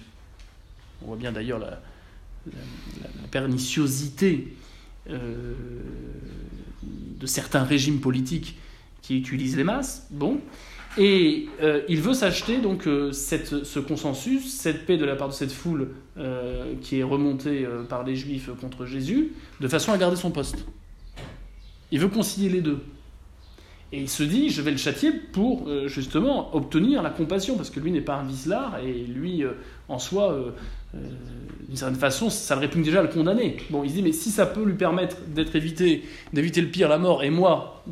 On 1.02 1.06
voit 1.06 1.16
bien 1.16 1.32
d'ailleurs 1.32 1.58
la, 1.58 1.80
perniciosité 3.30 4.56
euh, 5.10 5.54
de 6.82 7.26
certains 7.26 7.64
régimes 7.64 8.00
politiques 8.00 8.56
qui 9.02 9.18
utilisent 9.18 9.56
les 9.56 9.64
masses. 9.64 10.06
Bon. 10.10 10.40
Et 10.98 11.46
euh, 11.62 11.82
il 11.88 12.00
veut 12.00 12.12
s'acheter 12.12 12.58
donc 12.58 12.88
euh, 12.88 13.12
cette, 13.12 13.64
ce 13.64 13.78
consensus, 13.78 14.52
cette 14.52 14.84
paix 14.84 14.96
de 14.96 15.04
la 15.04 15.14
part 15.14 15.28
de 15.28 15.32
cette 15.32 15.52
foule 15.52 15.90
euh, 16.18 16.74
qui 16.82 16.98
est 16.98 17.04
remontée 17.04 17.64
par 17.88 18.02
les 18.02 18.16
Juifs 18.16 18.50
contre 18.60 18.84
Jésus, 18.84 19.32
de 19.60 19.68
façon 19.68 19.92
à 19.92 19.98
garder 19.98 20.16
son 20.16 20.32
poste. 20.32 20.66
Il 21.92 22.00
veut 22.00 22.08
concilier 22.08 22.48
les 22.48 22.60
deux. 22.60 22.80
Et 23.92 24.00
il 24.00 24.08
se 24.08 24.22
dit, 24.22 24.50
je 24.50 24.60
vais 24.60 24.70
le 24.70 24.76
châtier 24.76 25.12
pour 25.12 25.66
justement 25.86 26.54
obtenir 26.54 27.02
la 27.02 27.10
compassion, 27.10 27.56
parce 27.56 27.70
que 27.70 27.80
lui 27.80 27.90
n'est 27.90 28.02
pas 28.02 28.16
un 28.16 28.24
vicelard, 28.24 28.78
et 28.80 28.92
lui, 28.92 29.44
en 29.88 29.98
soi, 29.98 30.52
d'une 30.92 31.76
certaine 31.76 31.98
façon, 31.98 32.30
ça 32.30 32.54
le 32.54 32.62
répugne 32.62 32.82
déjà 32.82 33.00
à 33.00 33.02
le 33.02 33.08
condamner. 33.08 33.56
Bon, 33.70 33.84
il 33.84 33.90
se 33.90 33.94
dit, 33.94 34.02
mais 34.02 34.12
si 34.12 34.30
ça 34.30 34.46
peut 34.46 34.64
lui 34.64 34.74
permettre 34.74 35.16
d'être 35.26 35.54
évité, 35.56 36.04
d'éviter 36.32 36.60
le 36.60 36.68
pire, 36.68 36.88
la 36.88 36.98
mort, 36.98 37.22
et 37.22 37.30
moi, 37.30 37.82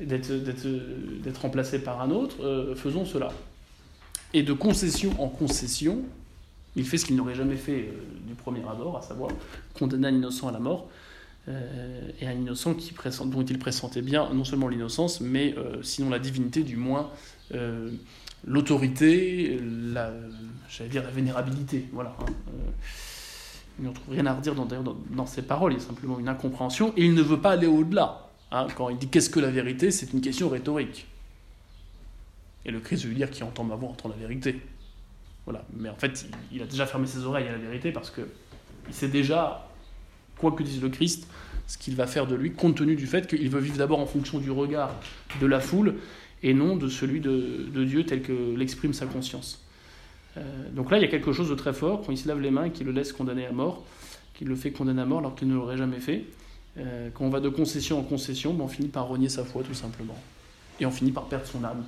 d'être 0.00 1.40
remplacé 1.40 1.80
par 1.80 2.00
un 2.00 2.10
autre, 2.10 2.36
euh, 2.42 2.74
faisons 2.74 3.04
cela. 3.04 3.30
Et 4.32 4.42
de 4.42 4.52
concession 4.52 5.12
en 5.18 5.28
concession, 5.28 6.02
il 6.76 6.84
fait 6.84 6.98
ce 6.98 7.06
qu'il 7.06 7.16
n'aurait 7.16 7.34
jamais 7.34 7.56
fait 7.56 7.88
euh, 7.88 8.26
du 8.26 8.34
premier 8.34 8.60
abord, 8.60 8.96
à 8.98 9.02
savoir 9.02 9.30
condamner 9.78 10.08
un 10.08 10.14
innocent 10.14 10.48
à 10.48 10.52
la 10.52 10.58
mort, 10.58 10.88
euh, 11.48 12.10
et 12.20 12.26
un 12.26 12.32
innocent 12.32 12.74
qui 12.74 12.94
dont 13.26 13.44
il 13.44 13.58
pressentait 13.58 14.02
bien 14.02 14.32
non 14.32 14.44
seulement 14.44 14.68
l'innocence, 14.68 15.20
mais 15.20 15.54
sinon 15.82 16.10
la 16.10 16.18
divinité, 16.18 16.62
du 16.62 16.76
moins 16.76 17.10
l'autorité, 18.46 19.58
la, 19.62 20.12
j'allais 20.68 20.90
dire 20.90 21.02
la 21.02 21.10
vénérabilité. 21.10 21.88
Voilà. 21.92 22.14
Hein. 22.20 22.26
il 23.78 23.86
ne 23.86 23.92
trouve 23.92 24.14
rien 24.14 24.26
à 24.26 24.34
redire 24.34 24.54
dans, 24.54 24.66
dans, 24.66 25.26
ses 25.26 25.42
paroles, 25.42 25.72
il 25.72 25.78
y 25.78 25.82
a 25.82 25.84
simplement 25.84 26.18
une 26.18 26.28
incompréhension, 26.28 26.92
et 26.96 27.04
il 27.04 27.14
ne 27.14 27.22
veut 27.22 27.40
pas 27.40 27.52
aller 27.52 27.66
au-delà. 27.66 28.28
Hein. 28.50 28.66
quand 28.76 28.88
il 28.88 28.98
dit 28.98 29.08
qu'est-ce 29.08 29.30
que 29.30 29.40
la 29.40 29.50
vérité, 29.50 29.90
c'est 29.90 30.12
une 30.12 30.20
question 30.20 30.48
rhétorique. 30.48 31.06
Et 32.64 32.70
le 32.70 32.80
Christ 32.80 33.04
veut 33.04 33.14
dire 33.14 33.30
qui 33.30 33.42
entend 33.42 33.64
ma 33.64 33.74
voix 33.74 33.90
entend 33.90 34.08
la 34.08 34.16
vérité. 34.16 34.60
Voilà. 35.44 35.64
Mais 35.76 35.88
en 35.88 35.96
fait, 35.96 36.26
il, 36.52 36.62
a 36.62 36.66
déjà 36.66 36.86
fermé 36.86 37.06
ses 37.06 37.24
oreilles 37.24 37.48
à 37.48 37.52
la 37.52 37.58
vérité 37.58 37.92
parce 37.92 38.10
que 38.10 38.22
il 38.88 38.94
sait 38.94 39.08
déjà, 39.08 39.63
que 40.52 40.62
dise 40.62 40.82
le 40.82 40.88
Christ, 40.88 41.26
ce 41.66 41.78
qu'il 41.78 41.96
va 41.96 42.06
faire 42.06 42.26
de 42.26 42.34
lui, 42.34 42.52
compte 42.52 42.76
tenu 42.76 42.96
du 42.96 43.06
fait 43.06 43.26
qu'il 43.26 43.48
veut 43.48 43.60
vivre 43.60 43.78
d'abord 43.78 44.00
en 44.00 44.06
fonction 44.06 44.38
du 44.38 44.50
regard 44.50 44.94
de 45.40 45.46
la 45.46 45.60
foule 45.60 45.96
et 46.42 46.52
non 46.52 46.76
de 46.76 46.88
celui 46.88 47.20
de, 47.20 47.84
Dieu 47.84 48.04
tel 48.04 48.22
que 48.22 48.54
l'exprime 48.56 48.92
sa 48.92 49.06
conscience. 49.06 49.64
Euh, 50.36 50.42
donc 50.72 50.90
là, 50.90 50.98
il 50.98 51.02
y 51.02 51.04
a 51.04 51.08
quelque 51.08 51.32
chose 51.32 51.48
de 51.48 51.54
très 51.54 51.72
fort 51.72 52.02
quand 52.04 52.12
il 52.12 52.18
se 52.18 52.28
lave 52.28 52.40
les 52.40 52.50
mains 52.50 52.64
et 52.64 52.70
qu'il 52.70 52.86
le 52.86 52.92
laisse 52.92 53.12
condamner 53.12 53.46
à 53.46 53.52
mort, 53.52 53.84
qu'il 54.34 54.48
le 54.48 54.56
fait 54.56 54.72
condamner 54.72 55.02
à 55.02 55.06
mort 55.06 55.20
alors 55.20 55.34
qu'il 55.34 55.48
ne 55.48 55.54
l'aurait 55.54 55.78
jamais 55.78 56.00
fait. 56.00 56.24
Euh, 56.76 57.08
quand 57.14 57.24
on 57.24 57.30
va 57.30 57.40
de 57.40 57.48
concession 57.48 57.98
en 58.00 58.02
concession, 58.02 58.52
ben, 58.52 58.64
on 58.64 58.68
finit 58.68 58.88
par 58.88 59.06
renier 59.06 59.28
sa 59.28 59.44
foi 59.44 59.62
tout 59.62 59.74
simplement. 59.74 60.16
Et 60.80 60.86
on 60.86 60.90
finit 60.90 61.12
par 61.12 61.26
perdre 61.26 61.46
son 61.46 61.62
âme. 61.64 61.84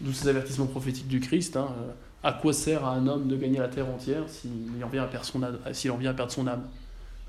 D'où 0.00 0.12
ces 0.12 0.28
avertissements 0.28 0.66
prophétiques 0.66 1.08
du 1.08 1.20
Christ. 1.20 1.56
Hein, 1.56 1.68
euh, 1.78 1.92
à 2.24 2.32
quoi 2.32 2.54
sert 2.54 2.84
à 2.84 2.94
un 2.94 3.06
homme 3.06 3.28
de 3.28 3.36
gagner 3.36 3.58
la 3.58 3.68
terre 3.68 3.86
entière 3.86 4.24
s'il 4.28 4.82
en 4.82 4.88
vient 4.88 5.04
à 5.04 5.06
perdre 5.06 5.26
son 6.32 6.46
âme, 6.46 6.62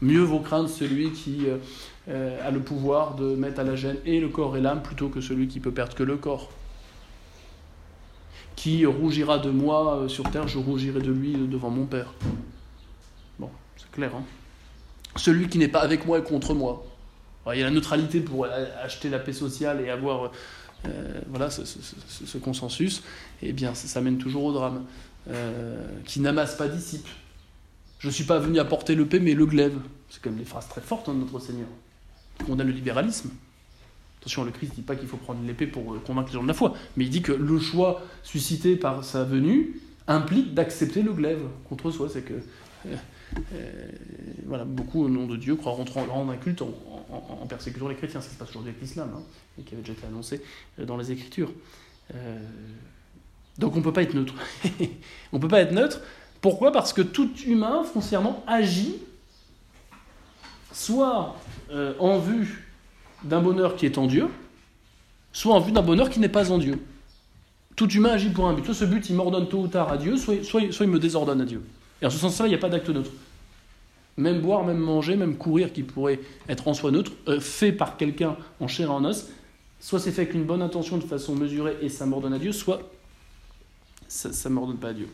Mieux 0.01 0.21
vaut 0.21 0.39
craindre 0.39 0.69
celui 0.69 1.11
qui 1.11 1.47
euh, 1.47 1.57
euh, 2.09 2.47
a 2.47 2.51
le 2.51 2.59
pouvoir 2.59 3.15
de 3.15 3.35
mettre 3.35 3.61
à 3.61 3.63
la 3.63 3.75
gêne 3.75 3.97
et 4.05 4.19
le 4.19 4.27
corps 4.27 4.57
et 4.57 4.61
l'âme 4.61 4.83
plutôt 4.83 5.07
que 5.07 5.21
celui 5.21 5.47
qui 5.47 5.59
peut 5.59 5.71
perdre 5.71 5.95
que 5.95 6.03
le 6.03 6.17
corps. 6.17 6.51
Qui 8.57 8.85
rougira 8.85 9.39
de 9.39 9.49
moi 9.49 9.95
euh, 9.95 10.07
sur 10.09 10.29
terre, 10.29 10.47
je 10.47 10.57
rougirai 10.57 10.99
de 10.99 11.11
lui 11.11 11.33
devant 11.33 11.69
mon 11.69 11.85
Père. 11.85 12.13
Bon, 13.39 13.49
c'est 13.77 13.89
clair. 13.91 14.11
Hein 14.15 14.23
celui 15.17 15.47
qui 15.47 15.57
n'est 15.59 15.69
pas 15.69 15.79
avec 15.79 16.05
moi 16.05 16.19
est 16.19 16.23
contre 16.23 16.53
moi. 16.53 16.85
il 17.53 17.57
y 17.57 17.61
a 17.61 17.65
la 17.65 17.71
neutralité 17.71 18.19
pour 18.19 18.45
acheter 18.45 19.09
la 19.09 19.17
paix 19.17 19.31
sociale 19.31 19.79
et 19.79 19.89
avoir 19.89 20.29
voilà, 21.29 21.49
ce, 21.49 22.37
consensus. 22.37 23.01
Eh 23.41 23.53
bien, 23.53 23.73
ça, 23.73 24.01
mène 24.01 24.17
toujours 24.17 24.43
au 24.43 24.51
drame. 24.51 24.83
qui 26.03 26.19
n'amasse 26.19 26.55
pas 26.55 26.67
disciples 26.67 27.11
je 28.05 28.11
ne 28.11 28.13
suis 28.13 28.23
pas 28.23 28.37
venu 28.37 28.59
apporter 28.59 28.93
le 28.93 29.07
paix, 29.07 29.19
mais 29.19 29.33
le 29.33 29.47
glaive. 29.47 29.79
C'est 30.09 30.21
quand 30.21 30.29
même 30.29 30.37
des 30.37 30.45
phrases 30.45 30.67
très 30.67 30.79
fortes 30.79 31.09
hein, 31.09 31.15
de 31.15 31.21
notre 31.21 31.39
Seigneur. 31.39 31.67
On 32.47 32.59
a 32.59 32.63
le 32.63 32.71
libéralisme. 32.71 33.31
Attention, 34.21 34.43
le 34.43 34.51
Christ 34.51 34.73
ne 34.73 34.75
dit 34.75 34.81
pas 34.83 34.95
qu'il 34.95 35.07
faut 35.07 35.17
prendre 35.17 35.39
l'épée 35.43 35.65
pour 35.65 35.91
euh, 35.91 35.97
convaincre 36.05 36.27
les 36.27 36.35
gens 36.35 36.43
de 36.43 36.47
la 36.47 36.53
foi, 36.53 36.75
mais 36.97 37.05
il 37.05 37.09
dit 37.09 37.23
que 37.23 37.31
le 37.31 37.59
choix 37.59 38.03
suscité 38.21 38.75
par 38.75 39.03
sa 39.03 39.23
venue 39.23 39.81
implique 40.07 40.53
d'accepter 40.53 41.01
le 41.01 41.13
glaive 41.13 41.41
contre 41.67 41.89
soi. 41.89 42.07
C'est 42.07 42.21
que 42.21 42.35
euh, 42.35 42.95
euh, 43.55 43.89
voilà, 44.45 44.65
beaucoup 44.65 45.03
au 45.03 45.09
nom 45.09 45.25
de 45.25 45.35
Dieu 45.35 45.55
croiront 45.55 45.85
rendre 45.85 46.31
un 46.31 46.37
culte 46.37 46.61
en, 46.61 47.47
persécutant 47.49 47.87
les 47.87 47.95
chrétiens. 47.95 48.21
Ça 48.21 48.29
se 48.29 48.35
passe 48.35 48.51
aujourd'hui 48.51 48.69
avec 48.69 48.83
l'islam, 48.83 49.09
hein, 49.15 49.23
et 49.57 49.63
qui 49.63 49.73
avait 49.73 49.81
déjà 49.81 49.93
été 49.93 50.05
annoncé 50.05 50.43
dans 50.77 50.97
les 50.97 51.11
Écritures. 51.11 51.51
donc 53.57 53.73
on 53.73 53.79
ne 53.79 53.83
peut 53.83 53.93
pas 53.93 54.03
être 54.03 54.13
neutre. 54.13 54.35
on 55.33 55.37
ne 55.37 55.41
peut 55.41 55.47
pas 55.47 55.61
être 55.61 55.71
neutre 55.71 56.01
pourquoi? 56.45 56.71
Parce 56.71 56.93
que 56.93 57.01
tout 57.01 57.31
humain, 57.47 57.83
foncièrement, 57.83 58.43
agit 58.45 58.97
soit 60.71 61.35
euh, 61.71 61.95
en 61.97 62.19
vue 62.19 62.71
d'un 63.23 63.41
bonheur 63.41 63.75
qui 63.75 63.87
est 63.87 63.97
en 63.97 64.05
Dieu, 64.05 64.27
soit 65.33 65.55
en 65.55 65.59
vue 65.59 65.71
d'un 65.71 65.81
bonheur 65.81 66.07
qui 66.11 66.19
n'est 66.19 66.29
pas 66.29 66.51
en 66.51 66.59
Dieu. 66.59 66.77
Tout 67.75 67.89
humain 67.89 68.11
agit 68.11 68.29
pour 68.29 68.47
un 68.47 68.53
but. 68.53 68.63
Soit 68.63 68.75
ce 68.75 68.85
but, 68.85 69.09
il 69.09 69.15
m'ordonne 69.15 69.49
tôt 69.49 69.61
ou 69.61 69.67
tard 69.67 69.91
à 69.91 69.97
Dieu, 69.97 70.17
soit, 70.17 70.43
soit, 70.43 70.61
il 70.61 70.87
me 70.87 70.99
désordonne 70.99 71.41
à 71.41 71.45
Dieu. 71.45 71.63
Et 72.03 72.05
en 72.05 72.11
ce 72.11 72.19
sens-là, 72.19 72.45
il 72.45 72.49
n'y 72.49 72.55
a 72.55 72.59
pas 72.59 72.69
d'acte 72.69 72.89
neutre. 72.89 73.09
Même 74.15 74.39
boire, 74.39 74.63
même 74.63 74.77
manger, 74.77 75.15
même 75.15 75.37
courir, 75.37 75.73
qui 75.73 75.81
pourrait 75.81 76.19
être 76.47 76.67
en 76.67 76.75
soi 76.75 76.91
neutre, 76.91 77.13
euh, 77.27 77.39
fait 77.39 77.71
par 77.71 77.97
quelqu'un 77.97 78.37
en 78.59 78.67
chair 78.67 78.89
et 78.89 78.93
en 78.93 79.03
os, 79.03 79.29
soit 79.79 79.99
c'est 79.99 80.11
fait 80.11 80.21
avec 80.21 80.35
une 80.35 80.43
bonne 80.43 80.61
intention 80.61 80.99
de 80.99 81.05
façon 81.05 81.33
mesurée 81.33 81.75
et 81.81 81.89
ça 81.89 82.05
m'ordonne 82.05 82.33
à 82.33 82.39
Dieu, 82.39 82.51
soit 82.51 82.81
ça 84.07 84.29
ne 84.47 84.53
m'ordonne 84.53 84.77
pas 84.77 84.89
à 84.89 84.93
Dieu. 84.93 85.07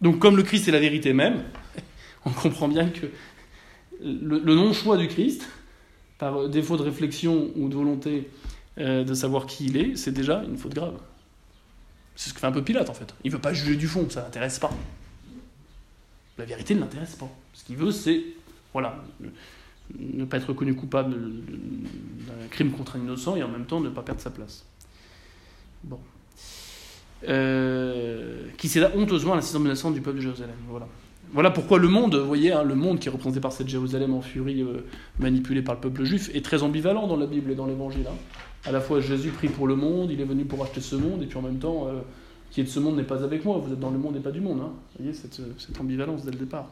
Donc 0.00 0.18
comme 0.18 0.36
le 0.36 0.42
Christ 0.42 0.68
est 0.68 0.72
la 0.72 0.80
vérité 0.80 1.12
même, 1.12 1.44
on 2.24 2.30
comprend 2.30 2.68
bien 2.68 2.88
que 2.88 3.06
le, 4.02 4.54
non-choix 4.54 4.96
du 4.96 5.08
Christ, 5.08 5.46
par 6.18 6.48
défaut 6.48 6.76
de 6.76 6.82
réflexion 6.82 7.50
ou 7.56 7.68
de 7.68 7.74
volonté 7.74 8.28
euh, 8.78 9.04
de 9.04 9.14
savoir 9.14 9.46
qui 9.46 9.66
il 9.66 9.76
est, 9.76 9.96
c'est 9.96 10.12
déjà 10.12 10.42
une 10.44 10.56
faute 10.56 10.74
grave. 10.74 10.98
C'est 12.16 12.30
ce 12.30 12.34
que 12.34 12.40
fait 12.40 12.46
un 12.46 12.52
peu 12.52 12.62
Pilate 12.62 12.90
en 12.90 12.94
fait. 12.94 13.14
Il 13.24 13.30
ne 13.30 13.36
veut 13.36 13.40
pas 13.40 13.52
juger 13.52 13.76
du 13.76 13.88
fond, 13.88 14.08
ça 14.10 14.22
l'intéresse 14.22 14.58
pas. 14.58 14.70
La 16.38 16.44
vérité 16.44 16.74
ne 16.74 16.80
l'intéresse 16.80 17.16
pas. 17.16 17.30
Ce 17.52 17.64
qu'il 17.64 17.76
veut, 17.76 17.92
c'est 17.92 18.22
voilà, 18.72 19.02
ne 19.98 20.24
pas 20.24 20.36
être 20.36 20.48
reconnu 20.48 20.74
coupable 20.74 21.14
d'un 21.14 22.48
crime 22.50 22.70
contre 22.72 22.96
un 22.96 23.00
innocent 23.00 23.36
et 23.36 23.42
en 23.42 23.48
même 23.48 23.66
temps 23.66 23.80
ne 23.80 23.88
pas 23.88 24.02
perdre 24.02 24.20
sa 24.20 24.30
place. 24.30 24.64
Bon. 25.84 25.98
Euh, 27.28 28.46
qui 28.56 28.68
céda 28.68 28.90
honteusement 28.96 29.32
à 29.32 29.36
l'insistance 29.36 29.60
menaçante 29.60 29.94
du 29.94 30.00
peuple 30.00 30.16
de 30.18 30.22
Jérusalem. 30.22 30.54
Voilà. 30.68 30.86
Voilà 31.32 31.50
pourquoi 31.50 31.78
le 31.78 31.86
monde, 31.86 32.16
vous 32.16 32.26
voyez, 32.26 32.50
hein, 32.50 32.64
le 32.64 32.74
monde 32.74 32.98
qui 32.98 33.08
est 33.08 33.10
représenté 33.10 33.40
par 33.40 33.52
cette 33.52 33.68
Jérusalem 33.68 34.14
en 34.14 34.20
furie 34.20 34.62
euh, 34.62 34.84
manipulée 35.18 35.62
par 35.62 35.76
le 35.76 35.80
peuple 35.80 36.02
juif 36.04 36.30
est 36.34 36.44
très 36.44 36.62
ambivalent 36.62 37.06
dans 37.06 37.16
la 37.16 37.26
Bible 37.26 37.52
et 37.52 37.54
dans 37.54 37.66
l'Évangile. 37.66 38.06
Hein. 38.08 38.16
À 38.64 38.72
la 38.72 38.80
fois 38.80 39.00
Jésus 39.00 39.30
prie 39.30 39.48
pour 39.48 39.68
le 39.68 39.76
monde, 39.76 40.10
il 40.10 40.20
est 40.20 40.24
venu 40.24 40.44
pour 40.44 40.62
acheter 40.64 40.80
ce 40.80 40.96
monde, 40.96 41.22
et 41.22 41.26
puis 41.26 41.38
en 41.38 41.42
même 41.42 41.58
temps, 41.58 41.86
euh, 41.86 42.00
qui 42.50 42.62
est 42.62 42.64
de 42.64 42.68
ce 42.68 42.80
monde 42.80 42.96
n'est 42.96 43.04
pas 43.04 43.22
avec 43.22 43.44
moi, 43.44 43.58
vous 43.58 43.72
êtes 43.72 43.78
dans 43.78 43.90
le 43.90 43.98
monde 43.98 44.16
et 44.16 44.20
pas 44.20 44.32
du 44.32 44.40
monde. 44.40 44.60
Hein. 44.60 44.72
Vous 44.72 45.04
voyez 45.04 45.14
cette, 45.14 45.40
cette 45.58 45.78
ambivalence 45.78 46.24
dès 46.24 46.32
le 46.32 46.38
départ. 46.38 46.68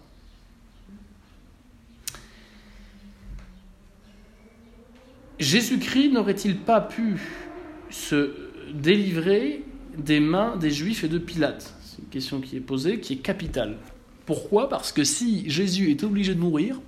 Jésus-Christ 5.39 6.11
n'aurait-il 6.11 6.57
pas 6.57 6.81
pu 6.81 7.21
se 7.91 8.33
délivrer 8.75 9.63
des 9.99 10.21
mains 10.21 10.57
des 10.57 10.71
Juifs 10.71 11.05
et 11.05 11.09
de 11.09 11.19
Pilate 11.19 11.75
C'est 11.83 11.99
une 11.99 12.09
question 12.09 12.41
qui 12.41 12.57
est 12.57 12.61
posée, 12.61 13.01
qui 13.01 13.15
est 13.15 13.17
capitale. 13.17 13.77
Pourquoi? 14.27 14.69
Parce 14.69 14.93
que 14.93 15.05
si 15.05 15.49
Jésus 15.51 15.91
est 15.91 16.03
obligé 16.05 16.35
de 16.35 16.41
mourir 16.41 16.81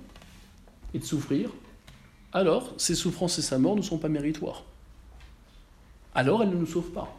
et 0.93 0.99
de 0.99 1.03
souffrir, 1.03 1.49
alors 2.33 2.73
ses 2.77 2.95
souffrances 2.95 3.37
et 3.39 3.41
sa 3.41 3.57
mort 3.57 3.75
ne 3.75 3.81
sont 3.81 3.97
pas 3.97 4.09
méritoires. 4.09 4.63
Alors 6.15 6.43
elles 6.43 6.49
ne 6.49 6.55
nous 6.55 6.65
sauvent 6.65 6.91
pas. 6.91 7.17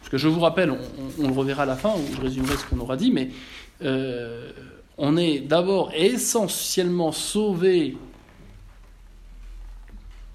Parce 0.00 0.10
que 0.10 0.18
je 0.18 0.28
vous 0.28 0.40
rappelle, 0.40 0.70
on, 0.70 1.26
le 1.26 1.32
reverra 1.32 1.64
à 1.64 1.66
la 1.66 1.76
fin, 1.76 1.94
où 1.94 2.14
je 2.14 2.20
résumerai 2.20 2.56
ce 2.56 2.64
qu'on 2.66 2.78
aura 2.78 2.96
dit, 2.96 3.10
mais 3.10 3.30
euh, 3.82 4.52
on 4.96 5.16
est 5.16 5.40
d'abord 5.40 5.92
essentiellement 5.94 7.12
sauvé 7.12 7.96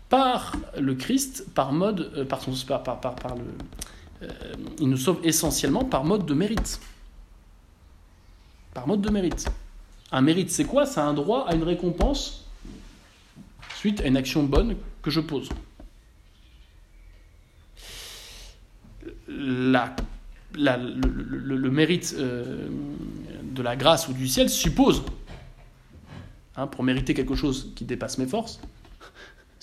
par 0.09 0.55
le 0.77 0.95
Christ, 0.95 1.47
par 1.55 1.71
mode, 1.71 2.11
euh, 2.17 2.25
par, 2.25 2.41
son, 2.41 2.51
par, 2.67 2.83
par, 2.83 3.35
le, 3.35 3.43
il 4.79 4.89
nous 4.89 4.97
sauve 4.97 5.19
essentiellement 5.23 5.85
par 5.85 6.03
mode 6.03 6.25
de 6.25 6.33
mérite. 6.33 6.79
Par 8.73 8.87
mode 8.87 9.01
de 9.01 9.09
mérite. 9.09 9.47
Un 10.11 10.21
mérite, 10.21 10.51
c'est 10.51 10.65
quoi? 10.65 10.85
C'est 10.85 10.99
un 10.99 11.13
droit 11.13 11.45
à 11.47 11.55
une 11.55 11.63
récompense 11.63 12.45
suite 13.75 14.01
à 14.01 14.07
une 14.07 14.17
action 14.17 14.43
bonne 14.43 14.77
que 15.01 15.11
je 15.11 15.19
pose. 15.19 15.49
La, 19.27 19.95
le, 20.55 21.69
mérite 21.69 22.15
euh, 22.17 22.69
de 23.43 23.61
la 23.61 23.75
grâce 23.75 24.07
ou 24.07 24.13
du 24.13 24.27
ciel 24.27 24.49
suppose, 24.49 25.03
hein, 26.55 26.67
pour 26.67 26.83
mériter 26.83 27.13
quelque 27.13 27.35
chose 27.35 27.71
qui 27.75 27.83
dépasse 27.83 28.17
mes 28.17 28.27
forces, 28.27 28.61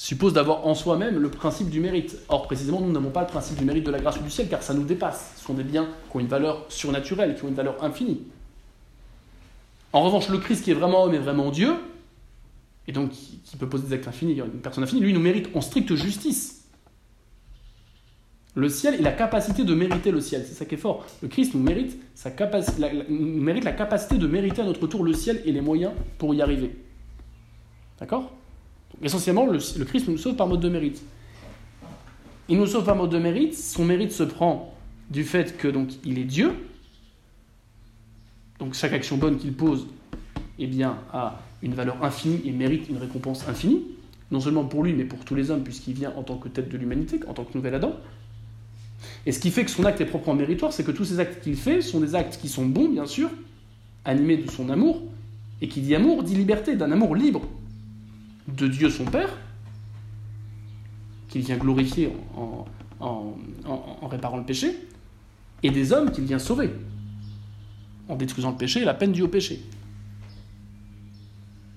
suppose 0.00 0.32
d'avoir 0.32 0.66
en 0.66 0.74
soi-même 0.74 1.18
le 1.18 1.30
principe 1.30 1.68
du 1.68 1.78
mérite. 1.78 2.16
Or, 2.30 2.44
précisément, 2.44 2.80
nous 2.80 2.90
n'avons 2.90 3.10
pas 3.10 3.20
le 3.20 3.26
principe 3.26 3.58
du 3.58 3.66
mérite 3.66 3.84
de 3.84 3.90
la 3.90 3.98
grâce 3.98 4.20
du 4.22 4.30
ciel, 4.30 4.48
car 4.48 4.62
ça 4.62 4.72
nous 4.72 4.84
dépasse. 4.84 5.34
Ce 5.36 5.44
sont 5.44 5.52
des 5.52 5.62
biens 5.62 5.90
qui 6.10 6.16
ont 6.16 6.20
une 6.20 6.26
valeur 6.26 6.64
surnaturelle, 6.70 7.36
qui 7.36 7.44
ont 7.44 7.48
une 7.48 7.54
valeur 7.54 7.84
infinie. 7.84 8.22
En 9.92 10.02
revanche, 10.02 10.30
le 10.30 10.38
Christ 10.38 10.64
qui 10.64 10.70
est 10.70 10.74
vraiment 10.74 11.04
homme 11.04 11.12
et 11.12 11.18
vraiment 11.18 11.50
Dieu, 11.50 11.74
et 12.88 12.92
donc 12.92 13.10
qui 13.10 13.56
peut 13.58 13.68
poser 13.68 13.88
des 13.88 13.92
actes 13.92 14.08
infinis, 14.08 14.38
une 14.38 14.62
personne 14.62 14.84
infinie, 14.84 15.02
lui 15.02 15.12
nous 15.12 15.20
mérite 15.20 15.50
en 15.54 15.60
stricte 15.60 15.94
justice. 15.94 16.64
Le 18.54 18.70
ciel 18.70 18.94
et 18.94 19.02
la 19.02 19.12
capacité 19.12 19.64
de 19.64 19.74
mériter 19.74 20.12
le 20.12 20.22
ciel, 20.22 20.44
c'est 20.46 20.54
ça 20.54 20.64
qui 20.64 20.76
est 20.76 20.78
fort. 20.78 21.04
Le 21.20 21.28
Christ 21.28 21.52
nous 21.54 21.62
mérite, 21.62 22.00
sa 22.14 22.30
nous 22.30 23.42
mérite 23.42 23.64
la 23.64 23.72
capacité 23.72 24.16
de 24.16 24.26
mériter 24.26 24.62
à 24.62 24.64
notre 24.64 24.86
tour 24.86 25.04
le 25.04 25.12
ciel 25.12 25.42
et 25.44 25.52
les 25.52 25.60
moyens 25.60 25.92
pour 26.16 26.34
y 26.34 26.40
arriver. 26.40 26.74
D'accord? 27.98 28.32
Essentiellement, 29.02 29.46
le, 29.46 29.58
Christ 29.84 30.08
nous 30.08 30.18
sauve 30.18 30.36
par 30.36 30.46
mode 30.46 30.60
de 30.60 30.68
mérite. 30.68 31.02
Il 32.48 32.58
nous 32.58 32.66
sauve 32.66 32.84
par 32.84 32.96
mode 32.96 33.10
de 33.10 33.18
mérite. 33.18 33.56
Son 33.56 33.84
mérite 33.84 34.12
se 34.12 34.22
prend 34.22 34.74
du 35.10 35.24
fait 35.24 35.56
que 35.56 35.68
donc 35.68 35.90
il 36.04 36.18
est 36.18 36.24
Dieu. 36.24 36.52
Donc 38.58 38.74
chaque 38.74 38.92
action 38.92 39.16
bonne 39.16 39.38
qu'il 39.38 39.54
pose, 39.54 39.86
eh 40.58 40.66
bien, 40.66 40.98
a 41.12 41.40
une 41.62 41.74
valeur 41.74 42.04
infinie 42.04 42.42
et 42.44 42.52
mérite 42.52 42.88
une 42.90 42.98
récompense 42.98 43.48
infinie. 43.48 43.82
Non 44.30 44.40
seulement 44.40 44.64
pour 44.64 44.84
lui, 44.84 44.92
mais 44.92 45.04
pour 45.04 45.24
tous 45.24 45.34
les 45.34 45.50
hommes, 45.50 45.64
puisqu'il 45.64 45.94
vient 45.94 46.12
en 46.16 46.22
tant 46.22 46.36
que 46.36 46.48
tête 46.48 46.68
de 46.68 46.76
l'humanité, 46.76 47.20
en 47.26 47.32
tant 47.32 47.44
que 47.44 47.56
nouvel 47.56 47.74
Adam. 47.74 47.94
Et 49.24 49.32
ce 49.32 49.40
qui 49.40 49.50
fait 49.50 49.64
que 49.64 49.70
son 49.70 49.84
acte 49.84 50.00
est 50.00 50.06
proprement 50.06 50.36
méritoire, 50.36 50.72
c'est 50.72 50.84
que 50.84 50.90
tous 50.90 51.06
ces 51.06 51.20
actes 51.20 51.42
qu'il 51.42 51.56
fait 51.56 51.80
sont 51.80 52.00
des 52.00 52.14
actes 52.14 52.38
qui 52.40 52.48
sont 52.48 52.66
bons, 52.66 52.88
bien 52.88 53.06
sûr, 53.06 53.30
animés 54.04 54.36
de 54.36 54.50
son 54.50 54.68
amour, 54.68 55.02
et 55.62 55.68
qui 55.68 55.80
dit 55.80 55.94
amour 55.94 56.22
dit 56.22 56.34
liberté, 56.34 56.76
d'un 56.76 56.92
amour 56.92 57.16
libre, 57.16 57.42
de 58.60 58.68
Dieu 58.68 58.90
son 58.90 59.04
Père, 59.04 59.30
qu'il 61.28 61.42
vient 61.42 61.56
glorifier 61.56 62.12
en, 62.34 63.36
réparant 64.08 64.36
le 64.36 64.44
péché, 64.44 64.76
et 65.62 65.70
des 65.70 65.92
hommes 65.92 66.10
qu'il 66.10 66.24
vient 66.24 66.38
sauver, 66.38 66.70
en 68.08 68.16
détruisant 68.16 68.50
le 68.50 68.56
péché 68.56 68.80
et 68.80 68.84
la 68.84 68.94
peine 68.94 69.12
due 69.12 69.22
au 69.22 69.28
péché. 69.28 69.60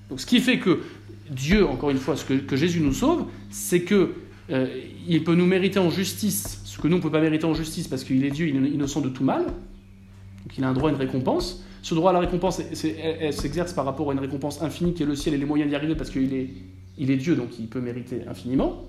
Donc 0.10 0.20
ce 0.20 0.26
qui 0.26 0.40
fait 0.40 0.60
que 0.60 0.82
Dieu, 1.30 1.68
encore 1.68 1.90
une 1.90 1.98
fois, 1.98 2.16
ce 2.16 2.26
que, 2.26 2.56
Jésus 2.56 2.82
nous 2.82 2.94
sauve, 2.94 3.26
c'est 3.50 3.82
que 3.82 4.16
euh, 4.50 4.68
il 5.08 5.24
peut 5.24 5.36
nous 5.36 5.46
mériter 5.46 5.80
en 5.80 5.90
justice 5.90 6.62
ce 6.66 6.78
que 6.80 6.88
nous 6.88 6.98
ne 6.98 7.02
peut 7.02 7.12
pas 7.12 7.22
mériter 7.22 7.46
en 7.46 7.54
justice 7.54 7.88
parce 7.88 8.04
qu'il 8.04 8.26
est 8.26 8.32
Dieu, 8.32 8.48
il 8.48 8.56
innocent 8.74 9.02
de 9.02 9.10
tout 9.10 9.24
mal, 9.24 9.46
donc 9.46 10.58
il 10.58 10.64
a 10.64 10.70
un 10.70 10.74
droit 10.74 10.90
à 10.90 10.94
une 10.94 11.00
récompense, 11.00 11.64
ce 11.82 11.96
droit 11.96 12.10
à 12.10 12.14
la 12.14 12.20
récompense, 12.20 12.62
s'exerce 12.74 13.74
par 13.74 13.86
rapport 13.86 14.10
à 14.10 14.14
une 14.14 14.20
récompense 14.20 14.62
infinie 14.62 14.94
qui 14.94 15.04
est 15.04 15.06
le 15.06 15.16
ciel 15.16 15.36
et 15.36 15.38
les 15.38 15.46
moyens 15.46 15.70
d'y 15.70 15.76
arriver 15.76 15.96
parce 15.96 16.10
qu'il 16.10 16.34
est, 16.34 16.50
il 16.98 17.12
est 17.12 17.18
Dieu, 17.18 17.36
donc 17.36 17.60
il 17.60 17.68
peut 17.68 17.82
mériter 17.82 18.22
infiniment. 18.28 18.86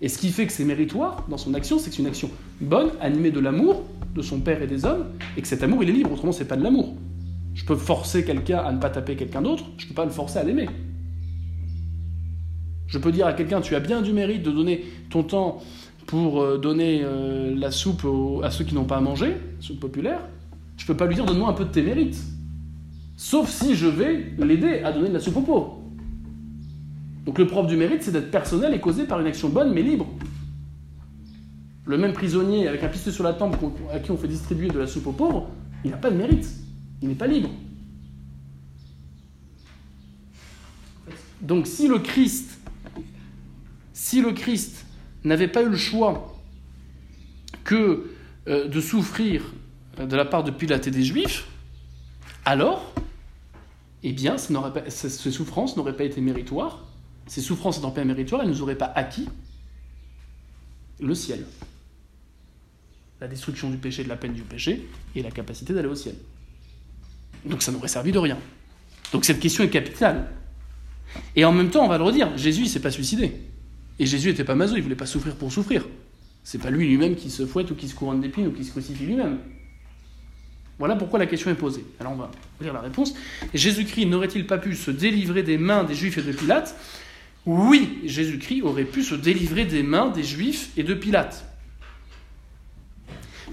Et 0.00 0.08
ce 0.08 0.18
qui 0.18 0.30
fait 0.30 0.46
que 0.46 0.52
c'est 0.52 0.64
méritoire 0.64 1.26
dans 1.28 1.38
son 1.38 1.54
action, 1.54 1.78
c'est 1.78 1.90
que 1.90 1.96
c'est 1.96 2.02
une 2.02 2.08
action 2.08 2.30
bonne, 2.60 2.90
animée 3.00 3.30
de 3.30 3.40
l'amour 3.40 3.82
de 4.14 4.22
son 4.22 4.40
Père 4.40 4.60
et 4.60 4.66
des 4.66 4.84
hommes, 4.84 5.06
et 5.36 5.42
que 5.42 5.48
cet 5.48 5.62
amour, 5.62 5.82
il 5.82 5.90
est 5.90 5.92
libre, 5.92 6.12
autrement, 6.12 6.32
c'est 6.32 6.48
pas 6.48 6.56
de 6.56 6.62
l'amour. 6.62 6.94
Je 7.54 7.64
peux 7.64 7.76
forcer 7.76 8.24
quelqu'un 8.24 8.58
à 8.58 8.72
ne 8.72 8.80
pas 8.80 8.90
taper 8.90 9.16
quelqu'un 9.16 9.42
d'autre, 9.42 9.64
je 9.78 9.86
peux 9.86 9.94
pas 9.94 10.04
le 10.04 10.10
forcer 10.10 10.38
à 10.38 10.42
l'aimer. 10.42 10.68
Je 12.88 12.98
peux 12.98 13.12
dire 13.12 13.26
à 13.26 13.32
quelqu'un, 13.32 13.60
tu 13.60 13.74
as 13.74 13.80
bien 13.80 14.02
du 14.02 14.12
mérite 14.12 14.42
de 14.42 14.50
donner 14.50 14.84
ton 15.08 15.22
temps 15.22 15.62
pour 16.06 16.42
euh, 16.42 16.58
donner 16.58 17.02
euh, 17.04 17.54
la 17.56 17.70
soupe 17.70 18.06
à 18.42 18.50
ceux 18.50 18.64
qui 18.64 18.74
n'ont 18.74 18.84
pas 18.84 18.96
à 18.96 19.00
manger, 19.00 19.36
soupe 19.60 19.80
populaire, 19.80 20.20
je 20.76 20.86
peux 20.86 20.96
pas 20.96 21.06
lui 21.06 21.14
dire 21.14 21.24
donne-moi 21.24 21.48
un 21.48 21.52
peu 21.52 21.64
de 21.64 21.70
tes 21.70 21.82
mérites. 21.82 22.20
Sauf 23.16 23.48
si 23.48 23.76
je 23.76 23.86
vais 23.86 24.32
l'aider 24.38 24.80
à 24.82 24.90
donner 24.90 25.08
de 25.08 25.14
la 25.14 25.20
soupe 25.20 25.36
aux 25.36 25.42
pauvres. 25.42 25.81
Donc 27.24 27.38
le 27.38 27.46
propre 27.46 27.68
du 27.68 27.76
mérite, 27.76 28.02
c'est 28.02 28.12
d'être 28.12 28.30
personnel 28.30 28.74
et 28.74 28.80
causé 28.80 29.04
par 29.04 29.20
une 29.20 29.26
action 29.26 29.48
bonne 29.48 29.72
mais 29.72 29.82
libre. 29.82 30.06
Le 31.84 31.98
même 31.98 32.12
prisonnier 32.12 32.68
avec 32.68 32.82
un 32.82 32.88
pistolet 32.88 33.14
sur 33.14 33.24
la 33.24 33.32
tempe 33.32 33.56
à 33.92 33.98
qui 33.98 34.10
on 34.10 34.16
fait 34.16 34.28
distribuer 34.28 34.68
de 34.68 34.78
la 34.78 34.86
soupe 34.86 35.06
aux 35.06 35.12
pauvres, 35.12 35.50
il 35.84 35.90
n'a 35.90 35.96
pas 35.96 36.10
de 36.10 36.16
mérite. 36.16 36.48
Il 37.00 37.08
n'est 37.08 37.14
pas 37.14 37.26
libre. 37.26 37.50
Donc 41.40 41.66
si 41.66 41.88
le 41.88 41.98
Christ, 41.98 42.60
si 43.92 44.20
le 44.20 44.32
Christ 44.32 44.86
n'avait 45.24 45.48
pas 45.48 45.62
eu 45.62 45.68
le 45.68 45.76
choix 45.76 46.36
que 47.64 48.10
euh, 48.48 48.68
de 48.68 48.80
souffrir 48.80 49.42
de 49.98 50.16
la 50.16 50.24
part 50.24 50.44
de 50.44 50.50
Pilate 50.50 50.86
et 50.86 50.90
des 50.90 51.02
Juifs, 51.02 51.48
alors, 52.44 52.92
eh 54.02 54.12
bien, 54.12 54.36
ces 54.36 55.30
souffrances 55.30 55.76
n'auraient 55.76 55.96
pas 55.96 56.04
été 56.04 56.20
méritoires. 56.20 56.84
Ces 57.26 57.40
souffrances 57.40 57.76
n'étant 57.76 57.90
pas 57.90 58.04
méritoires, 58.04 58.42
elles 58.42 58.48
ne 58.48 58.54
nous 58.54 58.62
auraient 58.62 58.76
pas 58.76 58.92
acquis 58.94 59.28
le 61.00 61.14
ciel. 61.14 61.44
La 63.20 63.28
destruction 63.28 63.70
du 63.70 63.76
péché, 63.76 64.04
de 64.04 64.08
la 64.08 64.16
peine 64.16 64.32
du 64.32 64.42
péché, 64.42 64.88
et 65.14 65.22
la 65.22 65.30
capacité 65.30 65.72
d'aller 65.72 65.88
au 65.88 65.94
ciel. 65.94 66.14
Donc 67.44 67.62
ça 67.62 67.72
n'aurait 67.72 67.88
servi 67.88 68.12
de 68.12 68.18
rien. 68.18 68.38
Donc 69.12 69.24
cette 69.24 69.40
question 69.40 69.64
est 69.64 69.70
capitale. 69.70 70.30
Et 71.36 71.44
en 71.44 71.52
même 71.52 71.70
temps, 71.70 71.84
on 71.84 71.88
va 71.88 71.98
le 71.98 72.04
redire, 72.04 72.36
Jésus 72.36 72.62
ne 72.62 72.68
s'est 72.68 72.80
pas 72.80 72.90
suicidé. 72.90 73.32
Et 73.98 74.06
Jésus 74.06 74.28
n'était 74.28 74.44
pas 74.44 74.54
maso, 74.54 74.76
il 74.76 74.82
voulait 74.82 74.94
pas 74.94 75.06
souffrir 75.06 75.36
pour 75.36 75.52
souffrir. 75.52 75.86
C'est 76.44 76.58
pas 76.58 76.70
lui 76.70 76.88
lui-même 76.88 77.14
qui 77.14 77.30
se 77.30 77.46
fouette 77.46 77.70
ou 77.70 77.74
qui 77.74 77.88
se 77.88 77.94
couronne 77.94 78.20
d'épines 78.20 78.48
ou 78.48 78.52
qui 78.52 78.64
se 78.64 78.70
crucifie 78.70 79.04
lui-même. 79.04 79.38
Voilà 80.78 80.96
pourquoi 80.96 81.18
la 81.18 81.26
question 81.26 81.50
est 81.50 81.54
posée. 81.54 81.84
Alors 82.00 82.14
on 82.14 82.16
va 82.16 82.30
lire 82.60 82.72
la 82.72 82.80
réponse. 82.80 83.14
Jésus-Christ 83.54 84.06
n'aurait-il 84.06 84.46
pas 84.46 84.58
pu 84.58 84.74
se 84.74 84.90
délivrer 84.90 85.42
des 85.42 85.58
mains 85.58 85.84
des 85.84 85.94
Juifs 85.94 86.18
et 86.18 86.22
de 86.22 86.32
Pilate? 86.32 86.74
Oui, 87.44 88.00
Jésus-Christ 88.04 88.62
aurait 88.62 88.84
pu 88.84 89.02
se 89.02 89.14
délivrer 89.14 89.64
des 89.64 89.82
mains 89.82 90.08
des 90.08 90.22
Juifs 90.22 90.70
et 90.76 90.82
de 90.82 90.94
Pilate. 90.94 91.44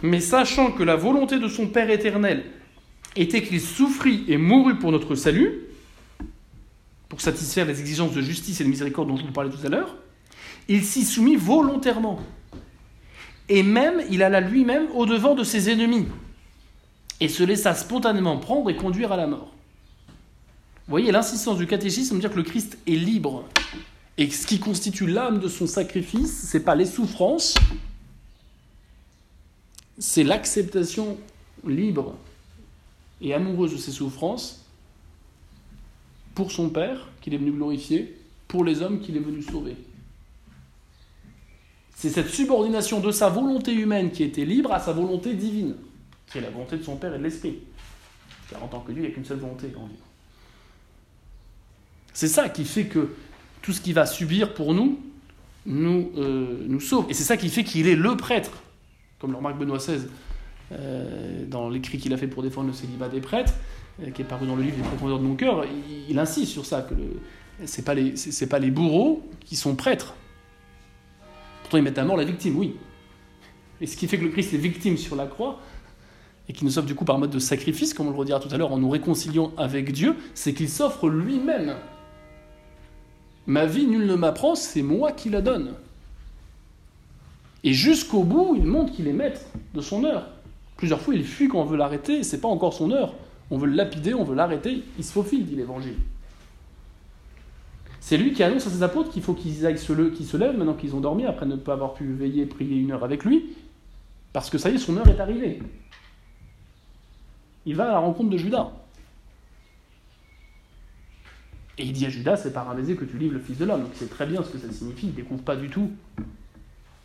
Mais 0.04 0.20
sachant 0.20 0.72
que 0.72 0.84
la 0.84 0.96
volonté 0.96 1.40
de 1.40 1.48
son 1.48 1.68
Père 1.68 1.90
éternel 1.90 2.46
était 3.16 3.42
qu'il 3.42 3.60
souffrit 3.60 4.24
et 4.28 4.38
mourut 4.38 4.78
pour 4.78 4.92
notre 4.92 5.16
salut, 5.16 5.62
pour 7.10 7.20
satisfaire 7.20 7.66
les 7.66 7.80
exigences 7.80 8.14
de 8.14 8.22
justice 8.22 8.62
et 8.62 8.64
de 8.64 8.70
miséricorde 8.70 9.10
dont 9.10 9.18
je 9.18 9.26
vous 9.26 9.32
parlais 9.32 9.50
tout 9.50 9.66
à 9.66 9.70
l'heure, 9.70 9.96
il 10.68 10.84
s'y 10.86 11.04
soumit 11.04 11.36
volontairement. 11.36 12.20
Et 13.50 13.64
même, 13.64 14.04
il 14.12 14.22
alla 14.22 14.40
lui-même 14.40 14.88
au-devant 14.94 15.34
de 15.34 15.44
ses 15.44 15.72
ennemis 15.72 16.06
et 17.20 17.28
se 17.28 17.44
laissa 17.44 17.74
spontanément 17.74 18.38
prendre 18.38 18.70
et 18.70 18.76
conduire 18.76 19.12
à 19.12 19.18
la 19.18 19.26
mort. 19.26 19.52
Vous 20.90 20.94
voyez 20.94 21.12
l'insistance 21.12 21.60
du 21.60 21.68
catéchisme 21.68 22.16
de 22.16 22.22
dire 22.22 22.32
que 22.32 22.38
le 22.38 22.42
Christ 22.42 22.80
est 22.88 22.96
libre. 22.96 23.46
Et 24.18 24.28
ce 24.32 24.48
qui 24.48 24.60
constitue 24.60 25.06
l'âme 25.06 25.40
de 25.40 25.48
son 25.48 25.68
sacrifice, 25.68 26.48
c'est 26.48 26.64
pas 26.64 26.74
les 26.74 26.88
souffrances, 26.88 27.54
c'est 30.00 30.24
l'acceptation 30.24 31.20
libre 31.64 32.16
et 33.22 33.36
amoureuse 33.36 33.74
de 33.74 33.78
ses 33.78 33.92
souffrances 33.92 34.66
pour 36.34 36.52
son 36.52 36.72
Père 36.72 37.08
qu'il 37.22 37.36
est 37.36 37.38
venu 37.38 37.52
glorifier, 37.52 38.18
pour 38.48 38.64
les 38.64 38.82
hommes 38.82 39.00
qu'il 39.00 39.16
est 39.16 39.22
venu 39.22 39.44
sauver. 39.44 39.78
C'est 41.96 42.10
cette 42.10 42.30
subordination 42.30 43.00
de 43.00 43.12
sa 43.12 43.30
volonté 43.30 43.76
humaine 43.76 44.10
qui 44.10 44.24
était 44.24 44.44
libre 44.44 44.74
à 44.74 44.80
sa 44.80 44.94
volonté 44.94 45.36
divine 45.36 45.76
qui 46.32 46.40
est 46.40 46.42
la 46.42 46.50
volonté 46.50 46.78
de 46.78 46.84
son 46.84 46.96
Père 46.96 47.14
et 47.14 47.20
de 47.20 47.24
l'Esprit. 47.24 47.60
Car 48.50 48.64
en 48.64 48.68
tant 48.68 48.80
que 48.80 48.92
Dieu, 48.92 49.04
il 49.04 49.06
n'y 49.06 49.12
a 49.12 49.14
qu'une 49.14 49.26
seule 49.26 49.38
volonté, 49.38 49.68
dit. 49.68 49.76
C'est 52.20 52.28
ça 52.28 52.50
qui 52.50 52.66
fait 52.66 52.84
que 52.84 53.12
tout 53.62 53.72
ce 53.72 53.80
qu'il 53.80 53.94
va 53.94 54.06
subir 54.06 54.54
pour 54.54 54.74
nous, 54.74 55.00
nous, 55.66 56.12
euh, 56.18 56.66
nous 56.68 56.82
sauve. 56.82 57.06
Et 57.08 57.14
c'est 57.14 57.24
ça 57.24 57.38
qui 57.38 57.48
fait 57.48 57.64
qu'il 57.64 57.88
est 57.88 57.96
le 57.96 58.18
prêtre, 58.18 58.62
comme 59.20 59.32
le 59.32 59.38
remarque 59.38 59.58
Benoît 59.58 59.78
XVI 59.78 60.02
euh, 60.74 61.46
dans 61.46 61.70
l'écrit 61.70 61.98
qu'il 61.98 62.14
a 62.14 62.18
fait 62.18 62.28
pour 62.28 62.44
défendre 62.44 62.68
le 62.68 62.74
célibat 62.74 63.08
des 63.08 63.22
prêtres, 63.22 63.54
euh, 64.04 64.12
qui 64.12 64.22
est 64.22 64.26
paru 64.26 64.48
dans 64.48 64.58
le 64.58 64.64
livre 64.64 64.76
des 64.76 64.84
profondeurs 64.84 65.18
de 65.18 65.24
mon 65.24 65.36
cœur, 65.36 65.64
il, 66.10 66.20
insiste 66.20 66.52
sur 66.52 66.66
ça, 66.66 66.82
que 66.82 66.94
ce 67.66 67.78
n'est 67.78 67.86
pas, 67.86 67.94
les, 67.94 68.14
pas 68.50 68.60
les 68.60 68.70
bourreaux 68.70 69.24
qui 69.46 69.56
sont 69.56 69.76
prêtres. 69.76 70.14
Pourtant, 71.62 71.78
ils 71.78 71.84
mettent 71.86 72.00
à 72.00 72.04
mort 72.04 72.18
la 72.18 72.26
victime, 72.26 72.58
oui. 72.58 72.76
Et 73.80 73.88
ce 73.88 73.96
qui 73.96 74.10
fait 74.10 74.18
que 74.18 74.26
le 74.26 74.32
Christ 74.32 74.54
est 74.54 74.58
victime 74.58 74.98
sur 74.98 75.16
la 75.16 75.26
croix, 75.26 75.62
et 76.50 76.52
qui 76.52 76.66
nous 76.66 76.78
offre 76.78 76.88
du 76.88 76.96
coup 76.96 77.06
par 77.06 77.18
mode 77.18 77.32
de 77.32 77.40
sacrifice, 77.40 77.94
comme 77.94 78.08
on 78.08 78.12
le 78.12 78.18
redira 78.18 78.42
tout 78.42 78.54
à 78.54 78.58
l'heure, 78.58 78.74
en 78.74 78.78
nous 78.78 78.90
réconciliant 78.90 79.54
avec 79.56 79.94
Dieu, 79.94 80.18
c'est 80.34 80.54
qu'il 80.54 80.68
s'offre 80.68 81.08
lui-même. 81.08 81.78
Ma 83.50 83.66
vie, 83.66 83.88
nul 83.88 84.06
ne 84.06 84.14
m'apprend, 84.14 84.54
c'est 84.54 84.84
moi 84.84 85.12
qui 85.12 85.32
la 85.32 85.42
donne. 85.42 85.74
Et 87.64 87.74
jusqu'au 87.74 88.22
bout, 88.22 88.56
il 88.56 88.64
montre 88.64 88.94
qu'il 88.94 89.08
est 89.08 89.14
maître 89.14 89.42
de 89.74 89.82
son 89.82 90.04
heure. 90.04 90.28
Plusieurs 90.78 91.02
fois, 91.02 91.16
il 91.16 91.26
fuit 91.26 91.48
quand 91.48 91.60
on 91.60 91.66
veut 91.66 91.76
l'arrêter, 91.76 92.22
c'est 92.22 92.42
pas 92.42 92.48
encore 92.48 92.76
son 92.76 92.92
heure. 92.92 93.16
On 93.50 93.58
veut 93.58 93.66
le 93.66 93.74
lapider, 93.74 94.14
on 94.14 94.24
veut 94.24 94.36
l'arrêter, 94.36 94.84
il 95.00 95.04
se 95.04 95.12
faufile, 95.12 95.48
dit 95.48 95.56
l'Évangile. 95.56 95.96
C'est 98.00 98.18
lui 98.18 98.34
qui 98.34 98.44
annonce 98.44 98.68
à 98.68 98.70
ses 98.70 98.84
apôtres 98.84 99.10
qu'il 99.10 99.24
faut 99.24 99.34
qu'ils 99.34 99.56
se, 99.56 99.94
le, 99.94 100.14
se 100.16 100.38
lèvent 100.38 100.56
maintenant 100.56 100.76
qu'ils 100.76 100.96
ont 100.96 101.02
dormi, 101.02 101.26
après 101.26 101.48
ne 101.48 101.56
pas 101.56 101.74
avoir 101.74 101.96
pu 101.96 102.06
veiller 102.06 102.44
et 102.44 102.46
prier 102.46 102.78
une 102.78 102.92
heure 102.92 103.04
avec 103.04 103.26
lui, 103.26 103.58
parce 104.32 104.52
que 104.52 104.60
ça 104.60 104.70
y 104.70 104.76
est, 104.76 104.78
son 104.78 104.96
heure 104.96 105.08
est 105.08 105.20
arrivée 105.20 105.60
il 107.70 107.76
va 107.76 107.90
à 107.90 107.92
la 107.92 108.00
rencontre 108.00 108.30
de 108.30 108.38
Judas. 108.38 108.72
Et 111.80 111.84
il 111.84 111.94
dit 111.94 112.06
à 112.06 112.10
Judas, 112.10 112.36
c'est 112.36 112.52
par 112.52 112.70
un 112.70 112.76
baiser 112.76 112.96
que 112.96 113.06
tu 113.06 113.18
livres 113.18 113.34
le 113.34 113.40
Fils 113.40 113.58
de 113.58 113.64
l'homme. 113.64 113.84
Donc 113.84 113.92
c'est 113.96 114.10
très 114.10 114.26
bien 114.26 114.44
ce 114.44 114.50
que 114.50 114.58
ça 114.58 114.72
signifie, 114.72 115.08
il 115.08 115.12
ne 115.12 115.16
découvre 115.16 115.42
pas 115.42 115.56
du 115.56 115.70
tout. 115.70 115.90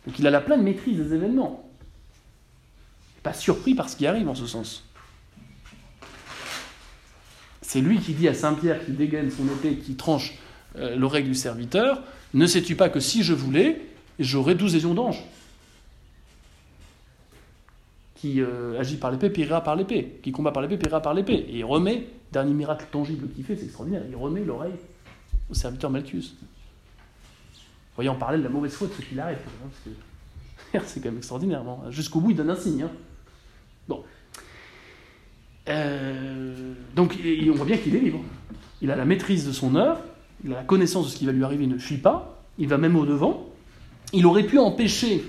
Donc 0.05 0.19
il 0.19 0.27
a 0.27 0.29
la 0.29 0.41
pleine 0.41 0.63
maîtrise 0.63 0.97
des 0.97 1.13
événements. 1.15 1.69
Pas 3.23 3.33
surpris 3.33 3.73
par 3.73 3.89
ce 3.89 3.95
qui 3.95 4.05
arrive 4.05 4.27
en 4.27 4.35
ce 4.35 4.45
sens. 4.45 4.83
C'est 7.61 7.79
lui 7.79 7.99
qui 7.99 8.13
dit 8.13 8.27
à 8.27 8.33
Saint-Pierre, 8.33 8.85
qui 8.85 8.91
dégaine 8.91 9.31
son 9.31 9.45
épée, 9.45 9.77
qui 9.77 9.95
tranche 9.95 10.37
euh, 10.75 10.97
l'oreille 10.97 11.23
du 11.23 11.35
serviteur, 11.35 12.03
ne 12.33 12.45
sais-tu 12.45 12.75
pas 12.75 12.89
que 12.89 12.99
si 12.99 13.23
je 13.23 13.33
voulais, 13.33 13.81
j'aurais 14.19 14.55
douze 14.55 14.73
légions 14.73 14.93
d'anges 14.93 15.23
qui 18.15 18.41
euh, 18.41 18.79
agit 18.79 18.97
par 18.97 19.11
l'épée 19.11 19.29
périra 19.29 19.61
par 19.61 19.75
l'épée, 19.75 20.19
qui 20.23 20.31
combat 20.31 20.51
par 20.51 20.63
l'épée 20.63 20.77
périra 20.77 21.01
par 21.01 21.13
l'épée. 21.13 21.45
Et 21.49 21.59
il 21.59 21.65
remet, 21.65 22.07
dernier 22.35 22.53
miracle 22.53 22.85
tangible 22.91 23.29
qu'il 23.29 23.45
fait, 23.45 23.55
c'est 23.55 23.63
extraordinaire, 23.63 24.03
il 24.09 24.15
remet 24.15 24.43
l'oreille 24.43 24.75
au 25.49 25.53
serviteur 25.53 25.89
Malchus. 25.89 26.35
Voyez, 27.95 28.09
on 28.09 28.15
parlait 28.15 28.37
de 28.37 28.43
la 28.43 28.49
mauvaise 28.49 28.73
foi 28.73 28.87
de 28.87 28.93
ceux 28.93 29.03
qui 29.03 29.15
l'arrêtent, 29.15 29.39
c'est 30.85 30.99
quand 30.99 31.09
même 31.09 31.17
extraordinaire. 31.17 31.63
Jusqu'au 31.91 32.19
bout, 32.19 32.31
il 32.31 32.35
donne 32.35 32.49
un 32.49 32.57
signe. 32.57 32.83
Hein. 32.83 32.91
Bon. 33.87 34.03
Euh, 35.69 36.73
donc, 36.93 37.17
on 37.17 37.51
voit 37.53 37.65
bien 37.65 37.77
qu'il 37.77 37.95
est 37.95 37.99
libre. 37.99 38.19
Il 38.81 38.91
a 38.91 38.97
la 38.97 39.05
maîtrise 39.05 39.47
de 39.47 39.53
son 39.53 39.75
œuvre, 39.75 40.01
il 40.43 40.51
a 40.51 40.57
la 40.57 40.63
connaissance 40.63 41.05
de 41.05 41.11
ce 41.11 41.17
qui 41.17 41.25
va 41.25 41.31
lui 41.31 41.43
arriver, 41.45 41.63
il 41.63 41.69
ne 41.69 41.77
fuit 41.77 41.99
pas, 41.99 42.43
il 42.57 42.67
va 42.67 42.77
même 42.77 42.97
au-devant. 42.97 43.47
Il 44.11 44.25
aurait 44.25 44.43
pu 44.43 44.59
empêcher 44.59 45.23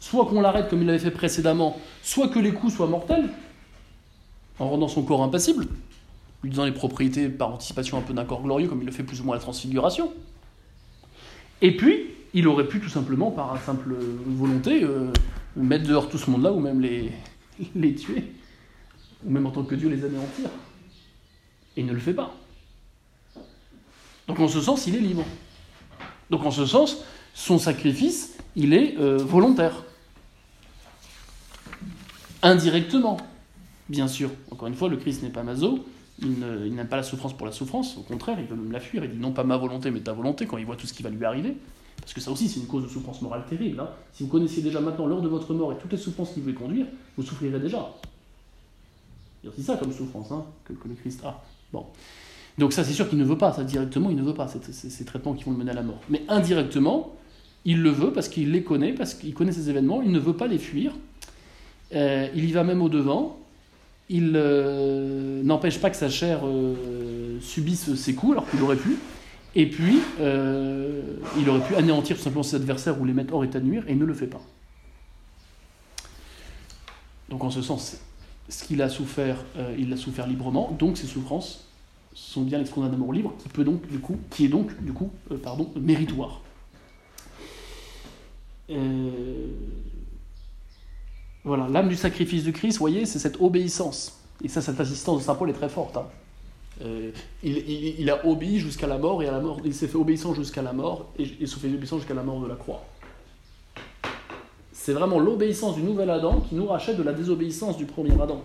soit 0.00 0.26
qu'on 0.26 0.40
l'arrête 0.40 0.68
comme 0.68 0.80
il 0.80 0.86
l'avait 0.86 0.98
fait 0.98 1.12
précédemment, 1.12 1.78
soit 2.02 2.28
que 2.28 2.40
les 2.40 2.52
coups 2.52 2.74
soient 2.74 2.88
mortels, 2.88 3.30
en 4.58 4.68
rendant 4.70 4.88
son 4.88 5.04
corps 5.04 5.22
impassible, 5.22 5.68
lui 6.42 6.50
disant 6.50 6.64
les 6.64 6.72
propriétés 6.72 7.28
par 7.28 7.52
anticipation 7.52 7.98
un 7.98 8.02
peu 8.02 8.14
d'un 8.14 8.24
corps 8.24 8.42
glorieux, 8.42 8.68
comme 8.68 8.80
il 8.80 8.86
le 8.86 8.92
fait 8.92 9.02
plus 9.02 9.20
ou 9.20 9.24
moins 9.24 9.34
à 9.34 9.38
la 9.38 9.42
transfiguration. 9.42 10.12
Et 11.62 11.76
puis, 11.76 12.06
il 12.32 12.48
aurait 12.48 12.66
pu 12.66 12.80
tout 12.80 12.88
simplement, 12.88 13.30
par 13.30 13.60
simple 13.62 13.94
volonté, 14.26 14.82
euh, 14.82 15.12
mettre 15.56 15.86
dehors 15.86 16.08
tout 16.08 16.18
ce 16.18 16.30
monde-là, 16.30 16.52
ou 16.52 16.60
même 16.60 16.80
les, 16.80 17.12
les 17.74 17.94
tuer, 17.94 18.24
ou 19.24 19.30
même 19.30 19.46
en 19.46 19.50
tant 19.50 19.64
que 19.64 19.74
Dieu 19.74 19.88
les 19.88 20.04
anéantir. 20.04 20.48
Et 21.76 21.80
il 21.80 21.86
ne 21.86 21.92
le 21.92 22.00
fait 22.00 22.14
pas. 22.14 22.34
Donc 24.26 24.40
en 24.40 24.48
ce 24.48 24.60
sens, 24.60 24.86
il 24.86 24.94
est 24.96 25.00
libre. 25.00 25.24
Donc 26.30 26.44
en 26.46 26.50
ce 26.50 26.64
sens, 26.64 27.02
son 27.34 27.58
sacrifice, 27.58 28.38
il 28.56 28.72
est 28.72 28.96
euh, 28.98 29.16
volontaire 29.16 29.84
indirectement, 32.42 33.18
bien 33.88 34.08
sûr. 34.08 34.30
Encore 34.50 34.68
une 34.68 34.74
fois, 34.74 34.88
le 34.88 34.96
Christ 34.96 35.22
n'est 35.22 35.30
pas 35.30 35.42
maso, 35.42 35.84
il 36.22 36.74
n'aime 36.74 36.88
pas 36.88 36.96
la 36.96 37.02
souffrance 37.02 37.36
pour 37.36 37.46
la 37.46 37.52
souffrance, 37.52 37.96
au 37.96 38.02
contraire, 38.02 38.38
il 38.38 38.46
veut 38.46 38.56
même 38.56 38.72
la 38.72 38.80
fuir, 38.80 39.04
il 39.04 39.10
dit 39.10 39.18
non 39.18 39.32
pas 39.32 39.44
ma 39.44 39.56
volonté, 39.56 39.90
mais 39.90 40.00
ta 40.00 40.12
volonté, 40.12 40.46
quand 40.46 40.58
il 40.58 40.66
voit 40.66 40.76
tout 40.76 40.86
ce 40.86 40.92
qui 40.92 41.02
va 41.02 41.10
lui 41.10 41.24
arriver. 41.24 41.56
Parce 42.00 42.14
que 42.14 42.20
ça 42.20 42.30
aussi, 42.30 42.48
c'est 42.48 42.60
une 42.60 42.66
cause 42.66 42.84
de 42.84 42.88
souffrance 42.88 43.20
morale 43.22 43.44
terrible. 43.48 43.80
Hein. 43.80 43.88
Si 44.12 44.22
vous 44.22 44.28
connaissiez 44.28 44.62
déjà 44.62 44.80
maintenant 44.80 45.06
l'heure 45.06 45.20
de 45.20 45.28
votre 45.28 45.52
mort 45.54 45.72
et 45.72 45.76
toutes 45.76 45.92
les 45.92 45.98
souffrances 45.98 46.32
qu'il 46.32 46.42
veut 46.42 46.52
conduire, 46.52 46.86
vous 47.16 47.22
souffrirez 47.22 47.58
déjà. 47.58 47.88
C'est 49.56 49.62
ça 49.62 49.76
comme 49.76 49.92
souffrance 49.92 50.32
hein, 50.32 50.44
que, 50.64 50.72
le 50.86 50.94
Christ 50.94 51.22
a. 51.24 51.42
Donc 52.58 52.72
ça, 52.72 52.84
c'est 52.84 52.92
sûr 52.92 53.08
qu'il 53.08 53.18
ne 53.18 53.24
veut 53.24 53.38
pas, 53.38 53.52
directement, 53.64 54.10
il 54.10 54.16
ne 54.16 54.22
veut 54.22 54.34
pas 54.34 54.48
ces, 54.48 55.04
traitements 55.04 55.34
qui 55.34 55.44
vont 55.44 55.52
le 55.52 55.56
mener 55.56 55.70
à 55.70 55.74
la 55.74 55.82
mort. 55.82 56.00
Mais 56.08 56.22
indirectement, 56.28 57.14
il 57.64 57.82
le 57.82 57.90
veut 57.90 58.12
parce 58.12 58.28
qu'il 58.28 58.50
les 58.50 58.62
connaît, 58.62 58.92
parce 58.92 59.14
qu'il 59.14 59.32
connaît 59.32 59.52
ces 59.52 59.70
événements, 59.70 60.02
il 60.02 60.12
ne 60.12 60.18
veut 60.18 60.36
pas 60.36 60.46
les 60.46 60.58
fuir, 60.58 60.92
euh, 61.94 62.28
il 62.34 62.44
y 62.44 62.52
va 62.52 62.64
même 62.64 62.82
au-devant. 62.82 63.38
Il 64.12 64.32
euh, 64.34 65.40
n'empêche 65.44 65.80
pas 65.80 65.88
que 65.88 65.96
sa 65.96 66.08
chair 66.10 66.40
euh, 66.44 67.38
subisse 67.40 67.94
ses 67.94 68.16
coups, 68.16 68.32
alors 68.32 68.50
qu'il 68.50 68.60
aurait 68.60 68.74
pu. 68.76 68.98
Et 69.54 69.66
puis, 69.70 70.00
il 70.18 71.48
aurait 71.48 71.66
pu 71.66 71.76
anéantir 71.76 72.16
tout 72.16 72.22
simplement 72.22 72.42
ses 72.42 72.56
adversaires 72.56 73.00
ou 73.00 73.04
les 73.04 73.12
mettre 73.12 73.34
hors 73.34 73.44
état 73.44 73.60
de 73.60 73.66
nuire, 73.66 73.84
et 73.86 73.94
ne 73.94 74.04
le 74.04 74.14
fait 74.14 74.26
pas. 74.26 74.40
Donc 77.28 77.42
en 77.42 77.50
ce 77.50 77.62
sens, 77.62 77.98
ce 78.48 78.64
qu'il 78.64 78.82
a 78.82 78.88
souffert, 78.88 79.44
il 79.76 79.90
l'a 79.90 79.96
souffert 79.96 80.28
librement, 80.28 80.76
donc 80.78 80.98
ses 80.98 81.08
souffrances 81.08 81.66
sont 82.14 82.42
bien 82.42 82.58
l'expression 82.58 82.88
d'un 82.88 82.94
amour 82.94 83.12
libre, 83.12 83.34
qui 83.42 83.48
peut 83.48 83.64
donc 83.64 83.88
du 83.88 83.98
coup, 83.98 84.18
qui 84.30 84.44
est 84.44 84.48
donc 84.48 84.70
du 84.84 84.92
coup, 84.92 85.10
pardon, 85.42 85.68
méritoire. 85.74 86.40
Voilà, 91.44 91.68
l'âme 91.68 91.88
du 91.88 91.96
sacrifice 91.96 92.44
du 92.44 92.52
Christ, 92.52 92.76
vous 92.76 92.80
voyez, 92.80 93.06
c'est 93.06 93.18
cette 93.18 93.40
obéissance. 93.40 94.18
Et 94.44 94.48
ça, 94.48 94.60
cette 94.60 94.78
assistance 94.80 95.18
de 95.18 95.24
Saint 95.24 95.34
Paul 95.34 95.50
est 95.50 95.54
très 95.54 95.68
forte. 95.68 95.96
Hein. 95.96 96.06
Euh, 96.82 97.10
il, 97.42 98.08
a 98.10 98.26
obéi 98.26 98.58
jusqu'à 98.58 98.86
la 98.86 98.98
mort, 98.98 99.22
et 99.22 99.28
à 99.28 99.32
la 99.32 99.40
mort, 99.40 99.60
il 99.64 99.74
s'est 99.74 99.88
fait 99.88 99.96
obéissant 99.96 100.34
jusqu'à 100.34 100.62
la 100.62 100.72
mort, 100.72 101.10
et 101.18 101.24
il 101.40 101.48
s'est 101.48 101.60
fait 101.60 101.68
obéissant 101.68 101.98
jusqu'à 101.98 102.14
la 102.14 102.22
mort 102.22 102.40
de 102.40 102.46
la 102.46 102.56
croix. 102.56 102.84
C'est 104.72 104.92
vraiment 104.92 105.18
l'obéissance 105.18 105.76
du 105.76 105.82
nouvel 105.82 106.08
Adam 106.08 106.40
qui 106.40 106.54
nous 106.54 106.66
rachète 106.66 106.96
de 106.96 107.02
la 107.02 107.12
désobéissance 107.12 107.76
du 107.76 107.84
premier 107.84 108.12
Adam. 108.20 108.42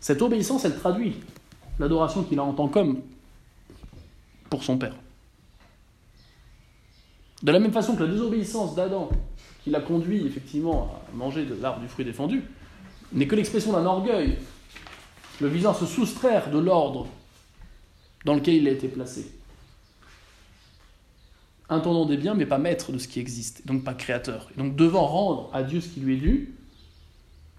Cette 0.00 0.22
obéissance, 0.22 0.64
elle 0.64 0.76
traduit 0.76 1.16
l'adoration 1.80 2.22
qu'il 2.22 2.38
a 2.38 2.44
en 2.44 2.52
tant 2.52 2.68
qu'homme 2.68 3.00
pour 4.48 4.62
son 4.62 4.78
Père. 4.78 4.94
De 7.42 7.50
la 7.50 7.58
même 7.58 7.72
façon 7.72 7.96
que 7.96 8.04
la 8.04 8.12
désobéissance 8.12 8.76
d'Adam, 8.76 9.10
qui 9.66 9.72
l'a 9.72 9.80
conduit 9.80 10.24
effectivement 10.24 11.02
à 11.12 11.16
manger 11.16 11.44
de 11.44 11.56
l'arbre 11.60 11.80
du 11.80 11.88
fruit 11.88 12.04
défendu, 12.04 12.44
n'est 13.12 13.26
que 13.26 13.34
l'expression 13.34 13.72
d'un 13.72 13.84
orgueil, 13.84 14.38
le 15.40 15.48
visant 15.48 15.72
à 15.72 15.74
se 15.74 15.86
soustraire 15.86 16.52
de 16.52 16.58
l'ordre 16.60 17.08
dans 18.24 18.34
lequel 18.34 18.54
il 18.54 18.68
a 18.68 18.70
été 18.70 18.86
placé. 18.86 19.28
Intendant 21.68 22.06
des 22.06 22.16
biens, 22.16 22.34
mais 22.34 22.46
pas 22.46 22.58
maître 22.58 22.92
de 22.92 22.98
ce 22.98 23.08
qui 23.08 23.18
existe, 23.18 23.66
donc 23.66 23.82
pas 23.82 23.94
créateur. 23.94 24.48
Et 24.54 24.58
donc 24.60 24.76
devant 24.76 25.04
rendre 25.04 25.50
à 25.52 25.64
Dieu 25.64 25.80
ce 25.80 25.88
qui 25.88 25.98
lui 25.98 26.14
est 26.14 26.20
dû, 26.20 26.54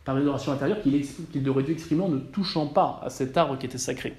par 0.05 0.15
une 0.15 0.21
adoration 0.21 0.53
intérieure 0.53 0.81
qu'il 0.81 1.49
aurait 1.49 1.63
dû 1.63 1.73
exprimer 1.73 2.03
en 2.03 2.09
ne 2.09 2.19
touchant 2.19 2.67
pas 2.67 3.01
à 3.03 3.09
cet 3.09 3.35
arbre 3.35 3.57
qui 3.57 3.65
était 3.65 3.77
sacré. 3.77 4.15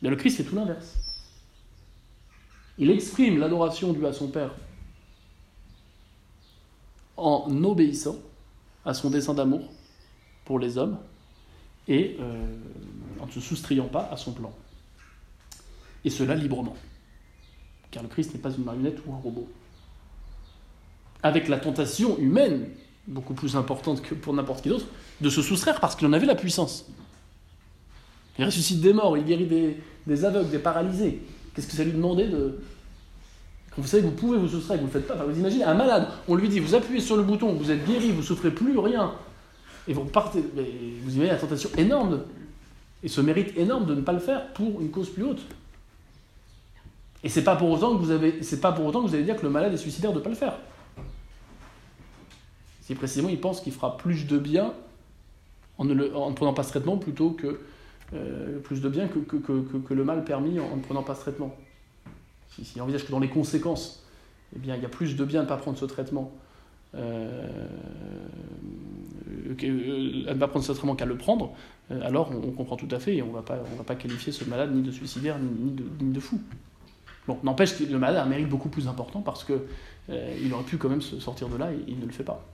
Mais 0.00 0.10
le 0.10 0.14
Christ 0.14 0.36
fait 0.36 0.44
tout 0.44 0.54
l'inverse. 0.54 0.94
Il 2.78 2.88
exprime 2.88 3.40
l'adoration 3.40 3.92
due 3.92 4.06
à 4.06 4.12
son 4.12 4.28
Père 4.28 4.54
en 7.22 7.64
obéissant 7.64 8.16
à 8.84 8.94
son 8.94 9.10
dessein 9.10 9.34
d'amour 9.34 9.62
pour 10.44 10.58
les 10.58 10.78
hommes 10.78 10.98
et 11.88 12.16
euh, 12.20 12.56
en 13.20 13.26
ne 13.26 13.30
se 13.30 13.40
soustrayant 13.40 13.88
pas 13.88 14.08
à 14.12 14.16
son 14.16 14.32
plan. 14.32 14.52
Et 16.04 16.10
cela 16.10 16.34
librement. 16.34 16.76
Car 17.90 18.02
le 18.02 18.08
Christ 18.08 18.34
n'est 18.34 18.40
pas 18.40 18.50
une 18.50 18.64
marionnette 18.64 18.98
ou 19.06 19.12
un 19.12 19.18
robot. 19.18 19.48
Avec 21.22 21.48
la 21.48 21.58
tentation 21.58 22.18
humaine, 22.18 22.68
beaucoup 23.06 23.34
plus 23.34 23.56
importante 23.56 24.02
que 24.02 24.14
pour 24.14 24.34
n'importe 24.34 24.62
qui 24.62 24.68
d'autre, 24.68 24.86
de 25.20 25.30
se 25.30 25.42
soustraire 25.42 25.80
parce 25.80 25.94
qu'il 25.94 26.06
en 26.06 26.12
avait 26.12 26.26
la 26.26 26.34
puissance. 26.34 26.86
Il 28.38 28.44
ressuscite 28.44 28.80
des 28.80 28.92
morts, 28.92 29.16
il 29.16 29.24
guérit 29.24 29.76
des, 30.06 30.24
aveugles, 30.24 30.50
des 30.50 30.58
paralysés. 30.58 31.22
Qu'est-ce 31.54 31.66
que 31.66 31.74
ça 31.74 31.84
lui 31.84 31.92
demandait 31.92 32.28
de. 32.28 32.60
Vous 33.78 33.86
savez 33.86 34.02
que 34.02 34.08
vous 34.08 34.14
pouvez 34.14 34.38
vous 34.38 34.48
soustraire, 34.48 34.78
que 34.78 34.82
vous 34.84 34.88
ne 34.88 34.92
le 34.94 35.00
faites 35.00 35.08
pas. 35.08 35.24
vous 35.24 35.38
imaginez 35.38 35.64
un 35.64 35.74
malade, 35.74 36.08
on 36.28 36.34
lui 36.34 36.48
dit 36.48 36.60
vous 36.60 36.74
appuyez 36.74 37.00
sur 37.00 37.16
le 37.16 37.22
bouton, 37.22 37.52
vous 37.54 37.70
êtes 37.70 37.86
guéri, 37.86 38.10
vous 38.10 38.22
souffrez 38.22 38.50
plus 38.50 38.78
rien, 38.78 39.12
et 39.88 39.94
vous 39.94 40.04
partez. 40.04 40.40
vous 40.40 41.14
imaginez 41.14 41.28
la 41.28 41.36
tentation 41.36 41.70
énorme 41.78 42.20
et 43.02 43.08
ce 43.08 43.20
mérite 43.20 43.56
énorme 43.56 43.86
de 43.86 43.94
ne 43.94 44.00
pas 44.00 44.12
le 44.12 44.18
faire 44.18 44.52
pour 44.52 44.80
une 44.80 44.90
cause 44.90 45.08
plus 45.08 45.24
haute. 45.24 45.42
Et 47.24 47.28
c'est 47.28 47.44
pas 47.44 47.54
vous 47.54 48.10
avez, 48.10 48.32
pas 48.60 48.72
pour 48.72 48.84
autant 48.86 49.02
que 49.02 49.08
vous 49.08 49.14
allez 49.14 49.24
dire 49.24 49.36
que 49.36 49.42
le 49.42 49.50
malade 49.50 49.72
est 49.72 49.78
suicidaire 49.78 50.12
de 50.12 50.18
ne 50.18 50.24
pas 50.24 50.30
le 50.30 50.36
faire. 50.36 50.54
Si 52.80 52.94
précisément 52.94 53.28
il 53.28 53.40
pense 53.40 53.60
qu'il 53.60 53.72
fera 53.72 53.96
plus 53.96 54.26
de 54.26 54.38
bien 54.38 54.72
en 55.78 55.84
ne, 55.84 55.94
prenant 56.32 56.52
pas 56.52 56.62
ce 56.62 56.70
traitement 56.70 56.96
plutôt 56.96 57.30
que 57.30 57.60
euh, 58.14 58.58
plus 58.58 58.80
de 58.80 58.88
bien 58.88 59.08
que, 59.08 59.94
le 59.94 60.04
mal 60.04 60.24
permis 60.24 60.58
en, 60.58 60.76
ne 60.76 60.82
prenant 60.82 61.02
pas 61.02 61.14
ce 61.14 61.20
traitement. 61.20 61.56
S'il 62.54 62.64
si, 62.64 62.80
envisage 62.80 63.06
que 63.06 63.10
dans 63.10 63.18
les 63.18 63.28
conséquences, 63.28 64.04
eh 64.54 64.58
il 64.62 64.66
y 64.66 64.72
a 64.72 64.88
plus 64.88 65.16
de 65.16 65.24
bien 65.24 65.40
à 65.40 65.42
ne 65.44 65.48
pas 65.48 65.56
prendre 65.56 65.78
ce 65.78 65.84
traitement, 65.84 66.32
euh, 66.94 67.68
euh, 69.62 70.24
ne 70.28 70.34
pas 70.34 70.48
prendre 70.48 70.64
ce 70.64 70.72
qu'à 70.94 71.06
le 71.06 71.16
prendre, 71.16 71.52
alors 71.90 72.30
on, 72.30 72.50
comprend 72.50 72.76
tout 72.76 72.88
à 72.90 72.98
fait 72.98 73.16
et 73.16 73.22
on 73.22 73.28
ne 73.28 73.32
va 73.32 73.42
pas 73.42 73.94
qualifier 73.94 74.32
ce 74.32 74.44
malade 74.44 74.74
ni 74.74 74.82
de 74.82 74.90
suicidaire 74.90 75.38
ni, 75.38 75.72
de, 76.12 76.20
fou. 76.20 76.40
Bon, 77.26 77.38
n'empêche 77.42 77.78
que 77.78 77.84
le 77.84 77.98
malade 77.98 78.16
a 78.16 78.24
un 78.24 78.28
mérite 78.28 78.48
beaucoup 78.48 78.68
plus 78.68 78.88
important 78.88 79.20
parce 79.20 79.44
qu'il 79.44 79.60
il 80.42 80.52
aurait 80.52 80.64
pu 80.64 80.76
quand 80.76 80.88
même 80.88 81.02
se 81.02 81.20
sortir 81.20 81.48
de 81.48 81.56
là 81.56 81.72
et 81.72 81.78
il 81.86 81.98
ne 81.98 82.06
le 82.06 82.12
fait 82.12 82.24
pas. 82.24 82.44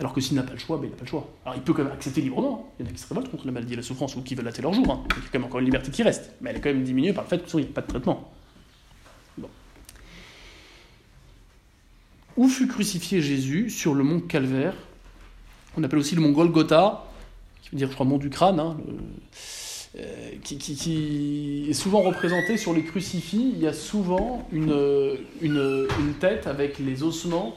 Alors 0.00 0.12
que 0.12 0.20
s'il 0.20 0.36
n'a 0.36 0.44
pas 0.44 0.52
le 0.52 0.58
choix, 0.58 0.76
ben, 0.76 0.84
il 0.84 0.90
n'a 0.90 0.96
pas 0.96 1.04
le 1.04 1.08
choix. 1.08 1.28
Alors 1.44 1.56
il 1.56 1.62
peut 1.62 1.72
quand 1.72 1.82
même 1.82 1.92
accepter 1.92 2.20
librement. 2.20 2.72
Il 2.78 2.84
y 2.84 2.88
en 2.88 2.90
a 2.90 2.94
qui 2.94 3.00
se 3.00 3.08
révoltent 3.08 3.30
contre 3.30 3.46
la 3.46 3.52
maladie 3.52 3.72
et 3.72 3.76
la 3.76 3.82
souffrance 3.82 4.14
ou 4.16 4.22
qui 4.22 4.34
veulent 4.34 4.46
hâter 4.46 4.62
leur 4.62 4.72
jour. 4.72 4.88
Hein. 4.90 5.02
Il 5.10 5.22
y 5.22 5.26
a 5.26 5.28
quand 5.32 5.38
même 5.38 5.44
encore 5.44 5.58
une 5.58 5.66
liberté 5.66 5.90
qui 5.90 6.02
reste. 6.02 6.32
Mais 6.40 6.50
elle 6.50 6.56
est 6.56 6.60
quand 6.60 6.72
même 6.72 6.84
diminuée 6.84 7.12
par 7.12 7.24
le 7.24 7.28
fait 7.28 7.44
qu'il 7.44 7.60
n'y 7.60 7.66
a 7.66 7.72
pas 7.72 7.80
de 7.80 7.88
traitement. 7.88 8.30
Où 12.38 12.48
fut 12.48 12.68
crucifié 12.68 13.20
Jésus 13.20 13.68
Sur 13.68 13.94
le 13.94 14.04
mont 14.04 14.20
Calvaire. 14.20 14.74
On 15.76 15.82
appelle 15.82 15.98
aussi 15.98 16.14
le 16.14 16.20
mont 16.20 16.30
Golgotha, 16.30 17.04
qui 17.60 17.70
veut 17.70 17.78
dire, 17.78 17.88
je 17.88 17.94
crois, 17.94 18.06
mont 18.06 18.16
du 18.16 18.30
crâne. 18.30 18.60
Hein, 18.60 18.76
euh, 19.98 20.30
qui, 20.44 21.66
est 21.68 21.72
souvent 21.72 22.00
représenté 22.00 22.56
sur 22.56 22.72
les 22.72 22.84
crucifix. 22.84 23.54
Il 23.54 23.60
y 23.60 23.66
a 23.66 23.72
souvent 23.72 24.46
une, 24.52 25.18
une, 25.42 26.14
tête 26.20 26.46
avec 26.46 26.78
les 26.78 27.02
ossements 27.02 27.56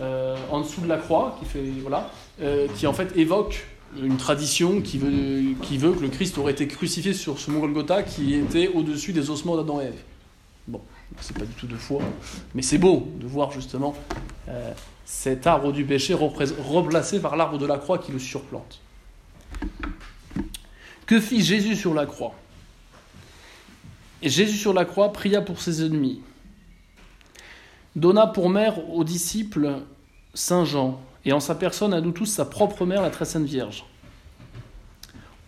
euh, 0.00 0.36
en 0.50 0.62
dessous 0.62 0.80
de 0.80 0.88
la 0.88 0.96
croix, 0.96 1.36
qui, 1.38 1.44
fait, 1.44 1.62
voilà, 1.80 2.10
euh, 2.42 2.66
qui 2.74 2.88
en 2.88 2.92
fait 2.92 3.16
évoque 3.16 3.66
une 4.02 4.16
tradition 4.16 4.80
qui 4.80 4.98
veut, 4.98 5.54
qui 5.62 5.78
veut 5.78 5.92
que 5.92 6.02
le 6.02 6.08
Christ 6.08 6.38
aurait 6.38 6.52
été 6.52 6.66
crucifié 6.66 7.14
sur 7.14 7.38
ce 7.38 7.52
mont 7.52 7.60
Golgotha 7.60 8.02
qui 8.02 8.34
était 8.34 8.66
au-dessus 8.66 9.12
des 9.12 9.30
ossements 9.30 9.56
d'Adam 9.56 9.80
et 9.80 9.84
Ève. 9.84 10.02
Bon, 10.66 10.80
c'est 11.20 11.36
pas 11.36 11.44
du 11.44 11.52
tout 11.52 11.66
de 11.66 11.76
foi, 11.76 12.00
mais 12.54 12.62
c'est 12.62 12.78
beau 12.78 13.08
de 13.18 13.26
voir 13.26 13.50
justement 13.50 13.94
euh, 14.48 14.72
cet 15.04 15.46
arbre 15.46 15.72
du 15.72 15.84
péché 15.84 16.14
replacé 16.14 17.20
par 17.20 17.36
l'arbre 17.36 17.58
de 17.58 17.66
la 17.66 17.78
croix 17.78 17.98
qui 17.98 18.12
le 18.12 18.18
surplante. 18.18 18.80
Que 21.06 21.20
fit 21.20 21.42
Jésus 21.42 21.76
sur 21.76 21.94
la 21.94 22.06
croix? 22.06 22.34
Et 24.22 24.28
Jésus 24.28 24.56
sur 24.56 24.72
la 24.72 24.84
croix 24.84 25.12
pria 25.12 25.40
pour 25.40 25.60
ses 25.60 25.84
ennemis 25.84 26.20
donna 27.98 28.26
pour 28.26 28.48
mère 28.48 28.88
aux 28.90 29.04
disciples 29.04 29.80
Saint 30.34 30.64
Jean, 30.64 31.00
et 31.24 31.32
en 31.32 31.40
sa 31.40 31.54
personne 31.54 31.92
à 31.92 32.00
nous 32.00 32.12
tous 32.12 32.26
sa 32.26 32.44
propre 32.44 32.86
mère, 32.86 33.02
la 33.02 33.10
très 33.10 33.24
sainte 33.24 33.44
Vierge. 33.44 33.84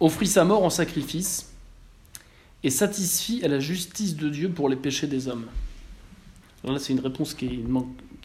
Offrit 0.00 0.26
sa 0.26 0.44
mort 0.44 0.64
en 0.64 0.70
sacrifice, 0.70 1.49
et 2.62 2.70
satisfit 2.70 3.42
à 3.44 3.48
la 3.48 3.60
justice 3.60 4.16
de 4.16 4.28
Dieu 4.28 4.50
pour 4.50 4.68
les 4.68 4.76
péchés 4.76 5.06
des 5.06 5.28
hommes. 5.28 5.46
là, 6.64 6.78
c'est 6.78 6.92
une 6.92 7.00
réponse 7.00 7.34
qui, 7.34 7.62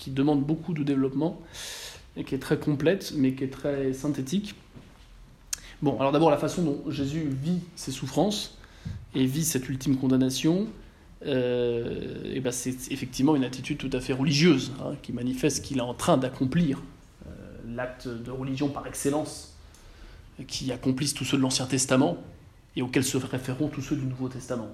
demande 0.08 0.44
beaucoup 0.44 0.74
de 0.74 0.84
développement, 0.84 1.42
et 2.18 2.24
qui 2.24 2.36
est 2.36 2.40
très 2.40 2.58
complète, 2.58 3.14
mais 3.16 3.34
qui 3.34 3.44
est 3.44 3.50
très 3.50 3.94
synthétique. 3.94 4.56
Bon, 5.82 6.00
alors 6.00 6.12
d'abord 6.12 6.32
la 6.32 6.38
façon 6.38 6.64
dont 6.64 6.84
Jésus 6.90 7.28
vit 7.30 7.60
ses 7.76 7.92
souffrances, 7.92 8.58
et 9.14 9.26
vit 9.26 9.46
cette 9.46 9.68
ultime 9.70 9.98
condamnation, 9.98 10.68
euh, 11.26 12.40
ben 12.42 12.52
c'est 12.52 12.92
effectivement 12.92 13.36
une 13.36 13.44
attitude 13.44 13.78
tout 13.78 13.90
à 13.94 14.02
fait 14.02 14.14
religieuse, 14.14 14.74
hein, 14.82 14.96
qui 15.02 15.14
manifeste 15.14 15.64
qu'il 15.64 15.78
est 15.78 15.82
en 15.82 15.94
train 15.94 16.18
d'accomplir 16.18 16.82
euh, 17.28 17.32
l'acte 17.68 18.08
de 18.08 18.32
religion 18.32 18.70
par 18.70 18.86
excellence, 18.86 19.56
qui 20.48 20.72
accomplissent 20.74 21.14
tous 21.14 21.24
ceux 21.24 21.38
de 21.38 21.42
l'Ancien 21.42 21.66
Testament 21.66 22.18
et 22.76 22.82
auxquels 22.82 23.04
se 23.04 23.18
référeront 23.18 23.70
tous 23.70 23.82
ceux 23.82 23.96
du 23.96 24.06
Nouveau 24.06 24.28
Testament. 24.28 24.70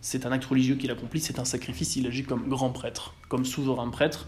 C'est 0.00 0.24
un 0.26 0.32
acte 0.32 0.44
religieux 0.44 0.76
qu'il 0.76 0.90
accomplit, 0.90 1.20
c'est 1.20 1.38
un 1.38 1.44
sacrifice, 1.44 1.96
il 1.96 2.06
agit 2.06 2.24
comme 2.24 2.48
grand 2.48 2.70
prêtre, 2.70 3.14
comme 3.28 3.44
souverain 3.44 3.88
prêtre. 3.90 4.26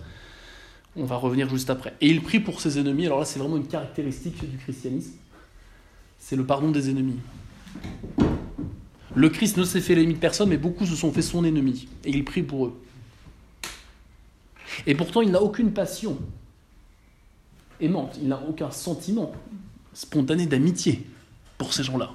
On 0.97 1.05
va 1.05 1.17
revenir 1.17 1.49
juste 1.49 1.71
après. 1.71 1.95
Et 2.01 2.09
il 2.09 2.23
prie 2.23 2.41
pour 2.41 2.61
ses 2.61 2.79
ennemis, 2.79 3.07
alors 3.07 3.21
là 3.21 3.25
c'est 3.25 3.39
vraiment 3.39 3.57
une 3.57 3.67
caractéristique 3.67 4.49
du 4.49 4.59
christianisme, 4.59 5.15
c'est 6.19 6.37
le 6.37 6.45
pardon 6.45 6.71
des 6.71 6.91
ennemis. 6.91 7.19
Le 9.15 9.29
Christ 9.29 9.57
ne 9.57 9.65
s'est 9.65 9.81
fait 9.81 9.95
l'ennemi 9.95 10.15
de 10.15 10.19
personne, 10.19 10.49
mais 10.49 10.57
beaucoup 10.57 10.87
se 10.87 10.97
sont 10.97 11.13
fait 11.13 11.23
son 11.23 11.45
ennemi. 11.45 11.87
Et 12.05 12.11
il 12.11 12.25
prie 12.25 12.43
pour 12.43 12.67
eux. 12.67 12.81
Et 14.87 14.95
pourtant, 14.95 15.21
il 15.21 15.31
n'a 15.31 15.43
aucune 15.43 15.73
passion 15.73 16.19
aimante, 17.81 18.17
il 18.23 18.29
n'a 18.29 18.41
aucun 18.49 18.71
sentiment 18.71 19.33
spontané 19.93 20.47
d'amitié 20.47 21.07
pour 21.59 21.73
ces 21.73 21.83
gens-là. 21.83 22.11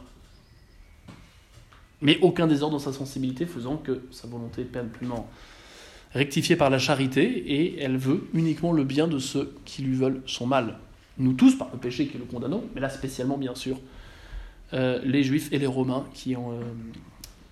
Mais 2.02 2.20
aucun 2.22 2.48
désordre 2.48 2.78
dans 2.78 2.84
sa 2.84 2.94
sensibilité, 2.94 3.46
faisant 3.46 3.78
que 3.78 4.04
sa 4.12 4.28
volonté 4.28 4.62
est 4.62 4.66
pleinement 4.66 5.30
rectifiée 6.14 6.56
par 6.56 6.70
la 6.70 6.80
charité, 6.80 7.24
et 7.24 7.82
elle 7.82 7.98
veut 7.98 8.28
uniquement 8.34 8.72
le 8.72 8.84
bien 8.84 9.08
de 9.08 9.20
ceux 9.20 9.56
qui 9.66 9.82
lui 9.82 9.96
veulent 9.96 10.22
son 10.26 10.48
mal. 10.48 10.78
Nous 11.18 11.34
tous, 11.34 11.58
par 11.58 11.70
le 11.74 11.80
péché 11.80 12.08
qui 12.08 12.18
le 12.18 12.26
condamnons, 12.26 12.64
mais 12.76 12.82
là 12.82 12.90
spécialement, 12.90 13.38
bien 13.38 13.56
sûr, 13.56 13.80
euh, 14.74 15.00
les 15.04 15.24
Juifs 15.24 15.52
et 15.52 15.60
les 15.60 15.68
Romains 15.68 16.06
qui 16.14 16.36
ont, 16.36 16.52
euh, 16.52 16.62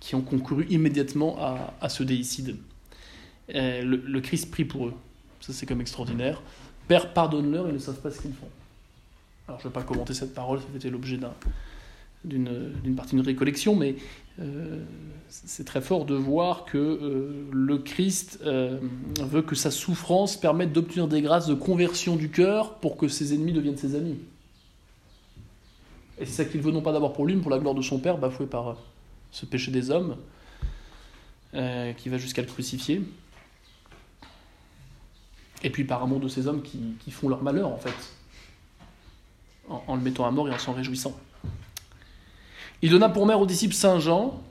qui 0.00 0.14
ont 0.14 0.20
concouru 0.20 0.66
immédiatement 0.68 1.36
à, 1.80 1.88
ce 1.88 2.02
déicide. 2.02 2.56
Euh, 3.54 3.82
le, 3.82 4.20
Christ 4.20 4.50
prie 4.50 4.64
pour 4.64 4.86
eux. 4.86 4.94
Ça, 5.40 5.52
c'est 5.52 5.66
comme 5.66 5.80
extraordinaire. 5.80 6.42
Père, 6.88 7.12
pardonne-leur, 7.12 7.68
ils 7.68 7.74
ne 7.74 7.78
savent 7.78 8.00
pas 8.00 8.10
ce 8.10 8.20
qu'ils 8.20 8.34
font. 8.34 8.48
Alors, 9.48 9.60
je 9.60 9.66
ne 9.66 9.70
vais 9.70 9.74
pas 9.74 9.82
commenter 9.82 10.14
cette 10.14 10.34
parole, 10.34 10.60
c'était 10.72 10.90
l'objet 10.90 11.16
d'une 12.26 12.94
partie 12.96 13.16
de 13.16 13.22
récollection, 13.22 13.74
mais 13.74 13.96
c'est 15.28 15.64
très 15.64 15.80
fort 15.80 16.04
de 16.04 16.14
voir 16.14 16.66
que 16.66 17.46
le 17.50 17.78
Christ 17.78 18.40
veut 18.42 19.42
que 19.42 19.54
sa 19.54 19.70
souffrance 19.70 20.36
permette 20.36 20.72
d'obtenir 20.72 21.08
des 21.08 21.22
grâces 21.22 21.46
de 21.46 21.54
conversion 21.54 22.16
du 22.16 22.30
cœur 22.30 22.74
pour 22.74 22.96
que 22.96 23.08
ses 23.08 23.32
ennemis 23.32 23.52
deviennent 23.52 23.78
ses 23.78 23.94
amis. 23.94 24.18
Et 26.18 26.24
c'est 26.24 26.44
ça 26.44 26.44
qu'il 26.44 26.60
veut 26.60 26.72
non 26.72 26.82
pas 26.82 26.92
d'abord 26.92 27.12
pour 27.12 27.26
lui, 27.26 27.34
mais 27.34 27.42
pour 27.42 27.50
la 27.50 27.58
gloire 27.58 27.74
de 27.74 27.82
son 27.82 27.98
Père, 27.98 28.18
bafoué 28.18 28.46
par 28.46 28.68
euh, 28.68 28.74
ce 29.30 29.44
péché 29.44 29.70
des 29.70 29.90
hommes, 29.90 30.16
euh, 31.54 31.92
qui 31.92 32.08
va 32.08 32.18
jusqu'à 32.18 32.42
le 32.42 32.48
crucifier. 32.48 33.02
Et 35.62 35.70
puis 35.70 35.84
par 35.84 36.02
amour 36.02 36.20
de 36.20 36.28
ces 36.28 36.46
hommes 36.46 36.62
qui, 36.62 37.10
font 37.10 37.28
leur 37.28 37.42
malheur, 37.42 37.68
en 37.68 37.78
fait, 37.78 37.94
en, 39.68 39.96
le 39.96 40.02
mettant 40.02 40.26
à 40.26 40.30
mort 40.30 40.48
et 40.48 40.52
en 40.52 40.58
s'en 40.58 40.72
réjouissant. 40.72 41.18
Il 42.82 42.90
donna 42.90 43.08
pour 43.08 43.26
mère 43.26 43.40
aux 43.40 43.46
disciples 43.46 43.74
Saint 43.74 43.98
Jean, 43.98 44.42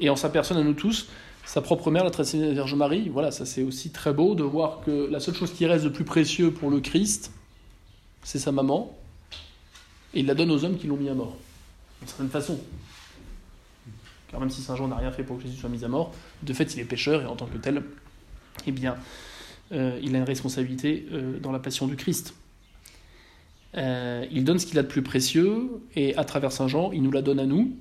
et 0.00 0.10
en 0.10 0.16
sa 0.16 0.28
personne 0.28 0.56
à 0.56 0.62
nous 0.62 0.74
tous, 0.74 1.08
sa 1.44 1.60
propre 1.60 1.90
mère, 1.90 2.04
la 2.04 2.10
très 2.10 2.24
Vierge 2.24 2.74
Marie. 2.74 3.08
Voilà, 3.08 3.30
ça 3.30 3.44
c'est 3.44 3.62
aussi 3.62 3.90
très 3.90 4.12
beau 4.12 4.34
de 4.34 4.42
voir 4.42 4.80
que 4.84 5.08
la 5.10 5.20
seule 5.20 5.34
chose 5.34 5.52
qui 5.52 5.66
reste 5.66 5.84
de 5.84 5.90
plus 5.90 6.04
précieux 6.04 6.50
pour 6.50 6.70
le 6.70 6.80
Christ, 6.80 7.32
c'est 8.22 8.38
sa 8.38 8.52
maman, 8.52 8.96
et 10.14 10.20
il 10.20 10.26
la 10.26 10.34
donne 10.34 10.50
aux 10.50 10.64
hommes 10.64 10.78
qui 10.78 10.86
l'ont 10.86 10.96
mis 10.96 11.08
à 11.08 11.14
mort, 11.14 11.36
d'une 12.00 12.08
certaine 12.08 12.30
façon. 12.30 12.58
Car 14.30 14.40
même 14.40 14.50
si 14.50 14.62
Saint 14.62 14.76
Jean 14.76 14.88
n'a 14.88 14.96
rien 14.96 15.12
fait 15.12 15.22
pour 15.22 15.36
que 15.36 15.42
Jésus 15.42 15.58
soit 15.58 15.68
mis 15.68 15.84
à 15.84 15.88
mort, 15.88 16.12
de 16.42 16.52
fait 16.52 16.72
il 16.74 16.80
est 16.80 16.84
pécheur, 16.84 17.22
et 17.22 17.26
en 17.26 17.36
tant 17.36 17.46
que 17.46 17.58
tel, 17.58 17.82
eh 18.66 18.72
bien, 18.72 18.96
euh, 19.72 19.98
il 20.02 20.14
a 20.14 20.18
une 20.18 20.24
responsabilité 20.24 21.06
euh, 21.12 21.38
dans 21.38 21.52
la 21.52 21.58
passion 21.58 21.86
du 21.86 21.96
Christ. 21.96 22.34
Euh, 23.76 24.24
il 24.30 24.44
donne 24.44 24.58
ce 24.58 24.66
qu'il 24.66 24.78
a 24.78 24.82
de 24.82 24.88
plus 24.88 25.02
précieux, 25.02 25.82
et 25.96 26.16
à 26.16 26.24
travers 26.24 26.52
Saint 26.52 26.68
Jean, 26.68 26.92
il 26.92 27.02
nous 27.02 27.10
la 27.10 27.22
donne 27.22 27.40
à 27.40 27.46
nous. 27.46 27.76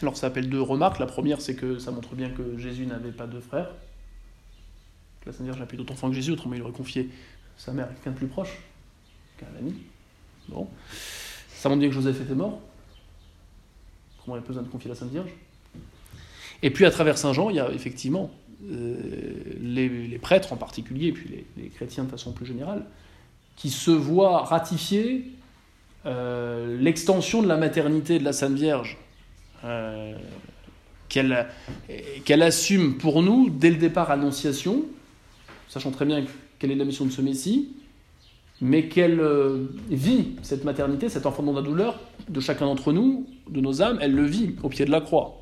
Alors 0.00 0.16
ça 0.16 0.28
appelle 0.28 0.48
deux 0.48 0.60
remarques. 0.60 0.98
La 0.98 1.06
première, 1.06 1.40
c'est 1.40 1.54
que 1.54 1.78
ça 1.78 1.90
montre 1.90 2.14
bien 2.14 2.30
que 2.30 2.58
Jésus 2.58 2.86
n'avait 2.86 3.12
pas 3.12 3.26
de 3.26 3.40
frères. 3.40 3.70
La 5.26 5.32
Sainte 5.32 5.44
Vierge 5.44 5.58
n'a 5.58 5.66
plus 5.66 5.76
d'autres 5.76 5.92
enfants 5.92 6.08
que 6.08 6.14
Jésus, 6.14 6.32
autrement 6.32 6.54
il 6.54 6.62
aurait 6.62 6.72
confié 6.72 7.10
sa 7.56 7.72
mère 7.72 7.86
à 7.86 7.88
quelqu'un 7.88 8.12
de 8.12 8.16
plus 8.16 8.28
proche, 8.28 8.58
qu'un 9.36 9.46
ami. 9.58 9.74
Bon. 10.48 10.68
Ça 11.50 11.68
montre 11.68 11.80
bien 11.80 11.88
que 11.88 11.94
Joseph 11.94 12.20
était 12.20 12.34
mort. 12.34 12.60
Comment 14.24 14.36
il 14.36 14.40
a 14.40 14.42
besoin 14.42 14.62
de 14.62 14.68
confier 14.68 14.88
la 14.88 14.94
Sainte 14.94 15.10
Vierge? 15.10 15.30
Et 16.62 16.70
puis 16.70 16.84
à 16.86 16.90
travers 16.90 17.18
Saint 17.18 17.32
Jean, 17.32 17.50
il 17.50 17.56
y 17.56 17.60
a 17.60 17.70
effectivement 17.70 18.30
euh, 18.70 18.96
les, 19.60 20.18
prêtres 20.18 20.52
en 20.52 20.56
particulier, 20.56 21.08
et 21.08 21.12
puis 21.12 21.44
les, 21.56 21.68
chrétiens 21.68 22.04
de 22.04 22.10
façon 22.10 22.32
plus 22.32 22.46
générale, 22.46 22.84
qui 23.58 23.70
se 23.70 23.90
voient 23.90 24.44
ratifier 24.44 25.32
euh, 26.06 26.78
l'extension 26.80 27.42
de 27.42 27.48
la 27.48 27.56
maternité 27.56 28.20
de 28.20 28.24
la 28.24 28.32
Sainte 28.32 28.54
Vierge, 28.54 28.96
euh, 29.64 30.16
qu'elle 31.08 32.42
assume 32.42 32.98
pour 32.98 33.20
nous 33.20 33.50
dès 33.50 33.70
le 33.70 33.76
départ 33.76 34.12
Annonciation, 34.12 34.84
sachant 35.68 35.90
très 35.90 36.06
bien 36.06 36.24
quelle 36.60 36.70
est 36.70 36.76
la 36.76 36.84
mission 36.84 37.04
de 37.04 37.10
ce 37.10 37.20
Messie, 37.20 37.70
mais 38.60 38.88
qu'elle 38.88 39.20
vit 39.90 40.36
cette 40.42 40.64
maternité, 40.64 41.08
cet 41.08 41.26
enfant 41.26 41.42
dans 41.42 41.52
la 41.52 41.62
douleur 41.62 41.98
de 42.28 42.40
chacun 42.40 42.66
d'entre 42.66 42.92
nous, 42.92 43.26
de 43.50 43.60
nos 43.60 43.82
âmes, 43.82 43.98
elle 44.00 44.14
le 44.14 44.24
vit 44.24 44.54
au 44.62 44.68
pied 44.68 44.84
de 44.84 44.90
la 44.90 45.00
croix. 45.00 45.38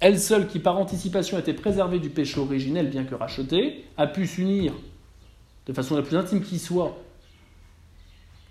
Elle 0.00 0.18
seule 0.20 0.46
qui 0.46 0.58
par 0.58 0.78
anticipation 0.78 1.38
était 1.38 1.54
préservée 1.54 1.98
du 1.98 2.10
péché 2.10 2.40
originel 2.40 2.88
bien 2.88 3.04
que 3.04 3.14
rachetée, 3.14 3.84
a 3.96 4.06
pu 4.06 4.26
s'unir 4.26 4.72
de 5.66 5.72
façon 5.72 5.96
la 5.96 6.02
plus 6.02 6.16
intime 6.16 6.42
qui 6.42 6.58
soit 6.58 6.96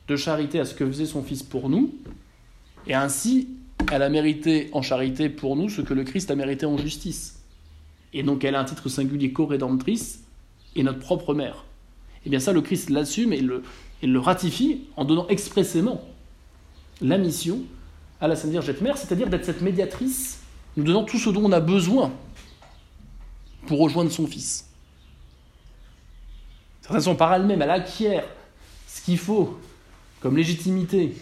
de 0.08 0.16
charité 0.16 0.60
à 0.60 0.66
ce 0.66 0.74
que 0.76 0.86
faisait 0.86 1.06
son 1.06 1.24
Fils 1.24 1.44
pour 1.44 1.70
nous, 1.70 1.94
et 2.88 2.94
ainsi 2.94 3.50
elle 3.92 4.02
a 4.02 4.10
mérité 4.10 4.70
en 4.74 4.82
charité 4.82 5.30
pour 5.30 5.56
nous 5.56 5.70
ce 5.70 5.82
que 5.82 5.94
le 5.94 6.04
Christ 6.04 6.32
a 6.32 6.36
mérité 6.36 6.66
en 6.66 6.78
justice. 6.78 7.40
Et 8.14 8.24
donc 8.24 8.44
elle 8.44 8.56
a 8.56 8.60
un 8.60 8.66
titre 8.66 8.90
singulier 8.90 9.32
co-rédemptrice 9.32 10.24
et 10.76 10.84
notre 10.84 11.00
propre 11.00 11.34
mère. 11.34 11.66
Et 12.24 12.28
eh 12.28 12.30
bien 12.30 12.40
ça, 12.40 12.54
le 12.54 12.62
Christ 12.62 12.90
l'assume 12.90 13.34
et 13.34 13.42
le, 13.42 14.20
ratifie 14.20 14.82
en 14.96 15.06
donnant 15.06 15.28
expressément 15.28 16.02
la 17.02 17.18
mission 17.18 17.62
à 18.20 18.28
la 18.28 18.36
Sainte 18.36 18.52
Vierge 18.52 18.74
Mère, 18.82 18.98
c'est-à-dire 18.98 19.30
d'être 19.30 19.46
cette 19.46 19.62
médiatrice 19.62 20.40
nous 20.78 20.84
donnant 20.84 21.04
tout 21.04 21.18
ce 21.18 21.30
dont 21.30 21.44
on 21.44 21.52
a 21.52 21.60
besoin 21.60 22.12
pour 23.68 23.80
rejoindre 23.80 24.12
son 24.12 24.28
Fils. 24.28 24.70
De 26.86 26.90
toute 26.90 26.98
façon, 26.98 27.16
par 27.16 27.34
elle-même, 27.34 27.64
elle 27.64 27.72
acquiert 27.72 28.24
ce 28.86 29.02
qu'il 29.02 29.18
faut 29.18 29.58
comme 30.20 30.38
légitimité 30.38 31.16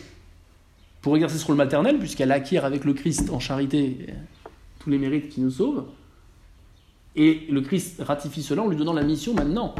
pour 1.02 1.16
exercer 1.16 1.38
ce 1.38 1.46
rôle 1.46 1.56
maternel, 1.56 2.00
puisqu'elle 2.00 2.34
acquiert 2.34 2.66
avec 2.66 2.84
le 2.84 2.92
Christ 2.92 3.30
en 3.30 3.40
charité 3.40 4.08
tous 4.80 4.90
les 4.90 4.98
mérites 4.98 5.30
qui 5.30 5.40
nous 5.40 5.52
sauvent. 5.52 5.86
Et 7.16 7.48
le 7.50 7.62
Christ 7.62 8.02
ratifie 8.02 8.44
cela 8.44 8.62
en 8.62 8.68
lui 8.68 8.76
donnant 8.76 8.92
la 8.92 9.04
mission 9.04 9.34
maintenant, 9.34 9.74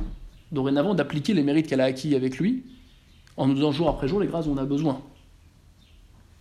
dorénavant, 0.54 0.94
d'appliquer 0.94 1.34
les 1.34 1.44
mérites 1.44 1.68
qu'elle 1.68 1.82
a 1.82 1.86
acquis 1.86 2.16
avec 2.16 2.38
lui, 2.38 2.64
en 3.36 3.48
nous 3.48 3.56
donnant 3.56 3.74
jour 3.74 3.90
après 3.90 4.08
jour 4.08 4.22
les 4.22 4.28
grâces 4.28 4.46
dont 4.46 4.54
on 4.54 4.58
a 4.60 4.66
besoin. 4.66 5.02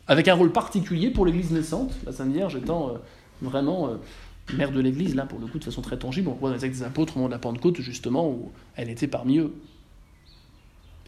Avec 0.07 0.29
un 0.29 0.35
rôle 0.35 0.53
particulier 0.53 1.11
pour 1.11 1.27
l'Église 1.27 1.51
naissante, 1.51 1.93
la 2.07 2.13
Sainte 2.13 2.33
Vierge 2.33 2.55
étant 2.55 2.91
euh, 2.91 2.93
vraiment 3.41 3.89
euh, 3.89 3.97
mère 4.55 4.73
de 4.73 4.81
l'Église, 4.81 5.15
là, 5.15 5.25
pour 5.27 5.39
le 5.39 5.47
coup, 5.47 5.59
de 5.59 5.65
façon 5.65 5.83
très 5.83 5.97
tangible. 5.97 6.29
On 6.29 6.35
voit 6.35 6.51
dans 6.51 6.57
les 6.57 6.69
des 6.69 6.83
apôtres 6.83 7.17
au 7.17 7.21
moment 7.21 7.29
de 7.29 7.35
la 7.35 7.39
Pentecôte, 7.39 7.81
justement, 7.81 8.29
où 8.29 8.53
elle 8.77 8.91
était 8.91 9.09
parmi 9.09 9.39
eux. 9.39 9.53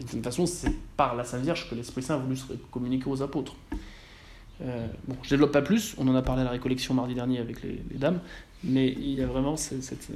De 0.00 0.04
toute 0.04 0.24
façon, 0.24 0.46
c'est 0.46 0.72
par 0.96 1.14
la 1.14 1.24
Sainte 1.24 1.42
Vierge 1.42 1.68
que 1.68 1.74
l'Esprit 1.74 2.02
Saint 2.02 2.14
a 2.14 2.18
voulu 2.18 2.36
se 2.36 2.52
communiquer 2.70 3.08
aux 3.08 3.22
apôtres. 3.22 3.54
Euh, 4.62 4.86
bon, 5.08 5.16
je 5.22 5.30
développe 5.30 5.52
pas 5.52 5.62
plus, 5.62 5.94
on 5.98 6.06
en 6.06 6.14
a 6.14 6.22
parlé 6.22 6.42
à 6.42 6.44
la 6.44 6.50
récollection 6.50 6.94
mardi 6.94 7.14
dernier 7.14 7.40
avec 7.40 7.62
les, 7.62 7.82
dames, 7.98 8.20
mais 8.62 8.92
il 8.92 9.14
y 9.14 9.22
a 9.22 9.26
vraiment 9.26 9.56
cette, 9.56 10.08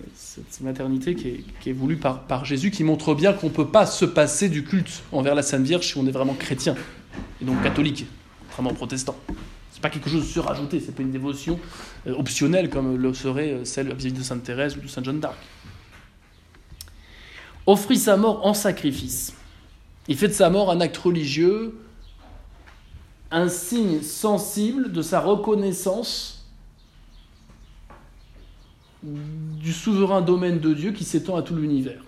maternité 0.61 1.17
qui 1.17 1.29
est, 1.29 1.45
qui 1.61 1.71
est, 1.71 1.73
voulue 1.73 1.97
par, 1.97 2.23
par 2.23 2.45
Jésus, 2.45 2.71
qui 2.71 2.85
montre 2.85 3.15
bien 3.15 3.33
qu'on 3.33 3.49
ne 3.49 3.53
peut 3.53 3.67
pas 3.67 3.85
se 3.85 4.05
passer 4.05 4.49
du 4.49 4.63
culte 4.63 5.03
envers 5.11 5.35
la 5.35 5.43
Sainte 5.43 5.65
Vierge 5.65 5.89
si 5.89 5.99
on 5.99 6.07
est 6.07 6.13
vraiment 6.13 6.35
chrétien, 6.35 6.77
et 7.43 7.45
donc 7.45 7.61
catholique, 7.63 8.07
vraiment 8.53 8.73
protestant. 8.73 9.17
C'est 9.79 9.83
pas 9.83 9.91
quelque 9.91 10.11
chose 10.11 10.23
de 10.23 10.29
surajouté, 10.29 10.81
c'est 10.81 10.91
pas 10.91 11.03
une 11.03 11.13
dévotion 11.13 11.61
euh, 12.09 12.15
optionnelle 12.17 12.69
comme 12.69 12.97
le 12.97 13.15
serait 13.15 13.53
euh, 13.53 13.65
celle 13.65 13.95
vis-à-vis 13.95 14.13
de 14.13 14.23
Sainte 14.25 14.43
Thérèse 14.43 14.77
ou 14.77 14.81
de 14.81 14.89
Sainte 14.89 15.05
Jeanne 15.05 15.21
d'Arc. 15.21 15.39
Offrit 17.65 17.97
sa 17.97 18.17
mort 18.17 18.45
en 18.45 18.55
sacrifice. 18.55 19.35
Il 20.09 20.17
fait 20.17 20.27
de 20.27 20.33
sa 20.33 20.51
mort 20.51 20.73
un 20.73 20.81
acte 20.81 20.97
religieux, 20.97 21.79
un 23.31 23.49
signe 23.49 24.03
sensible 24.03 24.91
de 24.91 25.01
sa 25.01 25.21
reconnaissance 25.21 26.45
du 29.05 29.73
souverain 29.73 30.23
domaine 30.23 30.59
de 30.59 30.75
Dieu 30.75 30.91
qui 30.91 31.05
s'étend 31.05 31.37
à 31.37 31.43
tout 31.43 31.55
l'univers. 31.55 32.03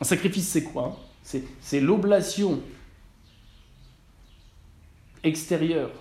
Un 0.00 0.04
sacrifice, 0.04 0.48
c'est 0.48 0.64
quoi 0.64 0.98
C'est 1.22 1.80
l'oblation 1.80 2.60
extérieure 5.22 5.92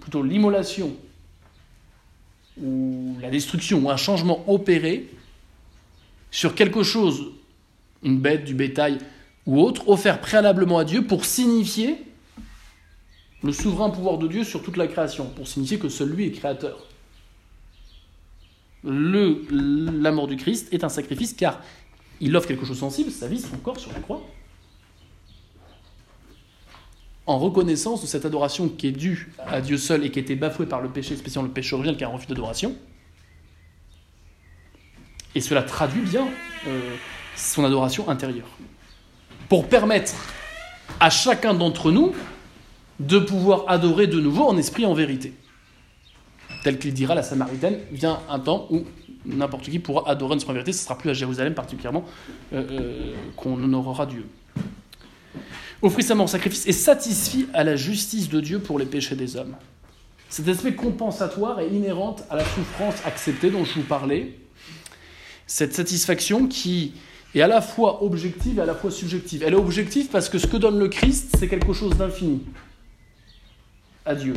plutôt 0.00 0.22
l'immolation 0.22 0.96
ou 2.60 3.16
la 3.20 3.30
destruction 3.30 3.78
ou 3.80 3.90
un 3.90 3.96
changement 3.96 4.44
opéré 4.48 5.08
sur 6.30 6.54
quelque 6.54 6.82
chose, 6.82 7.32
une 8.02 8.18
bête, 8.18 8.44
du 8.44 8.54
bétail 8.54 8.98
ou 9.46 9.60
autre, 9.60 9.88
offert 9.88 10.20
préalablement 10.20 10.78
à 10.78 10.84
Dieu 10.84 11.06
pour 11.06 11.24
signifier 11.24 11.96
le 13.42 13.52
souverain 13.52 13.90
pouvoir 13.90 14.18
de 14.18 14.28
Dieu 14.28 14.44
sur 14.44 14.62
toute 14.62 14.76
la 14.76 14.86
création, 14.86 15.26
pour 15.26 15.48
signifier 15.48 15.78
que 15.78 15.88
seul 15.88 16.10
lui 16.10 16.26
est 16.26 16.32
créateur. 16.32 16.86
Le, 18.84 19.46
la 19.50 20.12
mort 20.12 20.26
du 20.26 20.36
Christ 20.36 20.72
est 20.72 20.84
un 20.84 20.88
sacrifice 20.88 21.32
car 21.34 21.60
il 22.20 22.36
offre 22.36 22.48
quelque 22.48 22.64
chose 22.64 22.76
de 22.76 22.80
sensible, 22.80 23.10
sa 23.10 23.28
vie, 23.28 23.40
son 23.40 23.56
corps 23.58 23.80
sur 23.80 23.92
la 23.92 24.00
croix, 24.00 24.22
en 27.26 27.38
reconnaissance 27.38 28.02
de 28.02 28.06
cette 28.06 28.24
adoration 28.24 28.68
qui 28.68 28.88
est 28.88 28.92
due 28.92 29.32
à 29.46 29.60
Dieu 29.60 29.76
seul 29.76 30.04
et 30.04 30.10
qui 30.10 30.18
a 30.18 30.22
été 30.22 30.34
bafouée 30.34 30.66
par 30.66 30.80
le 30.80 30.88
péché, 30.88 31.16
spécialement 31.16 31.48
le 31.48 31.52
péché 31.54 31.74
originel 31.74 31.96
qui 31.96 32.02
est 32.02 32.06
un 32.06 32.10
refus 32.10 32.26
d'adoration. 32.26 32.74
Et 35.34 35.40
cela 35.40 35.62
traduit 35.62 36.02
bien 36.02 36.26
euh, 36.66 36.94
son 37.36 37.64
adoration 37.64 38.08
intérieure. 38.08 38.48
Pour 39.48 39.68
permettre 39.68 40.14
à 40.98 41.10
chacun 41.10 41.54
d'entre 41.54 41.92
nous 41.92 42.12
de 42.98 43.18
pouvoir 43.18 43.64
adorer 43.68 44.06
de 44.06 44.20
nouveau 44.20 44.44
en 44.44 44.56
esprit 44.56 44.84
en 44.84 44.94
vérité. 44.94 45.32
Tel 46.64 46.78
qu'il 46.78 46.92
dira 46.92 47.14
la 47.14 47.22
Samaritaine, 47.22 47.78
vient 47.92 48.20
un 48.28 48.38
temps 48.38 48.66
où 48.70 48.84
n'importe 49.24 49.64
qui 49.64 49.78
pourra 49.78 50.10
adorer 50.10 50.34
en 50.34 50.36
esprit 50.36 50.50
en 50.50 50.54
vérité, 50.54 50.72
ce 50.72 50.80
ne 50.80 50.84
sera 50.84 50.98
plus 50.98 51.10
à 51.10 51.14
Jérusalem 51.14 51.54
particulièrement 51.54 52.04
euh, 52.52 52.64
euh, 52.70 53.14
qu'on 53.36 53.54
honorera 53.62 54.06
Dieu 54.06 54.26
offrit 55.82 56.02
sa 56.02 56.14
mort 56.14 56.24
en 56.24 56.28
sacrifice 56.28 56.66
et 56.66 56.72
satisfit 56.72 57.46
à 57.54 57.64
la 57.64 57.76
justice 57.76 58.28
de 58.28 58.40
Dieu 58.40 58.58
pour 58.58 58.78
les 58.78 58.86
péchés 58.86 59.16
des 59.16 59.36
hommes. 59.36 59.56
Cet 60.28 60.46
aspect 60.48 60.74
compensatoire 60.74 61.60
est 61.60 61.68
inhérente 61.68 62.22
à 62.30 62.36
la 62.36 62.44
souffrance 62.44 62.94
acceptée 63.04 63.50
dont 63.50 63.64
je 63.64 63.74
vous 63.74 63.86
parlais. 63.86 64.38
Cette 65.46 65.74
satisfaction 65.74 66.46
qui 66.46 66.94
est 67.34 67.40
à 67.42 67.48
la 67.48 67.60
fois 67.60 68.02
objective 68.02 68.58
et 68.58 68.62
à 68.62 68.66
la 68.66 68.74
fois 68.74 68.90
subjective. 68.90 69.42
Elle 69.42 69.54
est 69.54 69.56
objective 69.56 70.08
parce 70.08 70.28
que 70.28 70.38
ce 70.38 70.46
que 70.46 70.56
donne 70.56 70.78
le 70.78 70.88
Christ, 70.88 71.36
c'est 71.38 71.48
quelque 71.48 71.72
chose 71.72 71.96
d'infini 71.96 72.42
à 74.04 74.14
Dieu. 74.14 74.34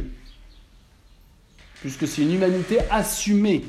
Puisque 1.81 2.07
c'est 2.07 2.21
une 2.21 2.33
humanité 2.33 2.79
assumée 2.91 3.65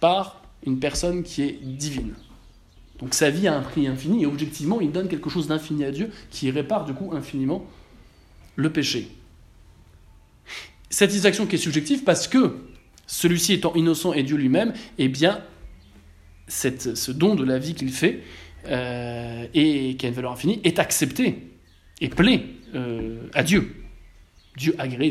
par 0.00 0.42
une 0.66 0.78
personne 0.78 1.22
qui 1.22 1.42
est 1.42 1.58
divine. 1.62 2.14
Donc 2.98 3.14
sa 3.14 3.30
vie 3.30 3.48
a 3.48 3.56
un 3.56 3.62
prix 3.62 3.86
infini 3.86 4.22
et 4.22 4.26
objectivement, 4.26 4.80
il 4.80 4.92
donne 4.92 5.08
quelque 5.08 5.30
chose 5.30 5.48
d'infini 5.48 5.84
à 5.84 5.90
Dieu 5.90 6.10
qui 6.30 6.50
répare 6.50 6.84
du 6.84 6.94
coup 6.94 7.10
infiniment 7.12 7.66
le 8.56 8.70
péché. 8.70 9.08
Satisfaction 10.90 11.46
qui 11.46 11.56
est 11.56 11.58
subjective 11.58 12.04
parce 12.04 12.28
que 12.28 12.56
celui-ci 13.06 13.54
étant 13.54 13.74
innocent 13.74 14.12
et 14.12 14.22
Dieu 14.22 14.36
lui-même, 14.36 14.72
eh 14.98 15.08
bien, 15.08 15.42
ce 16.46 17.10
don 17.10 17.34
de 17.34 17.44
la 17.44 17.58
vie 17.58 17.74
qu'il 17.74 17.90
fait 17.90 18.22
euh, 18.66 19.46
et 19.54 19.96
qui 19.96 20.06
a 20.06 20.08
une 20.08 20.14
valeur 20.14 20.32
infinie 20.32 20.60
est 20.64 20.78
accepté 20.78 21.50
et 22.00 22.08
plaît 22.08 22.44
euh, 22.74 23.28
à 23.34 23.42
Dieu. 23.42 23.74
Dieu 24.56 24.74
a 24.78 24.82
agréé 24.82 25.10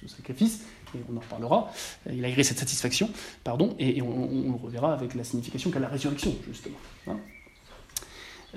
ce, 0.00 0.08
sacrifice, 0.08 0.64
on 1.10 1.16
en 1.16 1.20
reparlera. 1.20 1.72
Il 2.12 2.24
a 2.24 2.28
agréé 2.28 2.44
cette 2.44 2.58
satisfaction, 2.58 3.10
pardon, 3.44 3.74
et, 3.78 4.02
on, 4.02 4.52
le 4.52 4.64
reverra 4.64 4.92
avec 4.92 5.14
la 5.14 5.24
signification 5.24 5.70
qu'a 5.70 5.80
la 5.80 5.88
résurrection, 5.88 6.34
justement. 6.48 6.76
Hein 7.06 7.18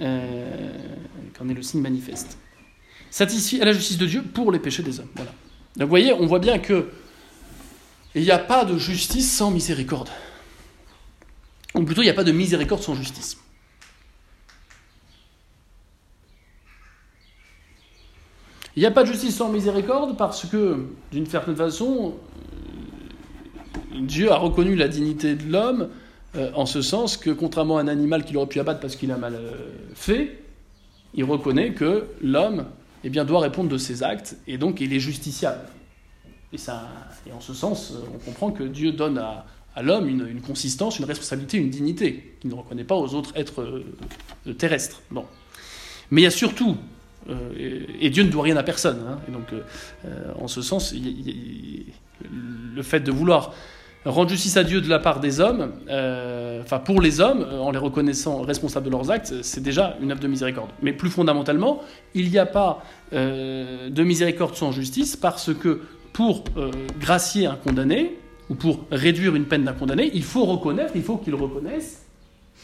euh, 0.02 0.74
qu'en 1.38 1.48
est 1.48 1.54
le 1.54 1.62
signe 1.62 1.82
manifeste. 1.82 2.38
Satisfie 3.10 3.62
à 3.62 3.66
la 3.66 3.72
justice 3.72 3.98
de 3.98 4.06
Dieu 4.06 4.24
pour 4.24 4.52
les 4.52 4.60
péchés 4.60 4.84
des 4.84 5.00
hommes. 5.00 5.10
Voilà. 5.16 5.32
Donc 5.78 5.86
vous 5.86 5.90
voyez, 5.90 6.14
on 6.14 6.26
voit 6.26 6.40
bien 6.40 6.60
que 6.60 6.90
il 8.14 8.24
n'y 8.24 8.32
a 8.32 8.40
pas 8.40 8.66
de 8.66 8.78
justice 8.78 9.32
sans 9.32 9.52
miséricorde. 9.52 10.10
Ou 11.74 11.84
plutôt, 11.84 12.02
il 12.02 12.06
n'y 12.06 12.12
a 12.12 12.14
pas 12.14 12.24
de 12.24 12.32
miséricorde 12.32 12.82
sans 12.82 12.96
justice. 12.96 13.38
Il 18.76 18.82
n'y 18.82 18.86
a 18.86 18.92
pas 18.92 19.04
de 19.04 19.08
justice 19.08 19.38
sans 19.38 19.50
miséricorde 19.50 20.18
parce 20.18 20.46
que, 20.46 20.88
d'une 21.12 21.26
certaine 21.26 21.56
façon, 21.56 22.16
Dieu 23.98 24.32
a 24.32 24.38
reconnu 24.38 24.76
la 24.76 24.90
dignité 24.90 25.36
de 25.36 25.50
l'homme 25.50 25.90
euh, 26.36 26.52
en 26.56 26.66
ce 26.66 26.82
sens 26.82 27.16
que, 27.16 27.30
contrairement 27.30 27.78
à 27.78 27.82
un 27.82 27.88
animal 27.88 28.26
qu'il 28.26 28.36
aurait 28.36 28.48
pu 28.48 28.60
abattre 28.60 28.82
parce 28.82 28.98
qu'il 28.98 29.12
a 29.12 29.18
mal 29.18 29.36
euh, 29.36 29.52
fait, 29.94 30.44
il 31.14 31.24
reconnaît 31.24 31.74
que 31.74 32.08
l'homme 32.22 32.66
eh 33.06 33.10
bien, 33.10 33.24
doit 33.24 33.40
répondre 33.40 33.70
de 33.70 33.78
ses 33.78 34.04
actes 34.04 34.36
et 34.48 34.58
donc 34.58 34.82
il 34.82 34.92
est 34.92 35.00
justiciable. 35.00 35.62
Et, 36.52 36.58
ça, 36.58 36.90
et 37.28 37.32
en 37.32 37.40
ce 37.40 37.54
sens, 37.54 37.94
on 38.14 38.18
comprend 38.18 38.52
que 38.52 38.64
Dieu 38.64 38.92
donne 38.92 39.18
à, 39.18 39.46
l'homme 39.82 40.10
une, 40.10 40.42
consistance, 40.42 41.00
une 41.00 41.06
responsabilité, 41.06 41.58
une 41.58 41.70
dignité 41.70 42.38
qu'il 42.42 42.50
ne 42.50 42.56
reconnaît 42.56 42.84
pas 42.84 42.96
aux 42.96 43.14
autres 43.14 43.32
êtres 43.38 43.62
euh, 43.62 44.54
terrestres. 44.54 45.02
Bon. 45.12 45.26
Mais 46.12 46.22
il 46.22 46.24
y 46.26 46.28
a 46.28 46.32
surtout, 46.32 46.78
et, 47.58 48.10
Dieu 48.10 48.24
ne 48.24 48.30
doit 48.30 48.44
rien 48.44 48.58
à 48.58 48.64
personne, 48.64 49.00
hein, 49.08 49.20
et 49.28 49.32
donc 49.32 49.54
en 50.40 50.48
ce 50.48 50.62
sens, 50.62 50.94
le 50.94 52.84
fait 52.84 53.00
de 53.00 53.12
vouloir 53.12 53.54
rendre 54.06 54.30
justice 54.30 54.56
à 54.58 54.64
Dieu 54.64 54.82
de 54.82 54.90
la 54.90 55.00
part 55.00 55.20
des 55.20 55.40
hommes, 55.40 55.74
euh, 55.90 56.62
enfin 56.62 56.80
pour 56.80 57.02
les 57.02 57.22
hommes, 57.22 57.42
euh, 57.42 57.60
en 57.60 57.72
les 57.72 57.80
reconnaissant 57.80 58.42
responsables 58.42 58.86
de 58.86 58.92
leurs 58.92 59.10
actes, 59.12 59.34
c'est 59.42 59.62
déjà 59.62 59.98
une 60.02 60.12
œuvre 60.12 60.22
de 60.22 60.28
miséricorde. 60.28 60.70
Mais 60.82 60.94
plus 60.94 61.10
fondamentalement, 61.10 61.82
il 62.14 62.30
n'y 62.30 62.38
a 62.38 62.46
pas 62.46 62.84
euh, 63.14 63.90
de 63.90 64.04
miséricorde 64.04 64.56
sans 64.56 64.72
justice 64.72 65.16
parce 65.16 65.54
que 65.54 65.82
pour 66.14 66.46
gracier 66.98 67.46
un 67.46 67.56
condamné, 67.56 68.18
ou 68.50 68.56
pour 68.56 68.86
réduire 68.92 69.36
une 69.36 69.46
peine 69.46 69.64
d'un 69.64 69.74
condamné, 69.74 70.12
il 70.14 70.24
faut 70.24 70.46
reconnaître, 70.46 70.94
il 70.96 71.04
faut 71.04 71.18
qu'il 71.18 71.36
reconnaisse, 71.36 72.06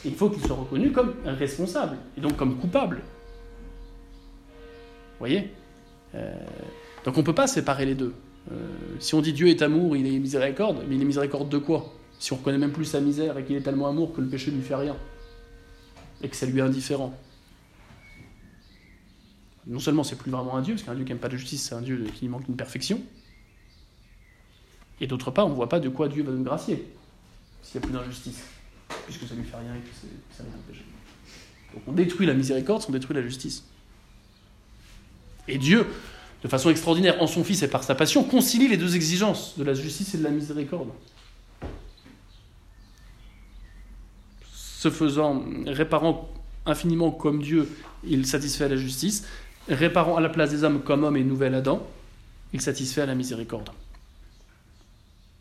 il 0.05 0.14
faut 0.14 0.30
qu'il 0.30 0.45
soit 0.45 0.55
reconnu 0.55 0.91
comme 0.91 1.16
responsable, 1.26 1.97
et 2.18 2.22
donc 2.22 2.38
comme 2.38 2.55
coupable. 2.55 3.01
Voyez? 5.22 5.53
Donc 7.05 7.15
on 7.15 7.19
ne 7.19 7.26
peut 7.26 7.36
pas 7.36 7.45
séparer 7.45 7.86
les 7.86 7.93
deux. 7.93 8.15
Euh, 8.51 8.67
si 8.97 9.13
on 9.13 9.22
dit 9.22 9.34
Dieu 9.34 9.49
est 9.49 9.61
amour, 9.61 9.95
il 9.95 10.07
est 10.07 10.17
miséricorde, 10.17 10.84
mais 10.88 10.95
il 10.95 11.01
est 11.03 11.05
miséricorde 11.05 11.47
de 11.47 11.59
quoi? 11.59 11.93
Si 12.17 12.34
on 12.34 12.38
reconnaît 12.38 12.57
même 12.57 12.72
plus 12.72 12.86
sa 12.86 12.99
misère 12.99 13.38
et 13.38 13.45
qu'il 13.45 13.55
est 13.55 13.61
tellement 13.61 13.88
amour 13.88 14.15
que 14.15 14.22
le 14.22 14.28
péché 14.28 14.49
ne 14.49 14.57
lui 14.57 14.63
fait 14.63 14.74
rien, 14.74 14.97
et 16.24 16.28
que 16.28 16.36
ça 16.36 16.47
lui 16.47 16.57
est 16.57 16.63
indifférent. 16.63 17.15
Non 19.67 19.78
seulement 19.78 20.03
c'est 20.03 20.15
plus 20.15 20.32
vraiment 20.32 20.57
un 20.57 20.63
Dieu, 20.63 20.74
parce 20.74 20.84
qu'un 20.84 20.95
Dieu 20.95 21.03
qui 21.03 21.11
n'aime 21.11 21.19
pas 21.19 21.30
de 21.30 21.38
justice, 21.38 21.61
c'est 21.69 21.76
un 21.76 21.82
Dieu 21.82 22.03
qui 22.15 22.28
manque 22.28 22.45
d'une 22.47 22.55
perfection, 22.55 22.99
et 24.99 25.05
d'autre 25.05 25.30
part, 25.30 25.45
on 25.45 25.49
ne 25.49 25.55
voit 25.55 25.69
pas 25.69 25.80
de 25.80 25.89
quoi 25.89 26.09
Dieu 26.09 26.24
va 26.24 26.32
nous 26.32 26.43
gracier, 26.43 26.91
s'il 27.61 27.80
n'y 27.80 27.86
a 27.86 27.88
plus 27.88 27.93
d'injustice, 27.93 28.43
puisque 29.05 29.28
ça 29.28 29.36
ne 29.36 29.41
lui 29.41 29.47
fait 29.47 29.57
rien 29.57 29.76
et 29.76 29.80
que 29.82 30.36
ça 30.36 30.41
rien 30.41 30.51
péché. 30.67 30.84
Donc 31.76 31.84
on 31.86 31.91
détruit 31.91 32.26
la 32.26 32.34
miséricorde, 32.34 32.84
on 32.89 32.91
détruit 32.91 33.15
la 33.15 33.22
justice. 33.22 33.63
Et 35.48 35.58
Dieu, 35.58 35.88
de 36.44 36.48
façon 36.48 36.70
extraordinaire 36.70 37.22
en 37.22 37.28
son 37.28 37.44
Fils 37.44 37.62
et 37.64 37.68
par 37.68 37.84
sa 37.84 37.96
passion, 37.96 38.24
concilie 38.24 38.68
les 38.68 38.78
deux 38.78 38.96
exigences 38.96 39.58
de 39.58 39.64
la 39.64 39.74
justice 39.74 40.14
et 40.16 40.18
de 40.18 40.24
la 40.24 40.30
miséricorde. 40.30 40.89
Se 44.52 44.89
faisant, 44.89 45.44
réparant 45.68 46.30
infiniment 46.66 47.12
comme 47.12 47.42
Dieu, 47.42 47.70
il 48.04 48.26
satisfait 48.26 48.66
à 48.66 48.70
la 48.70 48.78
justice, 48.78 49.28
réparant 49.70 50.18
à 50.18 50.22
la 50.22 50.30
place 50.30 50.52
des 50.52 50.64
hommes 50.64 50.82
comme 50.82 51.04
homme 51.04 51.18
et 51.18 51.24
nouvel 51.24 51.56
Adam, 51.56 51.88
il 52.54 52.62
satisfait 52.62 53.02
à 53.02 53.06
la 53.06 53.16
miséricorde. 53.16 53.70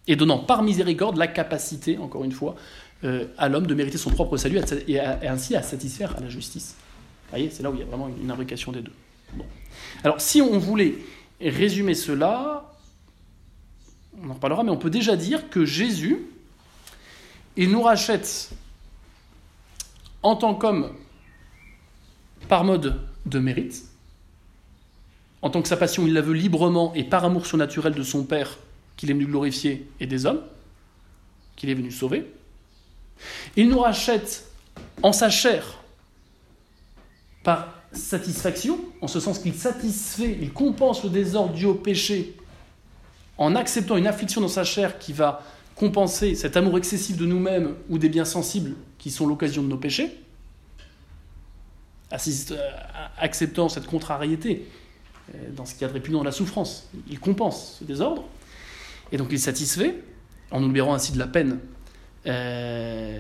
Et 0.07 0.17
donnant 0.17 0.39
par 0.39 0.63
miséricorde 0.63 1.17
la 1.17 1.27
capacité, 1.27 1.99
encore 1.99 2.25
une 2.25 2.33
fois, 2.33 2.57
euh, 3.05 3.27
à 3.39 3.49
l'homme 3.49 3.67
de 3.67 3.75
mériter 3.75 3.99
son 3.99 4.11
propre 4.11 4.37
salut 4.37 4.61
et, 4.89 5.01
ainsi 5.01 5.57
à 5.57 5.63
satisfaire 5.63 6.17
à 6.17 6.21
la 6.21 6.29
justice. 6.29 6.75
Vous 6.79 7.31
voyez, 7.31 7.51
c'est 7.51 7.63
là 7.63 7.71
où 7.71 7.75
il 7.75 7.81
y 7.81 7.83
a 7.83 7.87
vraiment 7.87 8.09
une 8.09 8.31
imbrication 8.31 8.73
des 8.73 8.83
deux. 8.83 8.93
Alors, 10.05 10.21
si 10.21 10.41
on 10.41 10.59
voulait 10.59 10.99
résumer 11.41 11.95
cela, 11.95 12.71
on 14.23 14.31
en 14.31 14.35
reparlera, 14.35 14.63
mais 14.63 14.71
on 14.71 14.77
peut 14.77 14.91
déjà 14.91 15.17
dire 15.17 15.49
que 15.51 15.65
Jésus, 15.65 16.19
il 17.57 17.71
nous 17.71 17.83
rachète 17.83 18.51
en 20.23 20.37
tant 20.37 20.55
qu'homme 20.55 20.93
par 22.49 22.65
mode 22.65 23.01
de 23.27 23.39
mérite, 23.39 23.85
en 25.43 25.51
tant 25.51 25.63
que 25.63 25.69
sa 25.69 25.77
passion, 25.77 26.07
il 26.07 26.13
la 26.13 26.21
veut 26.21 26.35
librement 26.35 26.93
et 26.95 27.05
par 27.05 27.25
amour 27.25 27.47
surnaturel 27.47 27.95
de 27.95 28.03
son 28.03 28.25
Père, 28.25 28.59
qu'il 28.97 29.11
est 29.11 29.15
venu 29.15 29.27
glorifier, 29.27 29.89
et 30.01 30.07
des 30.07 30.27
hommes, 30.27 30.43
qu'il 31.57 31.71
est 31.71 31.75
venu 31.75 31.91
sauver. 31.91 32.31
Il 33.57 33.69
nous 33.69 33.79
rachète 33.79 34.51
en 35.03 35.13
sa 35.13 35.31
chair 35.31 35.79
par 37.43 37.80
satisfaction, 37.93 38.79
en 39.01 39.09
ce 39.09 39.21
sens 39.21 39.39
qu'il 39.39 39.55
satisfait, 39.55 40.39
il 40.41 40.53
compense 40.53 41.03
le 41.03 41.11
désordre 41.11 41.55
dû 41.55 41.67
au 41.67 41.75
péché 41.75 42.37
en 43.41 43.57
acceptant 43.57 43.97
une 43.97 44.07
affliction 44.07 44.41
dans 44.41 44.49
sa 44.49 44.65
chair 44.65 44.99
qui 44.99 45.13
va 45.13 45.43
compenser 45.75 46.35
cet 46.35 46.59
amour 46.59 46.77
excessif 46.77 47.17
de 47.17 47.25
nous-mêmes 47.25 47.75
ou 47.89 47.99
des 47.99 48.11
biens 48.11 48.27
sensibles 48.27 48.77
qui 48.99 49.11
sont 49.11 49.27
l'occasion 49.27 49.63
de 49.63 49.69
nos 49.69 49.79
péchés, 49.79 50.15
euh, 52.13 52.71
acceptant 53.17 53.71
cette 53.71 53.87
contrariété 53.87 54.67
euh, 55.35 55.51
dans 55.57 55.65
ce 55.65 55.75
qui 55.75 55.85
a 55.87 55.89
de 55.89 55.95
répugnant 55.95 56.23
la 56.23 56.33
souffrance. 56.33 56.91
Il 57.09 57.19
compense 57.19 57.79
ce 57.79 57.85
désordre, 57.85 58.25
et 59.11 59.17
donc 59.17 59.29
il 59.31 59.41
satisfait, 59.41 60.03
en 60.51 60.61
nous 60.61 60.67
libérant 60.67 60.93
ainsi 60.93 61.13
de 61.13 61.19
la 61.19 61.27
peine, 61.27 61.61
euh, 62.27 63.19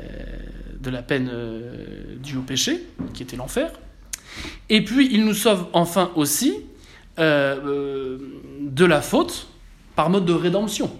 de 0.78 0.90
la 0.90 1.02
peine 1.02 1.30
due 2.22 2.36
au 2.36 2.42
péché, 2.42 2.84
qui 3.14 3.22
était 3.22 3.36
l'enfer, 3.36 3.72
et 4.68 4.84
puis 4.84 5.08
il 5.12 5.24
nous 5.24 5.34
sauve 5.34 5.66
enfin 5.72 6.12
aussi 6.14 6.54
euh, 7.20 7.60
euh, 7.66 8.18
de 8.60 8.84
la 8.86 9.02
faute 9.02 9.48
par 9.94 10.08
mode 10.08 10.24
de 10.24 10.32
rédemption, 10.32 10.90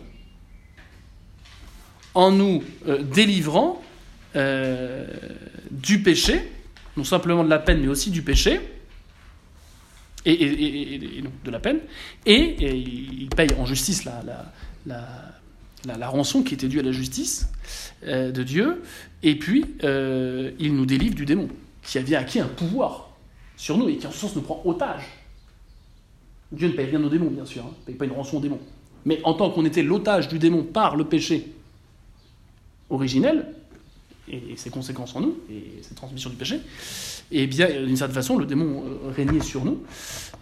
en 2.12 2.31
nous 2.33 2.62
euh, 2.89 3.03
délivrant 3.03 3.83
du 5.70 6.03
péché, 6.03 6.43
non 6.97 7.05
simplement 7.05 7.43
de 7.43 7.49
la 7.49 7.59
peine, 7.59 7.81
mais 7.81 7.89
aussi 7.89 8.11
du 8.11 8.22
péché, 8.22 8.61
et, 10.24 11.20
donc 11.22 11.33
de 11.43 11.51
la 11.51 11.59
peine, 11.59 11.81
et, 12.26 12.68
il 12.68 13.28
paye 13.31 13.49
en 13.59 13.66
justice 13.66 14.05
la, 14.05 16.09
rançon 16.09 16.45
qui 16.45 16.55
était 16.55 16.68
due 16.68 16.78
à 16.78 16.85
la 16.85 16.93
justice 16.93 17.49
de 18.07 18.43
Dieu, 18.45 18.85
et 19.24 19.37
puis 19.37 19.64
il 19.83 20.76
nous 20.76 20.87
délivre 20.87 21.16
du 21.16 21.24
démon, 21.24 21.49
qui 21.83 21.99
avait 21.99 22.14
acquis 22.14 22.39
un 22.39 22.47
pouvoir 22.47 23.09
sur 23.61 23.76
nous 23.76 23.90
et 23.90 23.96
qui 23.98 24.06
en 24.06 24.11
ce 24.11 24.16
sens 24.16 24.34
nous 24.34 24.40
prend 24.40 24.62
otage. 24.64 25.04
Dieu 26.50 26.68
ne 26.68 26.72
paye 26.72 26.86
rien 26.86 27.04
aux 27.04 27.11
démons, 27.11 27.30
bien 27.30 27.44
sûr, 27.44 27.62
hein. 27.62 27.72
il 27.76 27.80
ne 27.80 27.84
paye 27.84 27.94
pas 27.94 28.06
une 28.06 28.12
rançon 28.12 28.38
aux 28.38 28.40
démons. 28.40 28.58
Mais 29.04 29.20
en 29.22 29.34
tant 29.34 29.50
qu'on 29.50 29.66
était 29.66 29.82
l'otage 29.82 30.28
du 30.28 30.38
démon 30.38 30.62
par 30.62 30.96
le 30.96 31.04
péché 31.04 31.52
originel, 32.88 33.54
et 34.28 34.56
ses 34.56 34.70
conséquences 34.70 35.14
en 35.14 35.20
nous, 35.20 35.36
et 35.50 35.82
cette 35.82 35.96
transmission 35.96 36.30
du 36.30 36.36
péché, 36.36 36.56
et 37.32 37.42
eh 37.42 37.46
bien, 37.46 37.68
d'une 37.84 37.96
certaine 37.96 38.14
façon, 38.14 38.38
le 38.38 38.46
démon 38.46 38.82
euh, 38.86 39.11
régnait 39.11 39.40
sur 39.40 39.64
nous. 39.64 39.82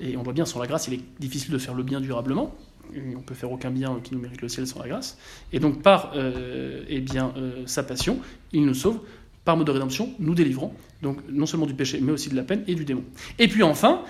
Et 0.01 0.17
on 0.17 0.23
voit 0.23 0.33
bien, 0.33 0.47
sans 0.47 0.61
la 0.61 0.69
grâce, 0.69 0.87
il 0.87 0.95
est 0.95 1.03
difficile 1.19 1.51
de 1.51 1.59
faire 1.59 1.75
le 1.75 1.83
bien 1.83 2.01
durablement. 2.01 2.55
Et 2.95 3.17
on 3.17 3.21
peut 3.21 3.35
faire 3.35 3.51
aucun 3.51 3.71
bien 3.71 3.99
qui 4.03 4.15
nous 4.15 4.21
mérite 4.21 4.41
le 4.41 4.49
ciel 4.49 4.67
sans 4.67 4.81
la 4.81 4.89
grâce. 4.89 5.19
Et 5.53 5.59
donc, 5.59 5.83
par 5.83 6.13
euh, 6.15 6.85
eh 6.89 7.01
bien, 7.01 7.35
euh, 7.37 7.65
sa 7.67 7.83
passion, 7.83 8.21
il 8.53 8.65
nous 8.65 8.75
sauve 8.75 9.01
par 9.49 9.57
mode 9.57 9.67
de 9.67 9.73
rédemption, 9.73 10.13
nous 10.19 10.35
délivrons, 10.35 10.75
donc 11.01 11.21
non 11.31 11.47
seulement 11.47 11.65
du 11.65 11.73
péché, 11.73 12.01
mais 12.03 12.13
aussi 12.13 12.29
de 12.29 12.37
la 12.37 12.43
peine 12.43 12.65
et 12.67 12.75
du 12.75 12.85
démon. 12.85 13.03
Et 13.39 13.49
puis 13.49 13.63
enfin, 13.63 14.03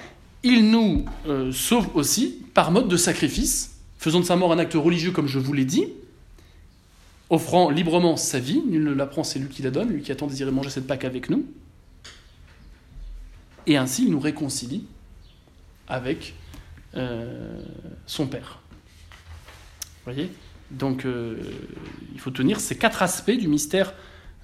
il 0.42 0.68
nous 0.68 1.04
euh, 1.28 1.52
sauve 1.52 1.94
aussi 1.94 2.44
par 2.54 2.72
mode 2.72 2.88
de 2.88 2.96
sacrifice, 2.96 3.78
faisant 3.98 4.18
de 4.18 4.24
sa 4.24 4.34
mort 4.34 4.52
un 4.52 4.58
acte 4.58 4.74
religieux, 4.74 5.12
comme 5.12 5.28
je 5.28 5.38
vous 5.38 5.52
l'ai 5.52 5.64
dit, 5.64 5.92
offrant 7.30 7.70
librement 7.70 8.16
sa 8.16 8.40
vie, 8.40 8.60
nul 8.66 8.82
ne 8.82 8.92
la 8.92 9.06
prend, 9.06 9.22
c'est 9.22 9.38
lui 9.38 9.46
qui 9.46 9.62
la 9.62 9.70
donne, 9.70 9.90
lui 9.90 10.02
qui 10.02 10.10
attend 10.10 10.26
désirer 10.26 10.50
manger 10.50 10.70
cette 10.70 10.88
Pâque 10.88 11.04
avec 11.04 11.30
nous. 11.30 11.46
Et 13.68 13.76
ainsi, 13.76 14.06
il 14.06 14.10
nous 14.10 14.18
réconcilie 14.18 14.86
avec 15.86 16.34
euh, 16.96 17.62
son 18.06 18.26
Père. 18.26 18.58
Vous 20.04 20.12
voyez? 20.12 20.32
Donc, 20.72 21.04
euh, 21.04 21.36
il 22.12 22.18
faut 22.18 22.32
tenir 22.32 22.58
ces 22.58 22.76
quatre 22.76 23.04
aspects 23.04 23.30
du 23.30 23.46
mystère 23.46 23.94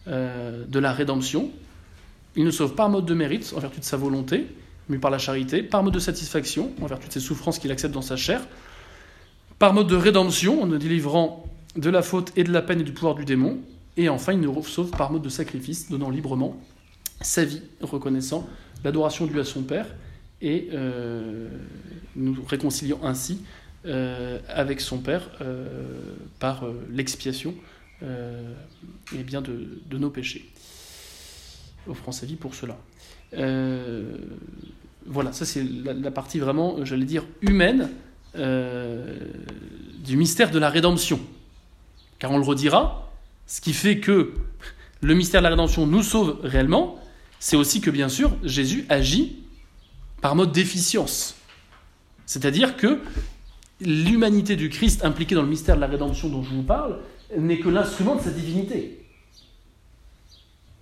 euh, 0.07 0.65
de 0.69 0.79
la 0.79 0.93
rédemption. 0.93 1.51
Il 2.37 2.45
nous 2.45 2.53
sauve 2.53 2.75
par 2.75 2.91
mode 2.91 3.07
de 3.07 3.15
mérite, 3.15 3.55
en 3.57 3.61
vertu 3.61 3.81
de 3.81 3.85
sa 3.87 3.97
volonté, 3.97 4.47
mais 4.91 4.99
par 4.99 5.11
la 5.11 5.17
charité, 5.17 5.63
par 5.63 5.83
mode 5.83 5.95
de 5.95 5.99
satisfaction, 5.99 6.73
en 6.83 6.87
vertu 6.87 7.09
de 7.09 7.13
ses 7.13 7.21
souffrances 7.21 7.59
qu'il 7.59 7.73
accepte 7.73 7.95
dans 7.95 8.03
sa 8.03 8.17
chair, 8.17 8.47
par 9.59 9.73
mode 9.73 9.87
de 9.87 9.97
rédemption, 9.97 10.63
en 10.63 10.67
nous 10.67 10.77
délivrant 10.77 11.47
de 11.77 11.89
la 11.89 12.03
faute 12.03 12.33
et 12.37 12.45
de 12.45 12.53
la 12.53 12.61
peine 12.61 12.81
et 12.81 12.85
du 12.85 12.93
pouvoir 12.93 13.15
du 13.15 13.25
démon. 13.25 13.61
Et 13.97 14.11
enfin, 14.11 14.35
il 14.35 14.41
nous 14.41 14.63
sauve 14.65 14.91
par 14.91 15.11
mode 15.11 15.23
de 15.23 15.31
sacrifice, 15.31 15.89
donnant 15.91 16.11
librement 16.11 16.61
sa 17.23 17.45
vie, 17.45 17.63
reconnaissant 17.81 18.47
l'adoration 18.85 19.25
due 19.25 19.41
à 19.41 19.45
son 19.45 19.63
Père 19.63 19.87
et 20.43 20.69
euh, 20.75 21.49
nous 22.15 22.37
réconciliant 22.47 23.01
ainsi 23.03 23.41
euh, 23.87 24.39
avec 24.49 24.83
son 24.83 24.99
Père 24.99 25.31
par 26.41 26.65
l'expiation 26.91 27.55
et 28.05 29.23
bien 29.23 29.41
de, 29.43 29.99
nos 29.99 30.11
péchés, 30.11 30.51
offrant 31.89 32.13
sa 32.13 32.27
vie 32.27 32.37
pour 32.37 32.55
cela. 32.55 32.79
voilà, 35.07 35.33
ça 35.33 35.45
c'est 35.45 35.65
la, 35.65 36.11
partie 36.11 36.39
vraiment, 36.39 36.85
j'allais 36.85 37.07
dire, 37.07 37.25
humaine 37.41 37.91
du 38.35 40.17
mystère 40.17 40.51
de 40.51 40.59
la 40.59 40.69
rédemption. 40.69 41.21
Car 42.19 42.31
on 42.31 42.39
le 42.39 42.45
redira, 42.45 43.13
ce 43.47 43.61
qui 43.61 43.73
fait 43.73 43.99
que 43.99 44.35
le 45.01 45.15
mystère 45.15 45.41
de 45.41 45.45
la 45.45 45.51
rédemption 45.51 45.87
nous 45.87 46.03
sauve 46.03 46.39
réellement, 46.43 46.99
c'est 47.39 47.57
aussi 47.57 47.81
que 47.81 47.91
bien 47.91 48.09
sûr 48.09 48.37
Jésus 48.43 48.87
agit 48.89 49.37
par 50.23 50.35
mode 50.35 50.53
d'efficience. 50.53 51.37
C'est-à-dire 52.25 52.77
que 52.77 53.01
l'humanité 53.81 54.57
du 54.57 54.71
Christ 54.71 55.05
impliquée 55.05 55.35
dans 55.35 55.43
le 55.43 55.49
mystère 55.49 55.77
de 55.77 55.83
la 55.83 55.87
rédemption 55.87 56.29
dont 56.29 56.43
je 56.43 56.51
vous 56.51 56.63
parle 56.63 57.01
n'est 57.39 57.59
que 57.59 57.69
l'instrument 57.69 58.17
de 58.17 58.23
sa 58.23 58.31
divinité, 58.31 59.05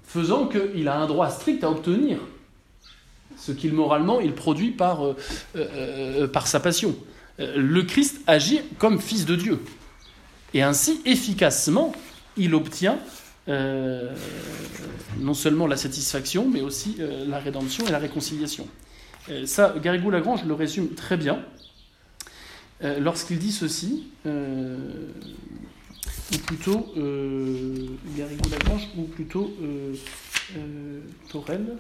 faisant 0.04 0.46
qu'il 0.46 0.88
a 0.88 0.98
un 0.98 1.06
droit 1.06 1.30
strict 1.30 1.64
à 1.64 1.70
obtenir 1.70 2.18
ce 3.42 3.52
qu'il 3.52 3.72
moralement 3.72 4.20
il 4.20 4.34
produit 4.34 4.70
par, 4.70 5.04
euh, 5.04 5.16
euh, 5.56 6.28
euh, 6.28 6.40
sa 6.44 6.60
passion. 6.60 6.94
Le 7.38 7.82
Christ 7.82 8.20
agit 8.26 8.60
comme 8.78 9.00
fils 9.00 9.24
de 9.24 9.34
Dieu. 9.34 9.58
Et 10.54 10.62
ainsi, 10.62 11.00
efficacement, 11.06 11.92
il 12.36 12.54
obtient 12.54 12.98
non 13.48 15.34
seulement 15.34 15.66
la 15.66 15.76
satisfaction, 15.76 16.48
mais 16.48 16.60
aussi 16.60 16.98
la 17.26 17.38
rédemption 17.40 17.84
et 17.86 17.90
la 17.90 17.98
réconciliation. 17.98 18.68
Ça, 19.46 19.74
Garrigou-Lagrange 19.82 20.44
le 20.44 20.54
résume 20.54 20.90
très 20.90 21.16
bien 21.16 21.42
lorsqu'il 22.82 23.38
dit 23.38 23.50
ceci, 23.50 24.04
ou 26.32 26.38
plutôt 26.38 26.92
Garrigou-Lagrange, 28.16 28.88
ou 28.96 29.02
plutôt 29.02 29.52
Torel. 31.28 31.76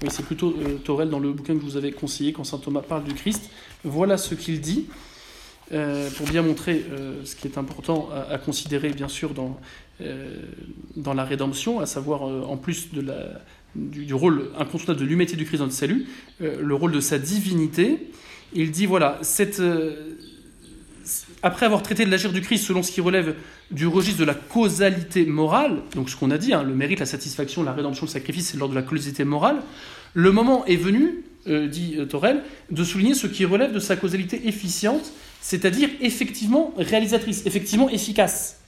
Oui, 0.00 0.08
c'est 0.10 0.24
plutôt 0.24 0.54
Torel 0.84 1.10
dans 1.10 1.18
le 1.18 1.32
bouquin 1.32 1.54
que 1.54 1.60
je 1.60 1.64
vous 1.64 1.76
avais 1.76 1.92
conseillé 1.92 2.32
quand 2.32 2.44
saint 2.44 2.58
Thomas 2.58 2.82
parle 2.82 3.04
du 3.04 3.14
Christ. 3.14 3.50
Voilà 3.84 4.16
ce 4.16 4.34
qu'il 4.34 4.60
dit. 4.60 4.86
pour 5.70 6.26
bien 6.28 6.42
montrer 6.42 6.84
ce 7.24 7.34
qui 7.34 7.48
est 7.48 7.58
important 7.58 8.10
à 8.30 8.38
considérer, 8.38 8.90
bien 8.90 9.08
sûr, 9.08 9.34
dans, 9.34 9.58
euh, 10.00 10.42
dans 10.94 11.12
la 11.12 11.24
rédemption, 11.24 11.80
à 11.80 11.86
savoir 11.86 12.28
euh, 12.28 12.44
en 12.44 12.56
plus 12.56 12.92
de 12.92 13.00
la, 13.00 13.40
du, 13.74 14.12
rôle 14.14 14.50
incontournable 14.58 15.00
de 15.00 15.04
l'humanité 15.04 15.36
du 15.36 15.44
Christ 15.44 15.58
dans 15.58 15.66
le 15.66 15.70
salut, 15.70 16.06
euh, 16.40 16.60
le 16.60 16.74
rôle 16.74 16.92
de 16.92 17.00
sa 17.00 17.18
divinité. 17.18 18.10
Il 18.52 18.70
dit 18.70 18.86
voilà, 18.86 19.18
cette, 19.22 19.60
après 21.42 21.66
avoir 21.66 21.82
traité 21.82 22.04
de 22.04 22.10
l'agir 22.10 22.32
du 22.32 22.40
Christ 22.40 22.64
selon 22.64 22.82
ce 22.82 22.90
qui 22.90 23.00
relève 23.00 23.34
du 23.70 23.86
registre 23.86 24.20
de 24.20 24.24
la 24.24 24.34
causalité 24.34 25.26
morale, 25.26 25.82
donc 25.94 26.08
ce 26.08 26.16
qu'on 26.16 26.30
a 26.30 26.38
dit, 26.38 26.54
hein, 26.54 26.62
le 26.62 26.74
mérite, 26.74 27.00
la 27.00 27.06
satisfaction, 27.06 27.62
la 27.62 27.72
rédemption, 27.72 28.06
le 28.06 28.10
sacrifice, 28.10 28.48
c'est 28.50 28.56
l'ordre 28.56 28.74
de 28.74 28.80
la 28.80 28.86
causalité 28.86 29.24
morale, 29.24 29.58
le 30.14 30.32
moment 30.32 30.64
est 30.64 30.76
venu, 30.76 31.24
dit 31.46 31.98
Torel, 32.08 32.42
de 32.70 32.84
souligner 32.84 33.12
ce 33.12 33.26
qui 33.26 33.44
relève 33.44 33.72
de 33.72 33.80
sa 33.80 33.96
causalité 33.96 34.48
efficiente, 34.48 35.12
c'est-à-dire 35.42 35.90
effectivement 36.00 36.72
réalisatrice, 36.78 37.44
effectivement 37.44 37.90
efficace. 37.90 38.58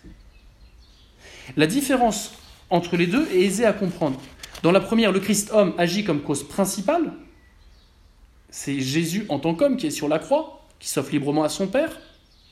La 1.56 1.66
différence 1.66 2.32
entre 2.68 2.96
les 2.96 3.06
deux 3.06 3.26
est 3.32 3.42
aisée 3.42 3.64
à 3.64 3.72
comprendre. 3.72 4.20
Dans 4.62 4.72
la 4.72 4.80
première, 4.80 5.12
le 5.12 5.20
Christ 5.20 5.50
homme 5.52 5.72
agit 5.78 6.04
comme 6.04 6.20
cause 6.20 6.42
principale. 6.42 7.12
C'est 8.50 8.80
Jésus 8.80 9.24
en 9.28 9.38
tant 9.38 9.54
qu'homme 9.54 9.76
qui 9.76 9.86
est 9.86 9.90
sur 9.90 10.08
la 10.08 10.18
croix, 10.18 10.66
qui 10.78 10.88
s'offre 10.88 11.12
librement 11.12 11.44
à 11.44 11.48
son 11.48 11.66
Père, 11.66 11.98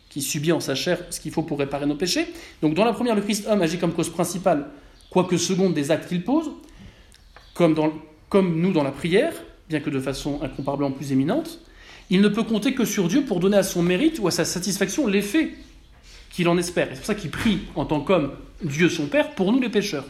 qui 0.08 0.22
subit 0.22 0.52
en 0.52 0.60
sa 0.60 0.74
chair 0.74 0.98
ce 1.10 1.20
qu'il 1.20 1.32
faut 1.32 1.42
pour 1.42 1.58
réparer 1.58 1.86
nos 1.86 1.96
péchés. 1.96 2.26
Donc 2.62 2.74
dans 2.74 2.84
la 2.84 2.92
première, 2.92 3.14
le 3.14 3.20
Christ 3.20 3.46
homme 3.46 3.60
agit 3.60 3.78
comme 3.78 3.92
cause 3.92 4.08
principale, 4.08 4.68
quoique 5.10 5.36
seconde 5.36 5.74
des 5.74 5.90
actes 5.90 6.08
qu'il 6.08 6.24
pose, 6.24 6.50
comme, 7.52 7.74
comme 8.28 8.60
nous 8.60 8.72
dans 8.72 8.84
la 8.84 8.92
prière, 8.92 9.34
bien 9.68 9.80
que 9.80 9.90
de 9.90 10.00
façon 10.00 10.40
incomparablement 10.42 10.92
plus 10.92 11.12
éminente. 11.12 11.58
Il 12.10 12.22
ne 12.22 12.28
peut 12.28 12.42
compter 12.42 12.74
que 12.74 12.86
sur 12.86 13.06
Dieu 13.08 13.24
pour 13.24 13.38
donner 13.38 13.58
à 13.58 13.62
son 13.62 13.82
mérite 13.82 14.18
ou 14.18 14.28
à 14.28 14.30
sa 14.30 14.46
satisfaction 14.46 15.06
l'effet 15.06 15.50
qu'il 16.30 16.48
en 16.48 16.56
espère. 16.56 16.88
C'est 16.90 16.96
pour 16.96 17.06
ça 17.06 17.14
qu'il 17.14 17.30
prie 17.30 17.60
en 17.74 17.84
tant 17.84 18.00
qu'homme 18.00 18.32
Dieu 18.62 18.88
son 18.88 19.08
Père 19.08 19.34
pour 19.34 19.52
nous 19.52 19.60
les 19.60 19.68
pécheurs. 19.68 20.06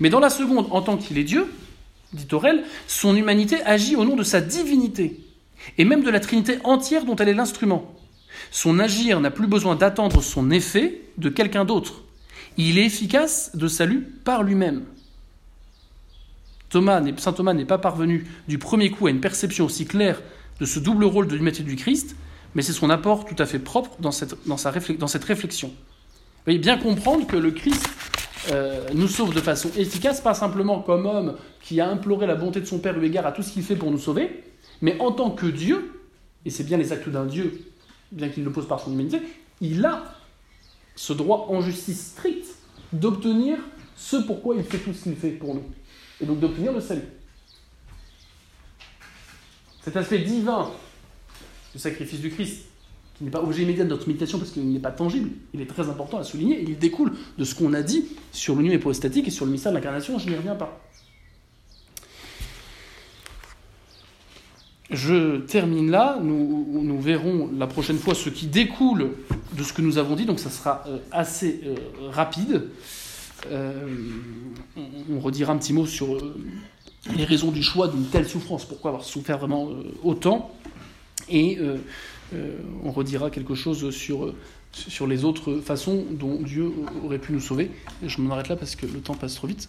Mais 0.00 0.10
dans 0.10 0.20
la 0.20 0.30
seconde, 0.30 0.66
en 0.70 0.82
tant 0.82 0.96
qu'il 0.96 1.18
est 1.18 1.24
Dieu, 1.24 1.52
dit 2.12 2.26
Aurel, 2.32 2.64
son 2.86 3.16
humanité 3.16 3.62
agit 3.62 3.96
au 3.96 4.04
nom 4.04 4.16
de 4.16 4.22
sa 4.22 4.40
divinité, 4.40 5.20
et 5.78 5.84
même 5.84 6.02
de 6.02 6.10
la 6.10 6.20
Trinité 6.20 6.58
entière 6.64 7.04
dont 7.04 7.16
elle 7.16 7.28
est 7.28 7.34
l'instrument. 7.34 7.94
Son 8.50 8.78
agir 8.78 9.20
n'a 9.20 9.30
plus 9.30 9.46
besoin 9.46 9.76
d'attendre 9.76 10.22
son 10.22 10.50
effet 10.50 11.00
de 11.18 11.28
quelqu'un 11.28 11.64
d'autre. 11.64 12.02
Il 12.58 12.78
est 12.78 12.86
efficace 12.86 13.50
de 13.54 13.68
salut 13.68 14.02
par 14.24 14.42
lui-même. 14.42 14.84
Saint 16.70 17.32
Thomas 17.32 17.54
n'est 17.54 17.64
pas 17.64 17.78
parvenu 17.78 18.26
du 18.48 18.58
premier 18.58 18.90
coup 18.90 19.06
à 19.06 19.10
une 19.10 19.20
perception 19.20 19.64
aussi 19.64 19.86
claire 19.86 20.20
de 20.60 20.66
ce 20.66 20.78
double 20.78 21.04
rôle 21.04 21.26
de 21.26 21.34
l'humanité 21.34 21.62
du 21.62 21.76
Christ 21.76 22.16
mais 22.56 22.62
c'est 22.62 22.72
son 22.72 22.88
apport 22.88 23.26
tout 23.26 23.36
à 23.38 23.44
fait 23.44 23.58
propre 23.58 23.90
dans 24.00 24.10
cette, 24.10 24.34
dans 24.46 24.56
cette 25.06 25.24
réflexion. 25.24 25.68
Vous 25.68 26.42
voyez, 26.46 26.58
bien 26.58 26.78
comprendre 26.78 27.26
que 27.26 27.36
le 27.36 27.50
Christ 27.50 27.86
euh, 28.50 28.86
nous 28.94 29.08
sauve 29.08 29.34
de 29.34 29.40
façon 29.40 29.70
efficace, 29.76 30.20
pas 30.20 30.34
simplement 30.34 30.80
comme 30.80 31.06
homme 31.06 31.36
qui 31.60 31.80
a 31.80 31.88
imploré 31.88 32.26
la 32.26 32.34
bonté 32.34 32.60
de 32.60 32.66
son 32.66 32.78
Père 32.78 32.98
eu 32.98 33.04
égard 33.04 33.26
à 33.26 33.32
tout 33.32 33.42
ce 33.42 33.52
qu'il 33.52 33.62
fait 33.62 33.76
pour 33.76 33.90
nous 33.90 33.98
sauver, 33.98 34.44
mais 34.80 34.98
en 35.00 35.12
tant 35.12 35.30
que 35.30 35.46
Dieu, 35.46 36.00
et 36.44 36.50
c'est 36.50 36.64
bien 36.64 36.78
les 36.78 36.92
actes 36.92 37.08
d'un 37.08 37.26
Dieu, 37.26 37.60
bien 38.12 38.28
qu'il 38.28 38.44
le 38.44 38.52
pose 38.52 38.68
par 38.68 38.80
son 38.80 38.92
humanité, 38.92 39.20
il 39.60 39.84
a 39.84 40.04
ce 40.94 41.12
droit 41.12 41.46
en 41.48 41.60
justice 41.60 42.12
stricte 42.12 42.46
d'obtenir 42.92 43.58
ce 43.96 44.16
pourquoi 44.16 44.54
il 44.56 44.62
fait 44.62 44.78
tout 44.78 44.92
ce 44.92 45.04
qu'il 45.04 45.16
fait 45.16 45.30
pour 45.30 45.54
nous, 45.54 45.64
et 46.20 46.26
donc 46.26 46.38
d'obtenir 46.38 46.72
le 46.72 46.80
salut. 46.80 47.08
Cet 49.82 49.96
aspect 49.96 50.18
divin 50.18 50.70
le 51.74 51.80
sacrifice 51.80 52.20
du 52.20 52.30
Christ, 52.30 52.64
qui 53.16 53.24
n'est 53.24 53.30
pas 53.30 53.42
objet 53.42 53.62
immédiat 53.62 53.84
de 53.84 53.88
notre 53.88 54.06
méditation 54.06 54.38
parce 54.38 54.50
qu'il 54.50 54.70
n'est 54.70 54.78
pas 54.78 54.90
tangible, 54.90 55.30
il 55.54 55.60
est 55.60 55.66
très 55.66 55.88
important 55.88 56.18
à 56.18 56.24
souligner, 56.24 56.62
il 56.62 56.78
découle 56.78 57.12
de 57.38 57.44
ce 57.44 57.54
qu'on 57.54 57.72
a 57.72 57.82
dit 57.82 58.04
sur 58.32 58.56
l'union 58.56 58.72
hypostatique 58.72 59.26
et 59.26 59.30
sur 59.30 59.46
le 59.46 59.52
mystère 59.52 59.72
de 59.72 59.76
l'incarnation, 59.76 60.18
je 60.18 60.28
n'y 60.28 60.36
reviens 60.36 60.54
pas. 60.54 60.80
Je 64.90 65.38
termine 65.38 65.90
là, 65.90 66.18
nous, 66.22 66.82
nous, 66.82 67.00
verrons 67.00 67.50
la 67.56 67.66
prochaine 67.66 67.98
fois 67.98 68.14
ce 68.14 68.28
qui 68.28 68.46
découle 68.46 69.14
de 69.56 69.62
ce 69.64 69.72
que 69.72 69.82
nous 69.82 69.98
avons 69.98 70.14
dit, 70.14 70.26
donc 70.26 70.38
ça 70.38 70.50
sera 70.50 70.84
euh, 70.86 70.98
assez 71.10 71.60
euh, 71.64 71.74
rapide. 72.10 72.68
Euh, 73.50 73.88
on, 75.10 75.18
redira 75.18 75.52
un 75.52 75.58
petit 75.58 75.72
mot 75.72 75.86
sur 75.86 76.18
les 77.16 77.24
raisons 77.24 77.50
du 77.50 77.62
choix 77.62 77.88
d'une 77.88 78.04
telle 78.04 78.28
souffrance, 78.28 78.64
pourquoi 78.64 78.90
avoir 78.90 79.04
souffert 79.04 79.38
vraiment 79.38 79.70
autant? 80.04 80.54
Et 81.28 81.58
on 82.32 82.90
redira 82.90 83.30
quelque 83.30 83.54
chose 83.54 83.90
sur, 83.90 84.34
sur 84.72 85.06
les 85.06 85.24
autres 85.24 85.60
façons 85.60 86.04
dont 86.10 86.40
Dieu 86.40 86.72
aurait 87.04 87.18
pu 87.18 87.32
nous 87.32 87.40
sauver. 87.40 87.70
Je 88.04 88.20
m'en 88.20 88.34
arrête 88.34 88.48
là 88.48 88.56
parce 88.56 88.76
que 88.76 88.86
le 88.86 89.00
temps 89.00 89.14
passe 89.14 89.34
trop 89.34 89.46
vite. 89.46 89.68